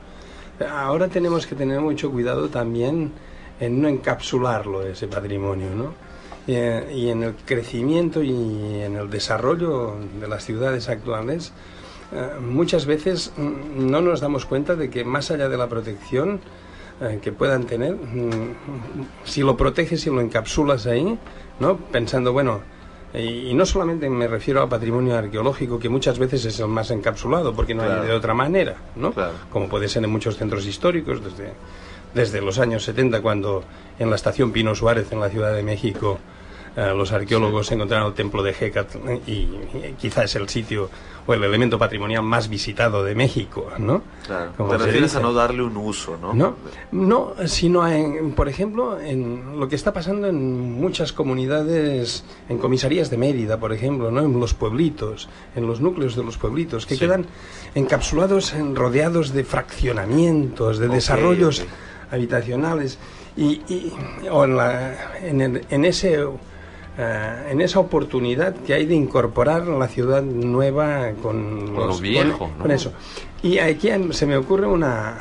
Ahora 0.68 1.08
tenemos 1.08 1.46
que 1.46 1.54
tener 1.54 1.80
mucho 1.80 2.10
cuidado 2.10 2.48
también 2.48 3.12
en 3.58 3.80
no 3.80 3.88
encapsularlo 3.88 4.86
ese 4.86 5.08
patrimonio, 5.08 5.68
¿no? 5.74 6.10
y 6.46 7.08
en 7.10 7.22
el 7.22 7.34
crecimiento 7.44 8.24
y 8.24 8.32
en 8.32 8.96
el 8.96 9.08
desarrollo 9.08 9.94
de 10.18 10.26
las 10.26 10.44
ciudades 10.44 10.88
actuales, 10.88 11.52
eh, 12.12 12.40
muchas 12.40 12.86
veces 12.86 13.32
no 13.36 14.00
nos 14.00 14.20
damos 14.20 14.46
cuenta 14.46 14.74
de 14.74 14.90
que 14.90 15.04
más 15.04 15.30
allá 15.30 15.48
de 15.48 15.56
la 15.56 15.68
protección 15.68 16.40
eh, 17.00 17.20
que 17.22 17.30
puedan 17.30 17.64
tener, 17.64 17.94
mm, 17.94 18.54
si 19.24 19.42
lo 19.42 19.56
proteges 19.56 20.06
y 20.06 20.10
lo 20.10 20.20
encapsulas 20.20 20.86
ahí, 20.86 21.16
¿no? 21.60 21.76
pensando, 21.76 22.32
bueno, 22.32 22.62
y, 23.12 23.52
no 23.54 23.66
solamente 23.66 24.08
me 24.08 24.28
refiero 24.28 24.62
al 24.62 24.68
patrimonio 24.68 25.16
arqueológico, 25.16 25.78
que 25.78 25.88
muchas 25.88 26.18
veces 26.18 26.44
es 26.44 26.60
el 26.60 26.68
más 26.68 26.90
encapsulado, 26.90 27.52
porque 27.52 27.74
no 27.74 27.82
hay 27.82 28.06
de 28.06 28.12
otra 28.12 28.34
manera, 28.34 28.76
¿no? 28.94 29.12
Como 29.50 29.68
puede 29.68 29.88
ser 29.88 30.04
en 30.04 30.10
muchos 30.10 30.36
centros 30.36 30.64
históricos, 30.66 31.22
desde, 31.22 31.52
desde 32.14 32.40
los 32.40 32.58
años 32.58 32.84
70, 32.84 33.20
cuando 33.20 33.64
en 33.98 34.10
la 34.10 34.16
estación 34.16 34.52
Pino 34.52 34.74
Suárez, 34.74 35.10
en 35.10 35.20
la 35.20 35.28
Ciudad 35.28 35.54
de 35.54 35.62
México, 35.62 36.18
eh, 36.76 36.92
los 36.96 37.10
arqueólogos 37.10 37.72
encontraron 37.72 38.08
el 38.08 38.14
templo 38.14 38.44
de 38.44 38.52
Hecat 38.52 38.94
y, 39.26 39.48
quizás 39.98 40.26
es 40.26 40.36
el 40.36 40.48
sitio 40.48 40.88
o 41.26 41.34
el 41.34 41.42
elemento 41.42 41.78
patrimonial 41.78 42.22
más 42.22 42.48
visitado 42.48 43.02
de 43.02 43.16
México, 43.16 43.70
¿no? 43.78 44.02
Claro. 44.24 44.52
Te 44.56 44.78
refieres 44.78 45.16
a 45.16 45.20
no 45.20 45.32
darle 45.32 45.62
un 45.62 45.76
uso, 45.76 46.16
¿no? 46.16 46.32
No, 46.32 46.56
no 46.92 47.34
sino, 47.46 47.86
en, 47.88 48.32
por 48.34 48.48
ejemplo, 48.48 49.00
en 49.00 49.58
lo 49.58 49.68
que 49.68 49.74
está 49.74 49.92
pasando 49.92 50.28
en 50.28 50.80
muchas 50.80 51.12
comunidades, 51.12 52.24
en 52.48 52.58
comisarías 52.58 53.10
de 53.10 53.16
Mérida, 53.16 53.58
por 53.58 53.72
ejemplo, 53.72 54.12
¿no? 54.12 54.20
En 54.20 54.38
los 54.38 54.54
pueblitos, 54.54 55.28
en 55.56 55.66
los 55.66 55.80
núcleos 55.80 56.14
de 56.14 56.22
los 56.22 56.38
pueblitos, 56.38 56.86
que 56.86 56.96
quedan 56.96 57.26
encapsulados, 57.74 58.54
en, 58.54 58.76
rodeados 58.76 59.32
de 59.32 59.42
fraccionamientos, 59.42 60.78
de 60.78 60.86
desarrollos 60.86 61.64
habitacionales. 62.12 62.98
Y, 63.36 63.60
o 64.30 64.44
en, 64.44 64.56
la, 64.56 65.16
en, 65.22 65.62
en 65.68 65.84
ese 65.84 66.18
eh, 67.02 67.48
en 67.50 67.62
esa 67.62 67.80
oportunidad 67.80 68.54
que 68.56 68.74
hay 68.74 68.84
de 68.84 68.94
incorporar 68.94 69.66
la 69.66 69.88
ciudad 69.88 70.22
nueva 70.22 71.12
con, 71.22 71.74
lo 71.74 71.96
viejo, 71.98 72.50
con, 72.60 72.70
eso. 72.70 72.92
Y 73.42 73.56
aquí 73.56 73.88
se 74.10 74.26
me 74.26 74.36
ocurre 74.36 74.66
una 74.66 75.18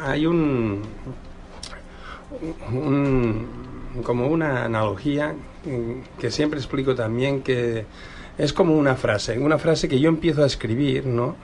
hay 0.00 0.26
un, 0.26 0.82
como 4.04 4.28
una 4.28 4.64
analogía 4.64 5.34
que 6.20 6.30
siempre 6.30 6.60
explico 6.60 6.94
también 6.94 7.42
que 7.42 7.84
es 8.38 8.52
como 8.52 8.76
una 8.76 8.94
frase, 8.94 9.40
una 9.40 9.58
frase 9.58 9.88
que 9.88 9.98
yo 9.98 10.08
empiezo 10.08 10.44
a 10.44 10.46
escribir, 10.46 11.04
¿no? 11.06 11.34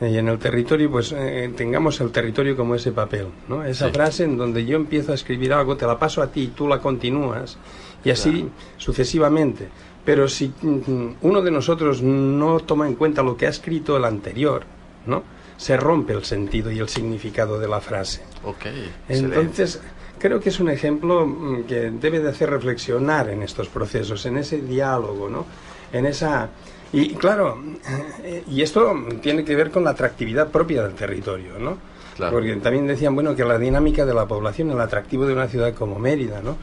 y 0.00 0.18
en 0.18 0.28
el 0.28 0.38
territorio, 0.38 0.90
pues 0.90 1.12
eh, 1.12 1.52
tengamos 1.56 2.00
el 2.00 2.10
territorio 2.10 2.56
como 2.56 2.74
ese 2.74 2.90
papel, 2.90 3.26
¿no? 3.48 3.62
Esa 3.62 3.90
frase 3.90 4.24
en 4.24 4.36
donde 4.36 4.64
yo 4.64 4.76
empiezo 4.76 5.12
a 5.12 5.14
escribir 5.14 5.52
algo, 5.52 5.76
te 5.76 5.86
la 5.86 5.98
paso 5.98 6.22
a 6.22 6.32
ti, 6.32 6.52
tú 6.56 6.66
la 6.66 6.80
continúas 6.80 7.56
y 8.04 8.10
así 8.10 8.48
sucesivamente. 8.76 9.68
Pero 10.04 10.28
si 10.28 10.48
mm, 10.48 11.14
uno 11.22 11.42
de 11.42 11.50
nosotros 11.50 12.02
no 12.02 12.60
toma 12.60 12.86
en 12.86 12.94
cuenta 12.94 13.22
lo 13.22 13.36
que 13.36 13.46
ha 13.46 13.50
escrito 13.50 13.96
el 13.96 14.04
anterior, 14.04 14.64
¿no? 15.06 15.22
Se 15.56 15.76
rompe 15.76 16.12
el 16.12 16.24
sentido 16.24 16.70
y 16.72 16.78
el 16.78 16.88
significado 16.88 17.58
de 17.58 17.68
la 17.68 17.80
frase. 17.80 18.22
Okay, 18.42 18.90
Entonces, 19.08 19.80
creo 20.18 20.40
que 20.40 20.48
es 20.48 20.58
un 20.58 20.70
ejemplo 20.70 21.26
mm, 21.26 21.64
que 21.64 21.90
debe 21.90 22.18
de 22.20 22.30
hacer 22.30 22.50
reflexionar 22.50 23.28
en 23.30 23.42
estos 23.42 23.68
procesos, 23.68 24.26
en 24.26 24.38
ese 24.38 24.60
diálogo, 24.60 25.28
¿no? 25.28 25.46
En 25.92 26.06
esa 26.06 26.50
y 26.92 27.14
claro, 27.14 27.58
eh, 28.22 28.44
y 28.50 28.60
esto 28.60 28.94
tiene 29.22 29.44
que 29.44 29.56
ver 29.56 29.70
con 29.70 29.82
la 29.82 29.90
atractividad 29.90 30.48
propia 30.48 30.82
del 30.82 30.92
territorio, 30.92 31.58
¿no? 31.58 31.78
Porque 32.30 32.54
también 32.56 32.86
decían, 32.86 33.14
bueno, 33.14 33.34
que 33.34 33.44
la 33.44 33.58
dinámica 33.58 34.04
de 34.04 34.12
la 34.12 34.26
población, 34.26 34.70
el 34.70 34.80
atractivo 34.80 35.26
de 35.26 35.32
una 35.32 35.48
ciudad 35.48 35.72
como 35.74 35.98
Mérida, 35.98 36.42
¿no? 36.42 36.56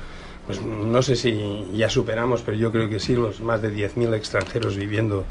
Pues 0.49 0.63
no 0.63 1.03
sé 1.03 1.15
si 1.15 1.63
ya 1.75 1.91
superamos, 1.91 2.41
pero 2.41 2.57
yo 2.57 2.71
creo 2.71 2.89
que 2.89 2.99
sí, 2.99 3.13
los 3.13 3.39
más 3.39 3.61
de 3.61 3.71
10.000 3.71 4.15
extranjeros 4.15 4.75
viviendo 4.75 5.23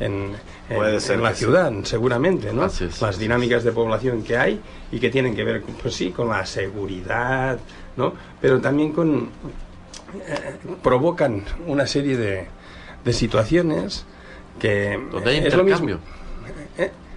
en, 0.00 0.32
la 0.68 1.32
ciudad, 1.32 1.72
seguramente, 1.84 2.52
¿no? 2.52 2.62
Las 3.00 3.18
dinámicas 3.20 3.62
de 3.62 3.70
población 3.70 4.24
que 4.24 4.36
hay 4.36 4.60
y 4.90 4.98
que 4.98 5.10
tienen 5.10 5.36
que 5.36 5.44
ver, 5.44 5.62
pues 5.80 5.94
sí, 5.94 6.10
con 6.10 6.28
la 6.28 6.44
seguridad, 6.44 7.56
¿no? 7.96 8.14
Pero 8.40 8.60
también 8.60 8.90
con... 8.90 9.28
Eh, 10.26 10.56
provocan 10.82 11.44
una 11.68 11.86
serie 11.86 12.16
de, 12.16 12.48
de 13.04 13.12
situaciones 13.12 14.04
que... 14.58 14.98
es 15.24 15.54
lo 15.54 15.62
mismo 15.62 16.00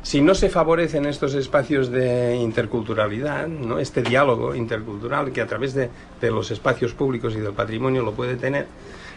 si 0.08 0.22
no 0.22 0.36
se 0.36 0.48
favorecen 0.48 1.06
estos 1.06 1.34
espacios 1.34 1.92
de 1.92 2.34
interculturalidad, 2.38 3.46
¿no? 3.50 3.78
este 3.78 4.02
diálogo 4.02 4.56
intercultural 4.56 5.34
que 5.34 5.42
a 5.42 5.48
través 5.48 5.74
de, 5.74 5.90
los 6.22 6.50
espacios 6.50 6.94
públicos 6.94 7.36
y 7.36 7.42
del 7.42 7.52
patrimonio 7.52 8.04
lo 8.04 8.14
puede 8.14 8.38
tener, 8.38 8.68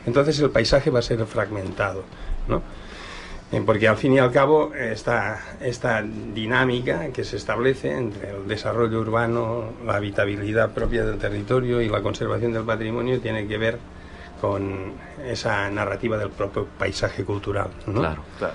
entonces 0.05 0.41
el 0.41 0.51
paisaje 0.51 0.91
va 0.91 0.99
a 0.99 1.03
ser 1.03 1.25
fragmentado. 1.27 2.03
¿no? 2.49 2.61
Eh, 3.53 3.63
porque 3.65 3.87
al 3.87 3.99
fin 3.99 4.15
y 4.15 4.19
al 4.19 4.33
cabo 4.33 4.75
esta, 4.75 5.41
esta 5.61 6.03
dinámica 6.03 7.11
que 7.13 7.23
se 7.23 7.37
establece 7.37 7.97
entre 7.97 8.31
el 8.31 8.49
desarrollo 8.49 8.99
urbano, 8.99 9.67
la 9.87 9.95
habitabilidad 9.95 10.73
propia 10.73 11.05
del 11.05 11.19
territorio 11.19 11.81
y 11.81 11.89
la 11.89 12.03
conservación 12.03 12.53
del 12.53 12.65
patrimonio 12.65 13.21
tiene 13.21 13.47
que 13.47 13.59
ver 13.59 13.79
con 14.41 14.93
esa 15.27 15.71
narrativa 15.71 16.17
del 16.17 16.31
propio 16.31 16.67
paisaje 16.79 17.25
cultural. 17.25 17.69
¿no? 17.87 18.01
Claro, 18.01 18.23
claro. 18.39 18.55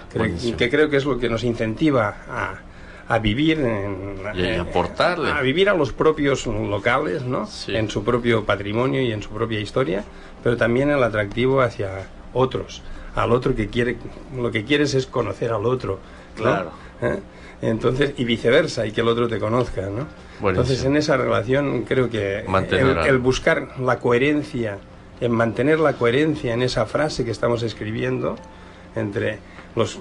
que 0.57 0.69
creo 0.69 0.89
que 0.89 0.97
es 0.97 1.05
lo 1.05 1.19
que 1.19 1.29
nos 1.29 1.43
incentiva 1.43 2.15
a, 2.27 2.55
a 3.07 3.19
vivir 3.19 3.59
en, 3.59 4.15
y 4.33 4.47
a, 4.47 4.61
aportarle. 4.61 5.29
a 5.29 5.41
vivir 5.41 5.69
a 5.69 5.75
los 5.75 5.93
propios 5.93 6.47
locales, 6.47 7.23
¿no? 7.23 7.47
En 7.67 7.89
su 7.89 8.03
propio 8.03 8.45
patrimonio 8.45 9.01
y 9.01 9.11
en 9.11 9.21
su 9.21 9.29
propia 9.29 9.59
historia, 9.59 10.03
pero 10.43 10.57
también 10.57 10.89
el 10.89 11.03
atractivo 11.03 11.61
hacia 11.61 12.07
otros, 12.33 12.81
al 13.15 13.31
otro 13.31 13.55
que 13.55 13.67
quiere, 13.67 13.97
lo 14.35 14.51
que 14.51 14.65
quieres 14.65 14.95
es 14.95 15.05
conocer 15.05 15.51
al 15.51 15.65
otro, 15.65 15.99
claro. 16.35 16.71
¿Eh? 17.01 17.19
Entonces 17.61 18.13
y 18.17 18.25
viceversa 18.25 18.85
y 18.85 18.91
que 18.91 19.01
el 19.01 19.07
otro 19.07 19.27
te 19.27 19.39
conozca, 19.39 19.89
¿no? 19.89 20.07
Entonces 20.49 20.83
en 20.83 20.97
esa 20.97 21.15
relación 21.15 21.83
creo 21.83 22.09
que 22.09 22.45
el 23.07 23.17
buscar 23.19 23.79
la 23.79 23.99
coherencia 23.99 24.79
en 25.21 25.31
mantener 25.31 25.79
la 25.79 25.93
coherencia 25.93 26.53
en 26.53 26.61
esa 26.61 26.85
frase 26.85 27.25
que 27.25 27.31
estamos 27.31 27.63
escribiendo 27.63 28.35
entre 28.95 29.39
los 29.75 29.99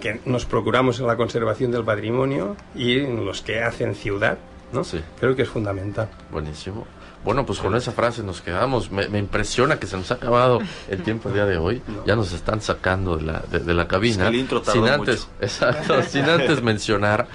que 0.00 0.20
nos 0.24 0.44
procuramos 0.44 1.00
en 1.00 1.06
la 1.06 1.16
conservación 1.16 1.70
del 1.70 1.84
patrimonio 1.84 2.56
y 2.74 3.00
los 3.00 3.42
que 3.42 3.62
hacen 3.62 3.94
ciudad, 3.94 4.38
¿no? 4.72 4.84
Sí. 4.84 5.00
Creo 5.18 5.36
que 5.36 5.42
es 5.42 5.48
fundamental. 5.48 6.08
Buenísimo. 6.30 6.86
Bueno, 7.24 7.44
pues 7.44 7.58
con 7.58 7.74
esa 7.74 7.92
frase 7.92 8.22
nos 8.22 8.40
quedamos. 8.40 8.90
Me, 8.90 9.18
impresiona 9.18 9.78
que 9.78 9.86
se 9.86 9.96
nos 9.96 10.10
ha 10.10 10.14
acabado 10.14 10.60
el 10.88 11.02
tiempo 11.02 11.28
el 11.28 11.34
día 11.34 11.44
de 11.44 11.58
hoy. 11.58 11.82
Ya 12.06 12.16
nos 12.16 12.32
están 12.32 12.62
sacando 12.62 13.18
de 13.18 13.24
la, 13.24 13.40
de, 13.40 13.74
la 13.74 13.86
cabina. 13.86 14.28
el 14.28 14.36
intro 14.36 14.64
sin 14.64 14.88
antes, 14.88 15.28
Exacto, 15.40 16.02
sin 16.02 16.24
antes 16.24 16.62
mencionar. 16.62 17.26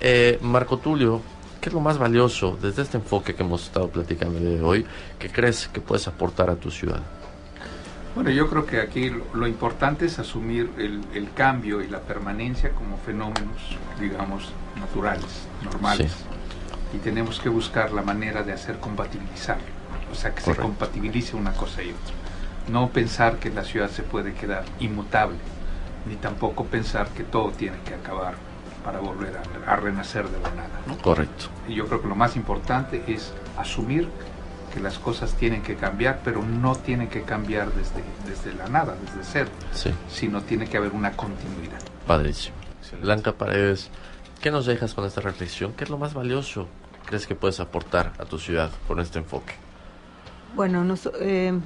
Eh, 0.00 0.38
Marco 0.40 0.78
Tulio, 0.78 1.20
¿Qué 1.64 1.70
es 1.70 1.74
lo 1.74 1.80
más 1.80 1.96
valioso 1.96 2.58
desde 2.60 2.82
este 2.82 2.98
enfoque 2.98 3.34
que 3.34 3.42
hemos 3.42 3.64
estado 3.64 3.88
platicando 3.88 4.38
de 4.38 4.60
hoy 4.60 4.84
que 5.18 5.30
crees 5.30 5.66
que 5.68 5.80
puedes 5.80 6.06
aportar 6.06 6.50
a 6.50 6.56
tu 6.56 6.70
ciudad? 6.70 7.00
Bueno, 8.14 8.28
yo 8.28 8.50
creo 8.50 8.66
que 8.66 8.82
aquí 8.82 9.10
lo, 9.32 9.46
importante 9.46 10.04
es 10.04 10.18
asumir 10.18 10.68
el, 10.76 11.30
cambio 11.32 11.80
y 11.80 11.88
la 11.88 12.00
permanencia 12.00 12.72
como 12.72 12.98
fenómenos, 12.98 13.78
digamos, 13.98 14.52
naturales, 14.78 15.46
normales. 15.64 16.12
Y 16.92 16.98
tenemos 16.98 17.40
que 17.40 17.48
buscar 17.48 17.92
la 17.92 18.02
manera 18.02 18.42
de 18.42 18.52
hacer 18.52 18.78
compatibilizar, 18.78 19.56
o 20.12 20.14
sea, 20.14 20.34
que 20.34 20.42
se 20.42 20.54
compatibilice 20.54 21.34
una 21.34 21.54
cosa 21.54 21.82
y 21.82 21.92
otra. 21.92 22.14
No 22.70 22.90
pensar 22.90 23.38
que 23.38 23.48
la 23.48 23.64
ciudad 23.64 23.88
se 23.88 24.02
puede 24.02 24.34
quedar 24.34 24.66
inmutable, 24.80 25.38
ni 26.06 26.16
tampoco 26.16 26.66
pensar 26.66 27.08
que 27.08 27.22
todo 27.22 27.52
tiene 27.52 27.78
que 27.86 27.94
acabar 27.94 28.34
para 28.84 29.00
volver 29.00 29.40
a, 29.66 29.76
renacer 29.76 30.28
de 30.28 30.40
la 30.40 30.50
nada. 30.50 30.80
¿no? 30.86 30.98
Correcto. 30.98 31.46
Y 31.68 31.74
yo 31.74 31.86
creo 31.86 32.02
que 32.02 32.08
lo 32.08 32.14
más 32.14 32.36
importante 32.36 33.02
es 33.06 33.32
asumir 33.56 34.08
que 34.72 34.80
las 34.80 34.98
cosas 34.98 35.34
tienen 35.34 35.62
que 35.62 35.76
cambiar, 35.76 36.20
pero 36.24 36.42
no 36.42 36.74
tienen 36.74 37.08
que 37.08 37.22
cambiar 37.22 37.72
desde, 37.72 38.02
desde 38.26 38.52
la 38.54 38.68
nada, 38.68 38.96
desde 39.00 39.22
cero, 39.22 39.50
sí. 39.72 39.90
sino 40.08 40.42
tiene 40.42 40.66
que 40.66 40.76
haber 40.76 40.92
una 40.92 41.12
continuidad. 41.12 41.80
Padrísimo. 42.06 42.56
Blanca 43.00 43.32
Paredes, 43.32 43.90
¿qué 44.40 44.50
nos 44.50 44.66
dejas 44.66 44.94
con 44.94 45.04
esta 45.04 45.20
reflexión? 45.20 45.72
¿Qué 45.72 45.84
es 45.84 45.90
lo 45.90 45.98
más 45.98 46.14
valioso 46.14 46.68
crees 47.04 47.26
que 47.26 47.34
puedes 47.34 47.60
aportar 47.60 48.12
a 48.18 48.24
tu 48.24 48.38
ciudad 48.38 48.70
con 48.86 49.00
este 49.00 49.18
enfoque? 49.18 49.54
Bueno, 50.54 50.94
eh, 51.20 51.58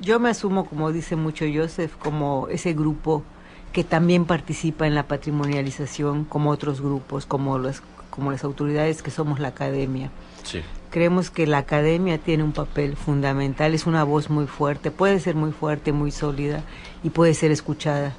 yo 0.00 0.20
me 0.20 0.30
asumo, 0.30 0.66
como 0.66 0.92
dice 0.92 1.16
mucho 1.16 1.44
Joseph, 1.52 1.96
como 1.98 2.48
ese 2.48 2.74
grupo 2.74 3.24
que 3.72 3.84
también 3.84 4.24
participa 4.24 4.86
en 4.86 4.94
la 4.94 5.04
patrimonialización 5.04 6.24
como 6.24 6.50
otros 6.50 6.80
grupos, 6.80 7.26
como 7.26 7.58
las, 7.58 7.82
como 8.10 8.32
las 8.32 8.44
autoridades 8.44 9.02
que 9.02 9.10
somos 9.10 9.38
la 9.38 9.48
academia. 9.48 10.10
Sí. 10.42 10.62
Creemos 10.90 11.30
que 11.30 11.46
la 11.46 11.58
academia 11.58 12.18
tiene 12.18 12.42
un 12.42 12.52
papel 12.52 12.96
fundamental, 12.96 13.74
es 13.74 13.86
una 13.86 14.04
voz 14.04 14.30
muy 14.30 14.46
fuerte, 14.46 14.90
puede 14.90 15.20
ser 15.20 15.34
muy 15.34 15.52
fuerte, 15.52 15.92
muy 15.92 16.10
sólida 16.10 16.62
y 17.02 17.10
puede 17.10 17.34
ser 17.34 17.50
escuchada. 17.50 18.14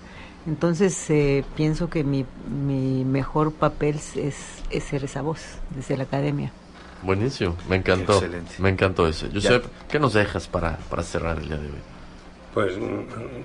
Entonces 0.45 1.09
eh, 1.09 1.43
pienso 1.55 1.89
que 1.89 2.03
mi, 2.03 2.25
mi 2.49 3.03
mejor 3.03 3.51
papel 3.51 3.95
es, 3.95 4.63
es 4.69 4.83
ser 4.83 5.03
esa 5.03 5.21
voz 5.21 5.41
desde 5.75 5.97
la 5.97 6.03
academia. 6.03 6.51
Buenísimo, 7.03 7.55
me 7.69 7.75
encantó. 7.77 8.13
Excelente. 8.13 8.53
Me 8.59 8.69
encantó 8.69 9.07
eso. 9.07 9.27
Josep, 9.33 9.65
¿qué 9.89 9.99
nos 9.99 10.13
dejas 10.13 10.47
para, 10.47 10.77
para 10.89 11.03
cerrar 11.03 11.37
el 11.37 11.47
día 11.47 11.57
de 11.57 11.67
hoy? 11.67 11.96
Pues 12.57 12.73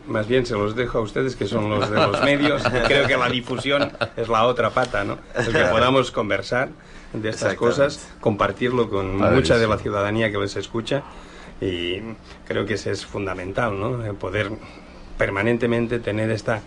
más 0.07 0.27
bien 0.27 0.47
se 0.47 0.55
los 0.55 0.75
dejo 0.75 0.97
a 0.97 1.01
ustedes, 1.03 1.37
que 1.37 1.47
son 1.47 1.69
los 1.69 1.91
de 1.91 1.97
los 1.97 2.25
medios. 2.25 2.63
Creo 2.87 3.07
que 3.07 3.19
la 3.19 3.29
difusión 3.29 3.93
es 4.17 4.27
la 4.27 4.47
otra 4.47 4.71
pata, 4.71 5.05
¿no? 5.05 5.19
El 5.35 5.53
que 5.53 5.65
podamos 5.65 6.11
conversar 6.11 6.71
de 7.13 7.29
estas 7.29 7.53
cosas, 7.57 8.09
compartirlo 8.21 8.89
con 8.89 9.19
mucha 9.19 9.59
de 9.59 9.69
la 9.69 9.77
ciudadanía 9.77 10.33
que 10.33 10.39
les 10.39 10.57
escucha. 10.57 11.03
Y 11.61 11.99
creo 12.49 12.65
que 12.65 12.73
eso 12.73 12.91
es 12.91 13.05
fundamental, 13.05 13.79
¿no? 13.79 14.15
poder 14.15 14.51
permanentemente 15.19 15.99
tener 15.99 16.31
esta 16.31 16.63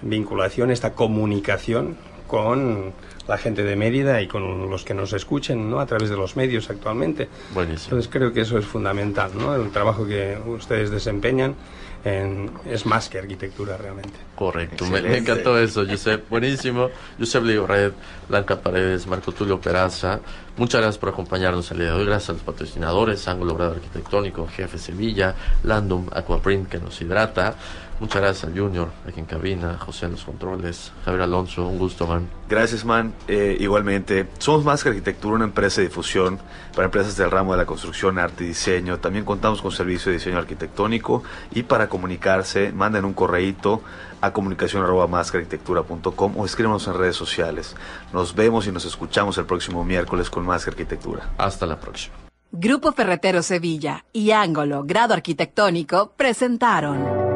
vinculación, 0.00 0.70
esta 0.70 0.92
comunicación 0.92 1.96
con 2.28 2.92
la 3.26 3.36
gente 3.36 3.64
de 3.64 3.74
Mérida 3.74 4.22
y 4.22 4.28
con 4.28 4.70
los 4.70 4.84
que 4.84 4.94
nos 4.94 5.12
escuchen 5.12 5.68
¿no? 5.68 5.80
a 5.80 5.86
través 5.86 6.08
de 6.08 6.16
los 6.16 6.36
medios 6.36 6.70
actualmente. 6.70 7.28
Buenísimo. 7.52 7.96
Entonces 7.96 8.08
creo 8.12 8.32
que 8.32 8.42
eso 8.42 8.56
es 8.58 8.64
fundamental, 8.64 9.32
¿no? 9.36 9.56
el 9.56 9.72
trabajo 9.72 10.06
que 10.06 10.38
ustedes 10.46 10.92
desempeñan 10.92 11.56
es 12.04 12.86
más 12.86 13.08
que 13.08 13.18
arquitectura 13.18 13.76
realmente. 13.76 14.29
Correcto, 14.40 14.86
me, 14.86 15.18
encantó 15.18 15.58
eso, 15.58 15.84
Josep. 15.86 16.26
Buenísimo. 16.30 16.88
Josep 17.18 17.44
Red, 17.44 17.92
Blanca 18.26 18.58
Paredes, 18.58 19.06
Marco 19.06 19.32
Tulio 19.32 19.60
Peraza. 19.60 20.20
Muchas 20.56 20.80
gracias 20.80 20.96
por 20.96 21.10
acompañarnos 21.10 21.70
el 21.72 21.80
día 21.80 21.88
de 21.88 21.92
hoy. 21.92 22.06
Gracias 22.06 22.30
a 22.30 22.32
los 22.32 22.42
patrocinadores, 22.42 23.28
Ángulo 23.28 23.54
Grado 23.54 23.72
Arquitectónico, 23.72 24.48
Jefe 24.48 24.78
Sevilla, 24.78 25.34
Landum, 25.62 26.06
Aquaprint 26.10 26.70
que 26.70 26.78
nos 26.78 26.98
hidrata. 27.02 27.54
Muchas 28.00 28.22
gracias 28.22 28.44
al 28.44 28.58
Junior, 28.58 28.88
aquí 29.06 29.20
en 29.20 29.26
cabina, 29.26 29.76
José 29.78 30.06
en 30.06 30.12
los 30.12 30.24
controles, 30.24 30.90
Javier 31.04 31.20
Alonso, 31.20 31.66
un 31.66 31.76
gusto, 31.76 32.06
man. 32.06 32.26
Gracias, 32.48 32.82
man. 32.82 33.12
Eh, 33.28 33.58
igualmente, 33.60 34.26
somos 34.38 34.64
más 34.64 34.82
que 34.82 34.88
arquitectura, 34.88 35.34
una 35.34 35.44
empresa 35.44 35.82
de 35.82 35.88
difusión 35.88 36.38
para 36.74 36.86
empresas 36.86 37.14
del 37.18 37.30
ramo 37.30 37.52
de 37.52 37.58
la 37.58 37.66
construcción, 37.66 38.18
arte 38.18 38.44
y 38.44 38.48
diseño. 38.48 39.00
También 39.00 39.26
contamos 39.26 39.60
con 39.60 39.70
servicio 39.70 40.10
de 40.10 40.16
diseño 40.16 40.38
arquitectónico 40.38 41.22
y 41.52 41.64
para 41.64 41.90
comunicarse, 41.90 42.72
manden 42.72 43.04
un 43.04 43.12
correíto 43.12 43.82
a 44.20 44.32
comunicación 44.32 44.84
o 44.84 46.44
escríbanos 46.44 46.86
en 46.86 46.94
redes 46.94 47.16
sociales. 47.16 47.76
Nos 48.12 48.34
vemos 48.34 48.66
y 48.66 48.72
nos 48.72 48.84
escuchamos 48.84 49.38
el 49.38 49.46
próximo 49.46 49.84
miércoles 49.84 50.30
con 50.30 50.44
más 50.44 50.66
arquitectura. 50.66 51.30
Hasta 51.38 51.66
la 51.66 51.78
próxima. 51.78 52.14
Grupo 52.52 52.92
Ferretero 52.92 53.42
Sevilla 53.42 54.04
y 54.12 54.32
Ángulo 54.32 54.82
Grado 54.84 55.14
Arquitectónico 55.14 56.12
presentaron. 56.16 57.30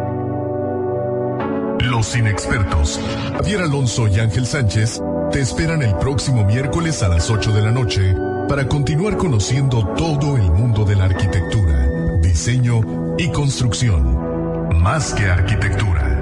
Los 1.79 2.17
inexpertos, 2.17 2.99
Javier 3.37 3.61
Alonso 3.61 4.09
y 4.09 4.19
Ángel 4.19 4.47
Sánchez, 4.47 5.01
te 5.31 5.41
esperan 5.41 5.83
el 5.83 5.95
próximo 5.97 6.45
miércoles 6.45 7.03
a 7.03 7.09
las 7.09 7.31
8 7.31 7.53
de 7.53 7.63
la 7.63 7.71
noche 7.71 8.15
para 8.49 8.67
continuar 8.67 9.17
conociendo 9.17 9.87
todo 9.95 10.37
el 10.37 10.51
mundo 10.51 10.85
de 10.85 10.97
la 10.97 11.05
arquitectura, 11.05 11.89
diseño 12.21 12.81
y 13.19 13.31
construcción. 13.31 14.81
Más 14.81 15.15
que 15.15 15.27
arquitectura. 15.27 16.14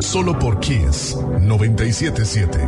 Solo 0.00 0.38
por 0.38 0.60
Kiss 0.60 1.16
977. 1.40 2.60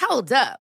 Hold 0.00 0.32
up. 0.32 0.67